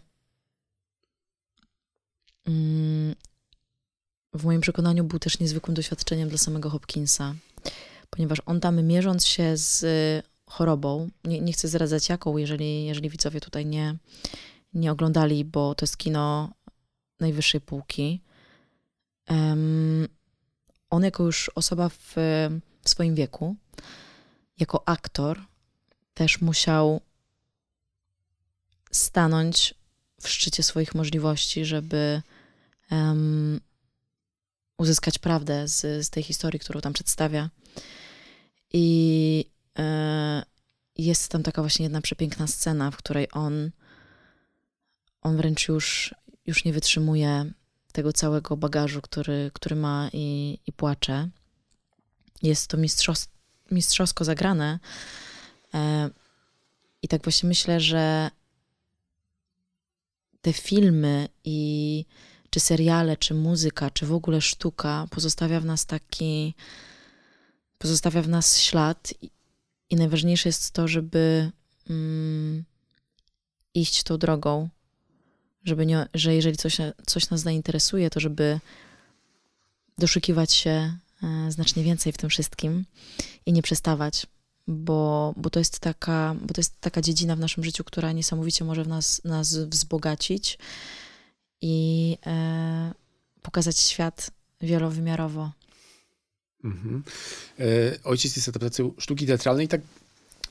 w 4.34 4.44
moim 4.44 4.62
przekonaniu 4.62 5.04
był 5.04 5.20
też 5.20 5.39
niezwykłym 5.39 5.74
doświadczeniem 5.74 6.30
dla 6.30 6.38
samego 6.38 6.70
Hopkinsa, 6.70 7.36
ponieważ 8.10 8.42
on 8.46 8.60
tam 8.60 8.84
mierząc 8.84 9.26
się 9.26 9.58
z 9.58 9.86
chorobą, 10.46 11.10
nie, 11.24 11.42
nie 11.42 11.54
chcę 11.54 11.68
zdradzać 11.68 12.10
jaką, 12.10 12.38
jeżeli, 12.38 12.86
jeżeli 12.86 13.10
widzowie 13.10 13.42
tutaj 13.42 13.66
nie, 13.66 13.98
nie 14.74 14.92
oglądali, 14.92 15.46
bo 15.46 15.76
to 15.76 15.86
jest 15.86 15.98
kino 15.98 16.54
najwyższej 17.20 17.62
półki. 17.62 18.22
Um, 19.30 20.08
on 20.89 21.04
jako 21.04 21.24
już 21.24 21.52
osoba 21.56 21.89
w, 21.89 22.14
w 22.82 22.89
swoim 22.89 23.16
wieku, 23.16 23.56
jako 24.60 24.88
aktor, 24.88 25.39
też 26.14 26.42
musiał 26.42 27.02
stanąć 28.92 29.74
w 30.22 30.30
szczycie 30.30 30.64
swoich 30.64 30.96
możliwości, 30.96 31.66
żeby 31.66 32.22
um, 32.92 33.60
uzyskać 34.78 35.20
prawdę 35.20 35.68
z, 35.68 36.06
z 36.06 36.10
tej 36.10 36.24
historii, 36.24 36.60
którą 36.60 36.82
tam 36.82 36.94
przedstawia. 36.94 37.50
I 38.74 39.46
e, 39.80 40.44
jest 40.98 41.32
tam 41.32 41.44
taka 41.44 41.62
właśnie 41.62 41.84
jedna 41.84 42.02
przepiękna 42.02 42.48
scena, 42.48 42.92
w 42.92 42.98
której 42.98 43.28
on, 43.32 43.72
on 45.22 45.38
wręcz 45.38 45.68
już, 45.68 46.16
już 46.46 46.66
nie 46.66 46.74
wytrzymuje 46.74 47.52
tego 47.92 48.14
całego 48.14 48.58
bagażu, 48.58 49.02
który, 49.02 49.52
który 49.54 49.76
ma 49.76 50.10
i, 50.14 50.58
i 50.68 50.74
płacze. 50.74 51.30
Jest 52.42 52.68
to 52.68 52.78
mistrzos, 52.78 53.28
mistrzowsko 53.72 54.26
zagrane. 54.26 54.80
E, 55.74 56.10
I 57.02 57.08
tak 57.08 57.24
właśnie 57.24 57.50
myślę, 57.50 57.80
że 57.80 58.32
te 60.42 60.54
filmy 60.54 61.28
i 61.44 62.06
czy 62.52 62.60
seriale, 62.60 63.18
czy 63.18 63.34
muzyka, 63.34 63.89
czy 63.89 64.06
w 64.06 64.14
ogóle 64.14 64.41
sztuka 64.41 65.08
pozostawia 65.10 65.60
w 65.60 65.66
nas 65.66 65.86
taki, 65.86 66.54
pozostawia 67.78 68.22
w 68.22 68.28
nas 68.30 68.60
ślad 68.60 69.14
i, 69.89 69.95
najważniejsze 69.95 70.49
jest 70.49 70.72
to, 70.72 70.88
żeby 70.88 71.52
mm, 71.89 72.64
iść 73.74 74.04
tą 74.04 74.18
drogą, 74.18 74.70
żeby 75.64 75.86
nie, 75.86 76.08
że 76.14 76.36
jeżeli 76.36 76.58
coś, 76.58 76.78
coś 77.06 77.30
nas 77.30 77.41
zainteresuje, 77.41 78.10
to 78.10 78.20
żeby 78.20 78.60
doszukiwać 79.97 80.54
się 80.54 80.97
e, 81.24 81.52
znacznie 81.52 81.84
więcej 81.84 82.14
w 82.14 82.18
tym 82.18 82.30
wszystkim 82.30 82.86
i 83.45 83.54
nie 83.54 83.62
przestawać, 83.62 84.28
bo, 84.68 85.34
bo, 85.38 85.49
to 85.49 85.60
jest 85.60 85.80
taka, 85.80 86.36
bo 86.41 86.54
to 86.54 86.60
jest 86.60 86.82
taka 86.82 87.02
dziedzina 87.02 87.36
w 87.36 87.39
naszym 87.39 87.64
życiu, 87.64 87.84
która 87.84 88.12
niesamowicie 88.12 88.66
może 88.66 88.84
w 88.84 88.88
nas, 88.88 89.22
nas 89.24 89.58
wzbogacić 89.58 90.58
i 91.62 92.18
e, 92.26 92.93
pokazać 93.41 93.78
świat 93.78 94.32
wielowymiarowo. 94.62 95.51
Mhm. 96.64 97.03
E, 97.59 97.64
ojciec 98.03 98.36
jest 98.36 98.49
adaptacją 98.49 98.91
sztuki 98.97 99.28
teatralnej, 99.28 99.68
tak 99.68 99.82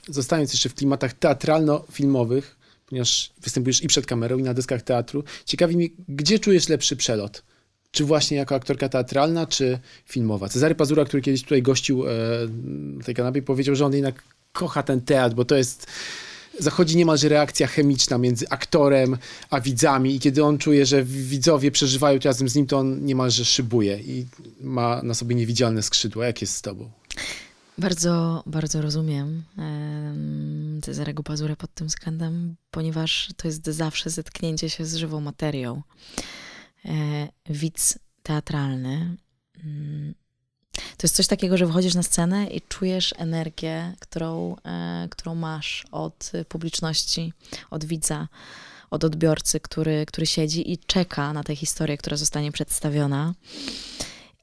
zostając 0.09 0.53
jeszcze 0.53 0.69
w 0.69 0.75
klimatach 0.75 1.13
teatralno-filmowych, 1.15 2.57
ponieważ 2.87 3.33
występujesz 3.43 3.83
i 3.83 3.89
przed 3.89 4.07
kamerą, 4.07 4.39
i 4.39 4.43
na 4.43 4.55
deskach 4.55 4.83
teatru. 4.83 5.25
Ciekawi 5.45 5.77
mnie, 5.77 5.89
gdzie 6.09 6.39
czujesz 6.39 6.69
lepszy 6.69 6.97
przelot? 6.97 7.43
Czy 7.91 8.05
właśnie 8.05 8.37
jako 8.37 8.55
aktorka 8.55 8.89
teatralna, 8.89 9.47
czy 9.47 9.79
filmowa? 10.07 10.49
Cezary 10.49 10.75
Pazura, 10.75 11.05
który 11.05 11.23
kiedyś 11.23 11.43
tutaj 11.43 11.63
gościł 11.63 12.07
e, 12.07 12.11
na 12.67 13.05
tej 13.05 13.15
kanapie, 13.15 13.43
powiedział, 13.43 13.75
że 13.75 13.87
on 13.87 13.95
jednak 13.95 14.23
kocha 14.53 14.83
ten 14.83 15.01
teatr, 15.01 15.35
bo 15.35 15.45
to 15.45 15.57
jest 15.57 15.87
zachodzi 16.61 16.97
niemalże 16.97 17.29
reakcja 17.29 17.67
chemiczna 17.67 18.19
między 18.19 18.49
aktorem 18.49 19.17
a 19.51 19.61
widzami 19.61 20.15
i 20.15 20.21
kiedy 20.21 20.45
on 20.45 20.59
czuje, 20.59 20.87
że 20.87 21.05
widzowie 21.05 21.71
przeżywają 21.71 22.19
to 22.19 22.29
razem 22.29 22.49
z 22.49 22.55
nim, 22.55 22.67
to 22.67 22.79
on 22.79 23.05
niemalże 23.05 23.45
szybuje 23.45 24.01
i 24.01 24.27
ma 24.61 25.03
na 25.03 25.15
sobie 25.15 25.35
niewidzialne 25.35 25.83
skrzydła. 25.83 26.27
Jak 26.27 26.41
jest 26.41 26.55
z 26.55 26.63
tobą? 26.63 26.91
Bardzo, 27.79 28.43
bardzo 28.47 28.83
rozumiem 28.83 29.43
Cezarego 30.83 31.23
Pazurę 31.23 31.57
pod 31.57 31.75
tym 31.75 31.87
względem, 31.87 32.57
ponieważ 32.71 33.29
to 33.37 33.49
jest 33.49 33.65
zawsze 33.67 34.11
zetknięcie 34.11 34.71
się 34.71 34.87
z 34.87 34.95
żywą 34.95 35.21
materią. 35.21 35.83
E, 36.85 37.29
widz 37.51 37.99
teatralny 38.23 39.17
mm, 39.65 40.15
to 40.73 41.03
jest 41.03 41.17
coś 41.17 41.27
takiego, 41.27 41.57
że 41.57 41.67
wychodzisz 41.67 41.95
na 41.95 42.03
scenę 42.03 42.47
i 42.47 42.61
czujesz 42.61 43.15
energię, 43.19 43.95
którą, 44.01 44.57
e, 44.65 45.09
którą 45.11 45.35
masz 45.35 45.85
od 45.91 46.33
publiczności, 46.49 47.33
od 47.71 47.85
widza, 47.85 48.29
od 48.91 49.05
odbiorcy, 49.05 49.61
który, 49.61 50.07
który 50.07 50.27
siedzi 50.27 50.73
i 50.73 50.79
czeka 50.79 51.33
na 51.33 51.43
tę 51.43 51.57
historię, 51.57 51.99
która 51.99 52.17
zostanie 52.17 52.53
przedstawiona. 52.53 53.35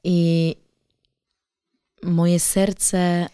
I 0.04 0.56
moje 2.02 2.40
serce 2.40 3.26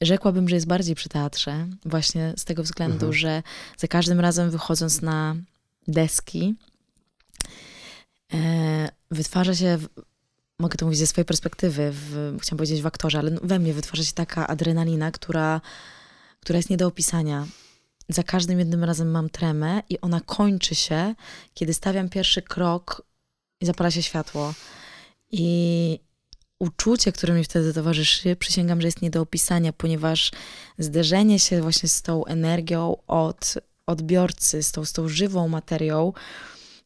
rzekłabym, 0.00 0.48
że 0.48 0.54
jest 0.54 0.66
bardziej 0.66 0.94
przy 0.94 1.08
teatrze, 1.08 1.66
właśnie 1.84 2.34
z 2.36 2.44
tego 2.44 2.62
względu, 2.62 2.94
mhm. 3.06 3.12
że 3.12 3.42
za 3.76 3.88
każdym 3.88 4.20
razem 4.20 4.50
wychodząc 4.50 5.02
na 5.02 5.36
deski, 5.88 6.54
e, 8.32 8.88
wytwarza 9.10 9.54
się, 9.54 9.78
mogę 10.58 10.76
to 10.76 10.84
mówić 10.84 10.98
ze 10.98 11.06
swojej 11.06 11.24
perspektywy, 11.24 11.90
w, 11.92 12.36
chciałam 12.40 12.58
powiedzieć 12.58 12.82
w 12.82 12.86
aktorze, 12.86 13.18
ale 13.18 13.30
we 13.30 13.58
mnie 13.58 13.74
wytwarza 13.74 14.04
się 14.04 14.12
taka 14.12 14.46
adrenalina, 14.46 15.10
która, 15.10 15.60
która 16.40 16.56
jest 16.56 16.70
nie 16.70 16.76
do 16.76 16.86
opisania. 16.86 17.46
Za 18.08 18.22
każdym 18.22 18.58
jednym 18.58 18.84
razem 18.84 19.10
mam 19.10 19.30
tremę 19.30 19.82
i 19.88 20.00
ona 20.00 20.20
kończy 20.20 20.74
się, 20.74 21.14
kiedy 21.54 21.74
stawiam 21.74 22.08
pierwszy 22.08 22.42
krok 22.42 23.02
i 23.60 23.66
zapala 23.66 23.90
się 23.90 24.02
światło. 24.02 24.54
I, 25.30 26.00
uczucie, 26.58 27.12
które 27.12 27.34
mi 27.34 27.44
wtedy 27.44 27.74
towarzyszy, 27.74 28.36
przysięgam, 28.36 28.80
że 28.80 28.88
jest 28.88 29.02
nie 29.02 29.10
do 29.10 29.20
opisania, 29.20 29.72
ponieważ 29.72 30.30
zderzenie 30.78 31.38
się 31.38 31.62
właśnie 31.62 31.88
z 31.88 32.02
tą 32.02 32.24
energią 32.24 32.96
od 33.06 33.54
odbiorcy, 33.86 34.62
z 34.62 34.72
tą, 34.72 34.84
z 34.84 34.92
tą 34.92 35.08
żywą 35.08 35.48
materią, 35.48 36.12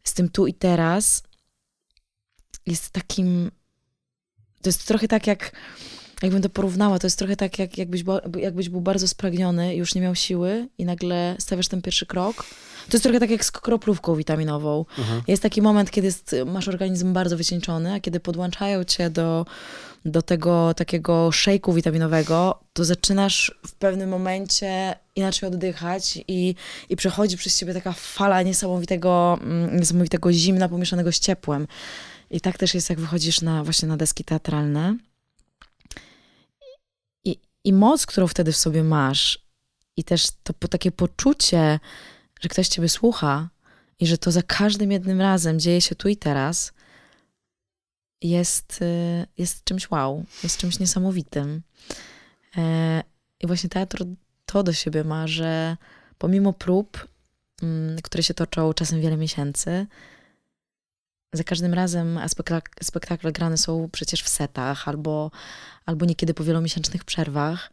z 0.04 0.14
tym 0.14 0.28
tu 0.28 0.46
i 0.46 0.54
teraz, 0.54 1.22
jest 2.66 2.90
takim. 2.90 3.50
To 4.62 4.68
jest 4.68 4.86
trochę 4.86 5.08
tak 5.08 5.26
jak. 5.26 5.52
Jakbym 6.22 6.42
to 6.42 6.48
porównała, 6.48 6.98
to 6.98 7.06
jest 7.06 7.18
trochę 7.18 7.36
tak, 7.36 7.58
jak, 7.58 7.78
jakbyś, 7.78 8.04
jakbyś 8.38 8.68
był 8.68 8.80
bardzo 8.80 9.08
spragniony, 9.08 9.76
już 9.76 9.94
nie 9.94 10.00
miał 10.00 10.14
siły 10.14 10.68
i 10.78 10.84
nagle 10.84 11.36
stawiasz 11.38 11.68
ten 11.68 11.82
pierwszy 11.82 12.06
krok 12.06 12.44
to 12.88 12.96
jest 12.96 13.02
trochę 13.02 13.20
tak 13.20 13.30
jak 13.30 13.44
z 13.44 13.50
kroplówką 13.50 14.16
witaminową. 14.16 14.84
Mhm. 14.98 15.22
Jest 15.28 15.42
taki 15.42 15.62
moment, 15.62 15.90
kiedy 15.90 16.06
jest, 16.06 16.36
masz 16.46 16.68
organizm 16.68 17.12
bardzo 17.12 17.36
wycieńczony, 17.36 17.92
a 17.92 18.00
kiedy 18.00 18.20
podłączają 18.20 18.84
cię 18.84 19.10
do, 19.10 19.46
do 20.04 20.22
tego 20.22 20.74
takiego 20.74 21.32
szejku 21.32 21.72
witaminowego, 21.72 22.58
to 22.72 22.84
zaczynasz 22.84 23.54
w 23.66 23.72
pewnym 23.72 24.10
momencie 24.10 24.94
inaczej 25.16 25.46
oddychać 25.46 26.18
i, 26.28 26.54
i 26.88 26.96
przechodzi 26.96 27.36
przez 27.36 27.58
ciebie 27.58 27.74
taka 27.74 27.92
fala 27.92 28.42
niesamowitego, 28.42 29.38
mm, 29.42 29.76
niesamowitego 29.76 30.32
zimna 30.32 30.68
pomieszanego 30.68 31.12
z 31.12 31.20
ciepłem. 31.20 31.66
I 32.32 32.40
tak 32.40 32.58
też 32.58 32.74
jest, 32.74 32.90
jak 32.90 33.00
wychodzisz 33.00 33.40
na, 33.40 33.64
właśnie 33.64 33.88
na 33.88 33.96
deski 33.96 34.24
teatralne. 34.24 34.96
I, 37.24 37.38
I 37.64 37.72
moc, 37.72 38.06
którą 38.06 38.26
wtedy 38.26 38.52
w 38.52 38.56
sobie 38.56 38.84
masz, 38.84 39.38
i 39.96 40.04
też 40.04 40.26
to 40.42 40.68
takie 40.68 40.92
poczucie, 40.92 41.80
że 42.40 42.48
ktoś 42.48 42.68
ciebie 42.68 42.88
słucha 42.88 43.48
i 43.98 44.06
że 44.06 44.18
to 44.18 44.30
za 44.30 44.42
każdym 44.42 44.92
jednym 44.92 45.20
razem 45.20 45.60
dzieje 45.60 45.80
się 45.80 45.94
tu 45.94 46.08
i 46.08 46.16
teraz, 46.16 46.72
jest, 48.22 48.82
y, 48.82 49.26
jest 49.38 49.64
czymś 49.64 49.90
wow, 49.90 50.24
jest 50.42 50.56
czymś 50.56 50.78
niesamowitym. 50.78 51.62
E, 52.56 53.02
I 53.40 53.46
właśnie 53.46 53.70
teatr 53.70 54.04
to 54.46 54.62
do 54.62 54.72
siebie 54.72 55.04
ma, 55.04 55.26
że 55.26 55.76
pomimo 56.18 56.52
prób, 56.52 57.08
mm, 57.62 58.02
które 58.02 58.22
się 58.22 58.34
toczą 58.34 58.74
czasem 58.74 59.00
wiele 59.00 59.16
miesięcy, 59.16 59.86
za 61.32 61.44
każdym 61.44 61.74
razem 61.74 62.20
spektakle 62.82 63.32
grane 63.32 63.58
są 63.58 63.88
przecież 63.92 64.22
w 64.22 64.28
setach 64.28 64.88
albo, 64.88 65.30
albo 65.86 66.06
niekiedy 66.06 66.34
po 66.34 66.44
wielomiesięcznych 66.44 67.04
przerwach. 67.04 67.72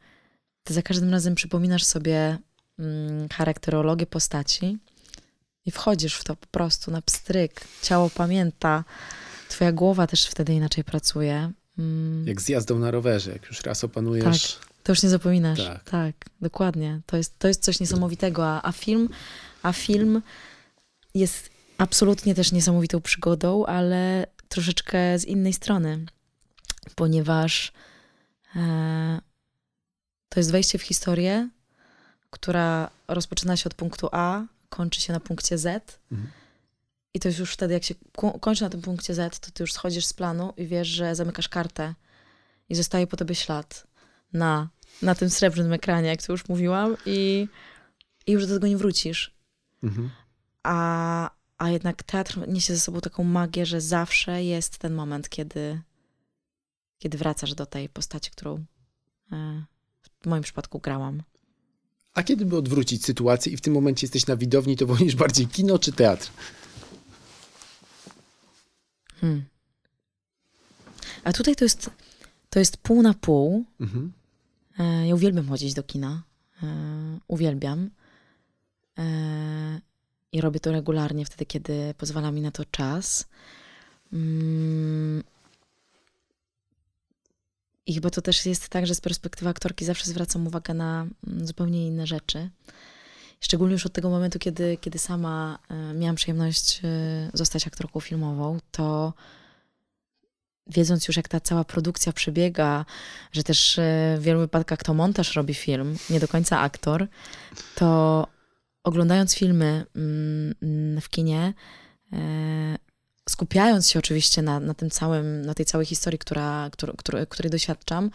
Ty 0.64 0.74
za 0.74 0.82
każdym 0.82 1.10
razem 1.10 1.36
przypominasz 1.36 1.84
sobie 1.84 2.38
mm, 2.80 3.30
charakterologię 3.30 4.06
postaci 4.06 4.78
i 5.66 5.72
wchodzisz 5.72 6.16
w 6.16 6.24
to 6.24 6.36
po 6.36 6.48
prostu 6.48 6.92
na 6.92 7.02
pstryk. 7.02 7.62
Ciało 7.82 8.10
pamięta, 8.10 8.84
twoja 9.50 9.72
głowa 9.72 10.08
też 10.08 10.26
wtedy 10.26 10.54
inaczej 10.54 10.84
pracuje. 10.84 11.52
Mm. 11.78 12.28
Jak 12.28 12.42
z 12.42 12.50
jazdą 12.50 12.80
na 12.80 12.92
rowerze, 12.92 13.32
jak 13.32 13.46
już 13.46 13.62
raz 13.62 13.84
opanujesz. 13.84 14.54
Tak, 14.56 14.70
To 14.84 14.92
już 14.92 15.04
nie 15.04 15.10
zapominasz. 15.10 15.60
Tak. 15.60 15.84
Tak, 15.84 16.16
dokładnie. 16.42 17.02
To 17.06 17.18
jest, 17.18 17.40
to 17.40 17.48
jest 17.48 17.64
coś 17.64 17.80
niesamowitego, 17.80 18.48
a, 18.48 18.62
a 18.62 18.72
film, 18.72 19.10
a 19.64 19.74
film 19.74 20.22
jest 21.14 21.49
absolutnie 21.80 22.36
też 22.36 22.52
niesamowitą 22.52 23.02
przygodą, 23.02 23.66
ale 23.66 24.26
troszeczkę 24.50 25.20
z 25.20 25.26
innej 25.26 25.54
strony, 25.54 26.06
ponieważ 26.96 27.72
e, 28.56 29.22
to 30.30 30.40
jest 30.40 30.52
wejście 30.52 30.78
w 30.78 30.82
historię, 30.82 31.50
która 32.30 32.90
rozpoczyna 33.08 33.58
się 33.58 33.66
od 33.66 33.74
punktu 33.74 34.10
A, 34.12 34.42
kończy 34.70 35.02
się 35.02 35.14
na 35.14 35.20
punkcie 35.20 35.58
Z. 35.58 36.00
Mhm. 36.12 36.32
I 37.14 37.20
to 37.20 37.28
jest 37.28 37.40
już 37.40 37.54
wtedy, 37.54 37.74
jak 37.74 37.84
się 37.84 37.96
ko- 38.18 38.40
kończy 38.40 38.64
na 38.64 38.70
tym 38.70 38.82
punkcie 38.82 39.14
Z, 39.14 39.40
to 39.40 39.52
ty 39.52 39.64
już 39.64 39.74
schodzisz 39.74 40.06
z 40.06 40.14
planu 40.14 40.54
i 40.58 40.68
wiesz, 40.68 40.88
że 40.88 41.16
zamykasz 41.16 41.50
kartę 41.50 41.94
i 42.70 42.76
zostaje 42.76 43.08
po 43.08 43.18
tobie 43.18 43.36
ślad 43.36 43.88
na, 44.34 44.70
na 45.02 45.16
tym 45.16 45.30
srebrnym 45.30 45.74
ekranie, 45.74 46.08
jak 46.08 46.24
to 46.24 46.34
już 46.34 46.48
mówiłam, 46.48 46.98
i, 47.06 47.48
i 48.28 48.32
już 48.32 48.48
do 48.48 48.54
tego 48.54 48.68
nie 48.68 48.78
wrócisz. 48.78 49.36
Mhm. 49.84 50.10
A, 50.64 51.39
a 51.60 51.70
jednak 51.70 52.04
teatr 52.04 52.48
niesie 52.48 52.74
ze 52.76 52.80
sobą 52.80 53.02
taką 53.02 53.24
magię, 53.24 53.66
że 53.66 53.82
zawsze 53.82 54.44
jest 54.44 54.78
ten 54.78 54.94
moment, 54.94 55.30
kiedy, 55.30 55.82
kiedy 57.00 57.18
wracasz 57.18 57.54
do 57.54 57.66
tej 57.66 57.90
postaci, 57.90 58.32
którą 58.32 58.66
e, 59.32 59.64
w 60.22 60.26
moim 60.26 60.44
przypadku 60.44 60.80
grałam. 60.80 61.24
A 62.14 62.24
kiedy 62.24 62.46
by 62.46 62.58
odwrócić 62.58 63.06
sytuację 63.06 63.54
i 63.54 63.58
w 63.58 63.62
tym 63.62 63.74
momencie 63.74 64.06
jesteś 64.06 64.28
na 64.28 64.36
widowni, 64.36 64.78
to 64.78 64.86
wolisz 64.86 65.16
bardziej 65.16 65.48
kino 65.48 65.80
czy 65.80 65.92
teatr? 65.92 66.32
Hmm. 69.22 69.46
A 71.24 71.34
tutaj 71.34 71.56
to 71.56 71.66
jest, 71.66 71.90
to 72.50 72.60
jest 72.60 72.78
pół 72.78 73.02
na 73.02 73.14
pół. 73.14 73.66
Mhm. 73.80 74.12
E, 74.80 75.08
Ja 75.08 75.16
uwielbiam 75.16 75.48
chodzić 75.50 75.74
do 75.74 75.84
kina. 75.84 76.24
E, 76.64 77.00
Uwielbiam. 77.28 77.90
I 80.32 80.42
robię 80.42 80.60
to 80.60 80.72
regularnie 80.72 81.26
wtedy, 81.26 81.46
kiedy 81.46 81.94
pozwala 81.98 82.32
mi 82.32 82.42
na 82.42 82.52
to 82.52 82.66
czas. 82.66 83.26
Mm. 84.14 85.24
I 87.86 87.94
chyba 87.94 88.10
to 88.10 88.22
też 88.22 88.46
jest 88.46 88.70
tak, 88.70 88.88
że 88.88 88.96
z 88.96 89.02
perspektywy 89.02 89.50
aktorki 89.50 89.86
zawsze 89.86 90.06
zwracam 90.06 90.48
uwagę 90.48 90.74
na 90.74 91.08
mm, 91.28 91.48
zupełnie 91.48 91.88
inne 91.88 92.08
rzeczy. 92.08 92.50
Szczególnie 93.42 93.74
już 93.74 93.86
od 93.86 93.94
tego 93.94 94.10
momentu, 94.10 94.40
kiedy, 94.40 94.78
kiedy 94.78 95.00
sama 95.00 95.60
e, 95.70 95.94
miałam 95.94 96.16
przyjemność 96.16 96.82
e, 96.84 97.32
zostać 97.34 97.68
aktorką 97.68 98.00
filmową, 98.00 98.58
to 98.72 99.14
wiedząc 100.68 101.08
już, 101.08 101.18
jak 101.18 101.28
ta 101.28 101.40
cała 101.40 101.64
produkcja 101.64 102.14
przebiega, 102.14 102.86
że 103.32 103.44
też 103.44 103.80
e, 103.80 104.16
w 104.20 104.24
wielu 104.24 104.40
wypadkach 104.40 104.84
to 104.84 104.94
montaż 104.94 105.36
robi 105.36 105.54
film, 105.54 105.98
nie 106.10 106.20
do 106.20 106.28
końca 106.28 106.60
aktor, 106.60 107.08
to 107.76 108.28
oglądając 108.84 109.36
filmy 109.36 109.86
mm, 109.96 110.56
mm, 110.62 111.02
w 111.02 111.10
kinie, 111.10 111.54
e, 112.14 112.78
skupiając 113.30 113.90
się 113.90 114.00
oczywiście 114.00 114.42
na, 114.42 114.60
na 114.60 114.74
tym 114.74 114.90
całym, 114.90 115.42
na 115.42 115.54
tej 115.54 115.66
całej 115.66 115.86
historii, 115.86 116.20
która, 116.20 116.70
któr, 116.72 116.96
któr, 116.96 117.28
której 117.30 117.52
doświadczam, 117.52 118.12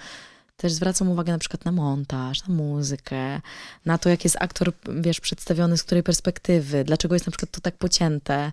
też 0.56 0.72
zwracam 0.72 1.08
uwagę 1.08 1.32
na 1.32 1.38
przykład 1.38 1.64
na 1.64 1.72
montaż, 1.72 2.48
na 2.48 2.54
muzykę, 2.54 3.40
na 3.84 3.98
to, 3.98 4.08
jak 4.08 4.24
jest 4.24 4.36
aktor, 4.40 4.72
wiesz, 5.00 5.20
przedstawiony, 5.20 5.76
z 5.76 5.82
której 5.82 6.02
perspektywy, 6.02 6.84
dlaczego 6.84 7.14
jest 7.14 7.26
na 7.26 7.30
przykład 7.30 7.50
to 7.50 7.60
tak 7.60 7.76
pocięte. 7.76 8.52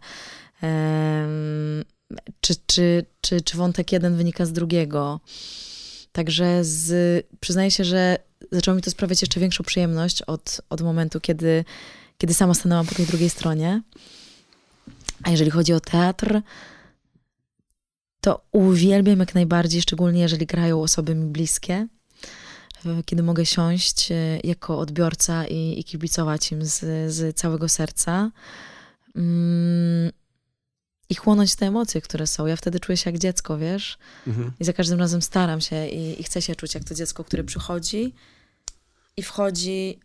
Czy, 2.41 2.55
czy, 2.65 3.05
czy, 3.21 3.41
czy 3.41 3.57
wątek 3.57 3.91
jeden 3.91 4.15
wynika 4.15 4.45
z 4.45 4.51
drugiego. 4.51 5.19
Także 6.11 6.59
z, 6.63 7.25
przyznaję 7.39 7.71
się, 7.71 7.83
że 7.83 8.17
zaczęło 8.51 8.75
mi 8.75 8.81
to 8.81 8.91
sprawiać 8.91 9.21
jeszcze 9.21 9.39
większą 9.39 9.63
przyjemność 9.63 10.21
od, 10.21 10.61
od 10.69 10.81
momentu, 10.81 11.19
kiedy, 11.21 11.65
kiedy 12.21 12.33
sama 12.33 12.53
stanęłam 12.53 12.85
po 12.85 12.95
tej 12.95 13.05
drugiej 13.05 13.29
stronie. 13.29 13.81
A 15.23 15.29
jeżeli 15.29 15.51
chodzi 15.51 15.73
o 15.73 15.79
teatr, 15.79 16.41
to 18.21 18.45
uwielbiam 18.51 19.19
jak 19.19 19.35
najbardziej, 19.35 19.81
szczególnie 19.81 20.21
jeżeli 20.21 20.45
grają 20.45 20.81
osoby 20.81 21.15
mi 21.15 21.25
bliskie, 21.25 21.87
e, 22.85 23.03
kiedy 23.05 23.23
mogę 23.23 23.45
siąść 23.45 24.11
e, 24.11 24.39
jako 24.43 24.79
odbiorca 24.79 25.47
i, 25.47 25.79
i 25.79 25.83
kibicować 25.83 26.51
im 26.51 26.65
z, 26.65 26.79
z 27.13 27.37
całego 27.37 27.69
serca. 27.69 28.31
Mm, 29.15 30.11
i 31.09 31.15
chłonąć 31.15 31.55
te 31.55 31.65
emocje, 31.65 32.01
które 32.01 32.27
są. 32.27 32.45
Ja 32.45 32.55
wtedy 32.55 32.79
czuję 32.79 32.97
się 32.97 33.09
jak 33.11 33.19
dziecko, 33.19 33.57
wiesz? 33.57 33.97
Mhm. 34.27 34.51
I 34.59 34.65
za 34.65 34.73
każdym 34.73 34.99
razem 34.99 35.21
staram 35.21 35.61
się 35.61 35.87
i, 35.87 36.21
i 36.21 36.23
chcę 36.23 36.41
się 36.41 36.55
czuć 36.55 36.75
jak 36.75 36.83
to 36.83 36.95
dziecko, 36.95 37.23
które 37.23 37.43
przychodzi 37.43 38.13
i 39.17 39.23
wchodzi 39.23 39.99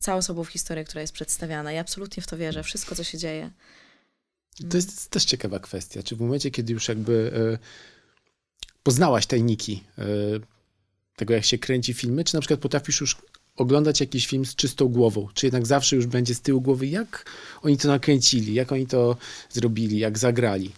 całą 0.00 0.22
sobą 0.22 0.44
w 0.44 0.48
historię, 0.48 0.84
która 0.84 1.00
jest 1.00 1.12
przedstawiana. 1.12 1.72
I 1.72 1.76
absolutnie 1.76 2.22
w 2.22 2.26
to 2.26 2.36
wierzę. 2.36 2.62
Wszystko, 2.62 2.94
co 2.94 3.04
się 3.04 3.18
dzieje. 3.18 3.50
To 4.70 4.76
jest 4.76 5.10
też 5.10 5.24
ciekawa 5.24 5.58
kwestia. 5.58 6.02
Czy 6.02 6.16
w 6.16 6.20
momencie, 6.20 6.50
kiedy 6.50 6.72
już 6.72 6.88
jakby 6.88 7.32
e, 7.54 7.58
poznałaś 8.82 9.26
tajniki 9.26 9.84
e, 9.98 10.04
tego, 11.16 11.34
jak 11.34 11.44
się 11.44 11.58
kręci 11.58 11.94
filmy, 11.94 12.24
czy 12.24 12.34
na 12.34 12.40
przykład 12.40 12.60
potrafisz 12.60 13.00
już 13.00 13.16
oglądać 13.56 14.00
jakiś 14.00 14.26
film 14.26 14.46
z 14.46 14.54
czystą 14.54 14.88
głową? 14.88 15.28
Czy 15.34 15.46
jednak 15.46 15.66
zawsze 15.66 15.96
już 15.96 16.06
będzie 16.06 16.34
z 16.34 16.40
tyłu 16.40 16.60
głowy, 16.60 16.86
jak 16.86 17.30
oni 17.62 17.78
to 17.78 17.88
nakręcili, 17.88 18.54
jak 18.54 18.72
oni 18.72 18.86
to 18.86 19.16
zrobili, 19.50 19.98
jak 19.98 20.18
zagrali? 20.18 20.72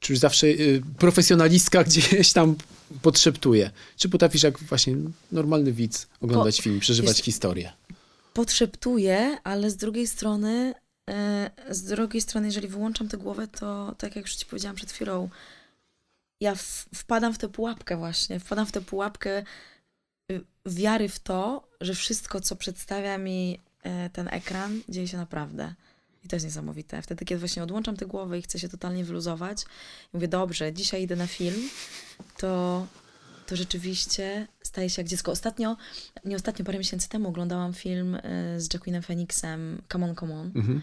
Czy 0.00 0.12
już 0.12 0.20
zawsze 0.20 0.46
y, 0.46 0.82
profesjonalistka 0.98 1.84
gdzieś 1.88 2.32
tam 2.32 2.56
podszeptuje? 3.02 3.70
Czy 3.96 4.08
potrafisz 4.08 4.42
jak 4.42 4.58
właśnie 4.58 4.96
normalny 5.32 5.72
widz 5.72 6.06
oglądać 6.20 6.60
film, 6.60 6.80
przeżywać 6.80 7.18
historię? 7.18 7.72
Podszeptuję, 8.34 9.38
ale 9.44 9.70
z 9.70 9.76
drugiej 9.76 10.06
strony, 10.06 10.74
e, 11.10 11.50
z 11.70 11.82
drugiej 11.82 12.20
strony, 12.20 12.46
jeżeli 12.46 12.68
wyłączam 12.68 13.08
tę 13.08 13.16
głowę, 13.16 13.48
to 13.48 13.94
tak 13.98 14.16
jak 14.16 14.24
już 14.24 14.34
ci 14.34 14.46
powiedziałam 14.46 14.76
przed 14.76 14.92
chwilą, 14.92 15.28
ja 16.40 16.54
wpadam 16.94 17.34
w 17.34 17.38
tę 17.38 17.48
pułapkę 17.48 17.96
właśnie, 17.96 18.40
wpadam 18.40 18.66
w 18.66 18.72
tę 18.72 18.80
pułapkę 18.80 19.44
y, 20.32 20.44
wiary 20.66 21.08
w 21.08 21.18
to, 21.18 21.68
że 21.80 21.94
wszystko, 21.94 22.40
co 22.40 22.56
przedstawia 22.56 23.18
mi 23.18 23.60
e, 23.82 24.10
ten 24.10 24.28
ekran, 24.28 24.80
dzieje 24.88 25.08
się 25.08 25.16
naprawdę. 25.16 25.74
I 26.24 26.28
to 26.28 26.36
jest 26.36 26.46
niesamowite. 26.46 27.02
Wtedy, 27.02 27.24
kiedy 27.24 27.38
właśnie 27.38 27.62
odłączam 27.62 27.96
tę 27.96 28.06
głowę 28.06 28.38
i 28.38 28.42
chcę 28.42 28.58
się 28.58 28.68
totalnie 28.68 29.04
wyluzować, 29.04 29.64
mówię, 30.12 30.28
dobrze, 30.28 30.72
dzisiaj 30.72 31.02
idę 31.02 31.16
na 31.16 31.26
film, 31.26 31.68
to, 32.36 32.86
to 33.52 33.56
rzeczywiście 33.56 34.48
staje 34.62 34.90
się 34.90 35.02
jak 35.02 35.08
dziecko. 35.08 35.32
Ostatnio, 35.32 35.76
nie 36.24 36.36
ostatnio, 36.36 36.64
parę 36.64 36.78
miesięcy 36.78 37.08
temu 37.08 37.28
oglądałam 37.28 37.74
film 37.74 38.14
e, 38.14 38.20
z 38.60 38.74
Jacquinem 38.74 39.02
Phoenixem, 39.02 39.82
Come 39.92 40.06
on, 40.06 40.14
come 40.14 40.34
on. 40.34 40.52
Mhm. 40.54 40.82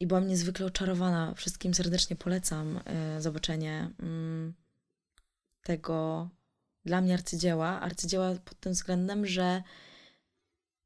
I 0.00 0.06
byłam 0.06 0.28
niezwykle 0.28 0.66
oczarowana. 0.66 1.34
Wszystkim 1.34 1.74
serdecznie 1.74 2.16
polecam 2.16 2.80
e, 2.84 3.20
zobaczenie 3.20 3.90
mm, 4.00 4.54
tego 5.62 6.28
dla 6.84 7.00
mnie 7.00 7.14
arcydzieła. 7.14 7.80
Arcydzieła 7.80 8.34
pod 8.44 8.60
tym 8.60 8.72
względem, 8.72 9.26
że 9.26 9.62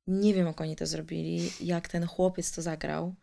nie 0.07 0.35
wiem, 0.35 0.47
jak 0.47 0.61
oni 0.61 0.77
to 0.77 0.87
zrobili, 0.87 1.51
jak 1.61 1.89
ten 1.89 2.07
chłopiec 2.07 2.53
to 2.53 2.63
zagrał, 2.63 3.15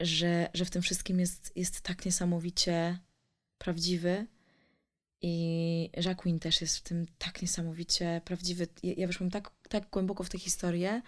że, 0.00 0.48
że 0.54 0.64
w 0.64 0.70
tym 0.70 0.82
wszystkim 0.82 1.20
jest, 1.20 1.52
jest 1.56 1.80
tak 1.80 2.04
niesamowicie 2.04 2.98
prawdziwy. 3.58 4.26
I 5.22 5.90
Jacqueline 6.04 6.40
też 6.40 6.60
jest 6.60 6.78
w 6.78 6.82
tym 6.82 7.06
tak 7.18 7.42
niesamowicie 7.42 8.20
prawdziwy. 8.24 8.66
Ja, 8.82 8.92
ja 8.96 9.06
weszłam 9.06 9.30
tak, 9.30 9.50
tak 9.68 9.90
głęboko 9.90 10.24
w 10.24 10.28
tę 10.28 10.38
historię, 10.38 11.02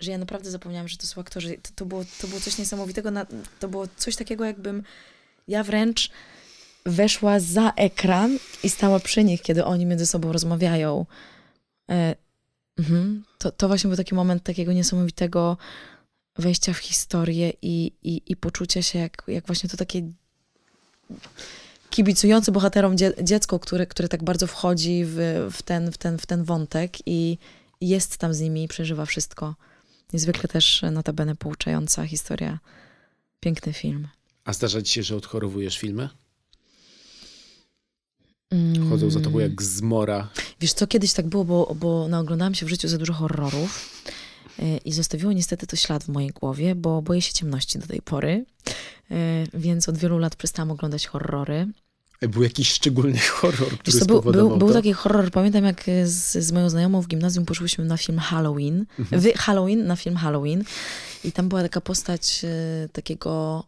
że 0.00 0.10
ja 0.10 0.18
naprawdę 0.18 0.50
zapomniałam, 0.50 0.88
że 0.88 0.96
to 0.96 1.06
są 1.06 1.20
aktorzy. 1.20 1.58
To, 1.62 1.70
to, 1.74 1.86
było, 1.86 2.04
to 2.20 2.28
było 2.28 2.40
coś 2.40 2.58
niesamowitego. 2.58 3.10
Na, 3.10 3.26
to 3.60 3.68
było 3.68 3.86
coś 3.96 4.16
takiego, 4.16 4.44
jakbym 4.44 4.82
ja 5.48 5.64
wręcz 5.64 6.10
weszła 6.86 7.40
za 7.40 7.72
ekran 7.76 8.38
i 8.62 8.70
stała 8.70 9.00
przy 9.00 9.24
nich, 9.24 9.42
kiedy 9.42 9.64
oni 9.64 9.86
między 9.86 10.06
sobą 10.06 10.32
rozmawiają. 10.32 11.06
E, 11.90 12.14
mhm. 12.78 13.24
to, 13.38 13.52
to 13.52 13.68
właśnie 13.68 13.88
był 13.88 13.96
taki 13.96 14.14
moment 14.14 14.42
takiego 14.42 14.72
niesamowitego 14.72 15.56
wejścia 16.38 16.72
w 16.72 16.78
historię 16.78 17.52
i, 17.62 17.92
i, 18.02 18.22
i 18.26 18.36
poczucia 18.36 18.82
się 18.82 18.98
jak, 18.98 19.22
jak 19.28 19.46
właśnie 19.46 19.68
to 19.70 19.76
takie 19.76 20.02
kibicujące 21.90 22.52
bohaterom 22.52 22.96
dzie, 22.96 23.12
dziecko, 23.22 23.58
które, 23.58 23.86
które 23.86 24.08
tak 24.08 24.24
bardzo 24.24 24.46
wchodzi 24.46 25.02
w, 25.04 25.48
w, 25.52 25.62
ten, 25.62 25.92
w, 25.92 25.98
ten, 25.98 26.18
w 26.18 26.26
ten 26.26 26.44
wątek 26.44 26.96
i 27.06 27.38
jest 27.80 28.16
tam 28.16 28.34
z 28.34 28.40
nimi 28.40 28.64
i 28.64 28.68
przeżywa 28.68 29.06
wszystko. 29.06 29.54
Niezwykle 30.12 30.48
też 30.48 30.82
notabene 30.92 31.36
pouczająca 31.36 32.06
historia. 32.06 32.58
Piękny 33.40 33.72
film. 33.72 34.08
A 34.44 34.52
zdarza 34.52 34.82
ci 34.82 34.92
się, 34.92 35.02
że 35.02 35.16
odchorowujesz 35.16 35.78
filmy? 35.78 36.08
Mm. 38.50 38.90
Chodzą 38.90 39.10
za 39.10 39.20
tobą 39.20 39.38
jak 39.38 39.62
zmora. 39.62 40.28
Wiesz 40.60 40.72
co, 40.72 40.86
kiedyś 40.86 41.12
tak 41.12 41.28
było, 41.28 41.44
bo, 41.44 41.74
bo 41.74 42.08
naoglądałam 42.08 42.54
się 42.54 42.66
w 42.66 42.68
życiu 42.68 42.88
za 42.88 42.98
dużo 42.98 43.12
horrorów 43.12 44.02
y, 44.58 44.80
i 44.84 44.92
zostawiło 44.92 45.32
niestety 45.32 45.66
to 45.66 45.76
ślad 45.76 46.04
w 46.04 46.08
mojej 46.08 46.30
głowie, 46.30 46.74
bo 46.74 47.02
boję 47.02 47.22
się 47.22 47.32
ciemności 47.32 47.78
do 47.78 47.86
tej 47.86 48.02
pory, 48.02 48.44
więc 49.54 49.88
od 49.88 49.98
wielu 49.98 50.18
lat 50.18 50.36
przestałam 50.36 50.70
oglądać 50.70 51.06
horrory. 51.06 51.66
Był 52.28 52.42
jakiś 52.42 52.72
szczególny 52.72 53.18
horror, 53.38 53.78
który 53.78 53.98
co, 53.98 54.04
był, 54.06 54.22
był, 54.22 54.56
był 54.56 54.68
to? 54.68 54.74
taki 54.74 54.92
horror, 54.92 55.30
pamiętam 55.30 55.64
jak 55.64 55.84
z, 56.04 56.32
z 56.38 56.52
moją 56.52 56.70
znajomą 56.70 57.00
w 57.02 57.06
gimnazjum 57.08 57.44
poszłyśmy 57.46 57.84
na 57.84 57.96
film 57.96 58.18
Halloween, 58.18 58.86
Mhm. 58.98 59.22
w 59.22 59.38
Halloween, 59.38 59.86
na 59.86 59.96
film 59.96 60.16
Halloween 60.16 60.64
i 61.24 61.32
tam 61.32 61.48
była 61.48 61.62
taka 61.62 61.80
postać 61.80 62.40
e, 62.44 62.88
takiego, 62.88 63.64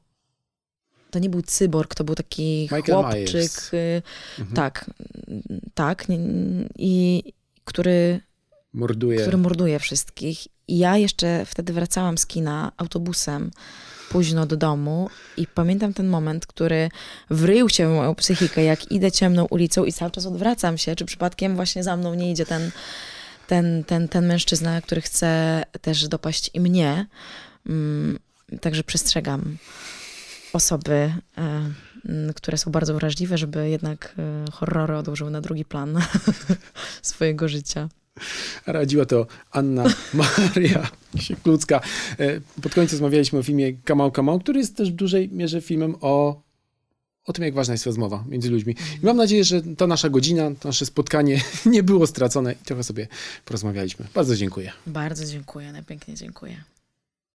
to 1.11 1.19
nie 1.19 1.31
był 1.31 1.43
cyborg, 1.43 1.95
to 1.95 2.05
był 2.05 2.15
taki 2.15 2.63
Michael 2.73 2.83
chłopczyk, 2.85 3.51
e, 3.73 4.03
Mhm. 4.39 4.57
tak, 4.57 4.91
tak, 5.75 6.07
i 6.79 7.23
który, 7.65 8.21
Morduje. 8.73 9.21
który 9.21 9.37
morduje 9.37 9.79
wszystkich. 9.79 10.39
I 10.69 10.79
ja 10.79 10.97
jeszcze 10.97 11.45
wtedy 11.47 11.73
wracałam 11.73 12.19
z 12.19 12.27
kina 12.27 12.73
autobusem 12.77 13.51
późno 14.13 14.47
do 14.47 14.57
domu 14.57 15.11
i 15.37 15.47
pamiętam 15.47 15.95
ten 15.95 16.09
moment, 16.09 16.47
który 16.47 16.89
wrył 17.31 17.69
się 17.69 17.89
w 17.89 17.91
moją 17.91 18.15
psychikę, 18.15 18.65
jak 18.65 18.93
idę 18.93 19.13
ciemną 19.13 19.45
ulicą 19.45 19.85
i 19.85 19.93
cały 19.93 20.11
czas 20.11 20.27
odwracam 20.27 20.79
się, 20.79 20.97
czy 20.97 21.05
przypadkiem 21.05 21.57
właśnie 21.57 21.85
za 21.85 21.97
mną 21.97 22.15
nie 22.15 22.31
idzie 22.31 22.47
ten, 22.47 22.71
ten, 23.47 23.85
ten, 23.85 24.09
ten 24.09 24.27
mężczyzna, 24.27 24.81
który 24.81 25.01
chce 25.01 25.63
też 25.81 26.09
dopaść 26.09 26.51
i 26.55 26.61
mnie. 26.61 27.07
Mm, 27.67 28.19
Także 28.61 28.85
przestrzegam 28.85 29.57
osoby, 30.53 31.15
e, 31.39 31.73
które 32.35 32.59
są 32.59 32.71
bardzo 32.71 32.95
wrażliwe, 32.95 33.39
żeby 33.39 33.71
jednak 33.71 34.15
e, 34.19 34.45
horrory 34.53 34.97
odłożyły 34.97 35.31
na 35.31 35.41
drugi 35.41 35.65
plan 35.65 35.99
swojego 37.03 37.49
życia. 37.49 37.89
Radziła 38.67 39.05
to 39.07 39.27
Anna 39.51 39.85
Maria 40.15 40.91
Sieklucka. 41.19 41.81
E, 42.19 42.41
Pod 42.63 42.75
koniec 42.75 42.93
rozmawialiśmy 42.93 43.39
o 43.39 43.43
filmie 43.43 43.73
Kamał 43.73 44.11
Kamał, 44.13 44.41
który 44.41 44.59
jest 44.61 44.77
też 44.77 44.91
w 44.93 44.95
dużej 44.95 45.29
mierze 45.29 45.61
filmem 45.61 45.95
o, 46.01 46.43
o 47.27 47.33
tym, 47.33 47.45
jak 47.45 47.55
ważna 47.55 47.75
jest 47.75 47.87
rozmowa 47.87 48.25
między 48.29 48.51
ludźmi. 48.51 48.77
I 49.03 49.07
mam 49.07 49.17
nadzieję, 49.17 49.45
że 49.45 49.63
ta 49.63 49.87
nasza 49.87 50.09
godzina, 50.09 50.51
to 50.61 50.69
nasze 50.69 50.87
spotkanie 50.87 51.41
nie 51.67 51.83
było 51.83 52.07
stracone 52.07 52.53
i 52.53 52.65
trochę 52.65 52.85
sobie 52.85 53.09
porozmawialiśmy. 53.45 54.07
Bardzo 54.15 54.37
dziękuję. 54.37 54.73
Bardzo 54.87 55.25
dziękuję, 55.27 55.73
najpiękniej 55.73 56.17
dziękuję. 56.17 56.65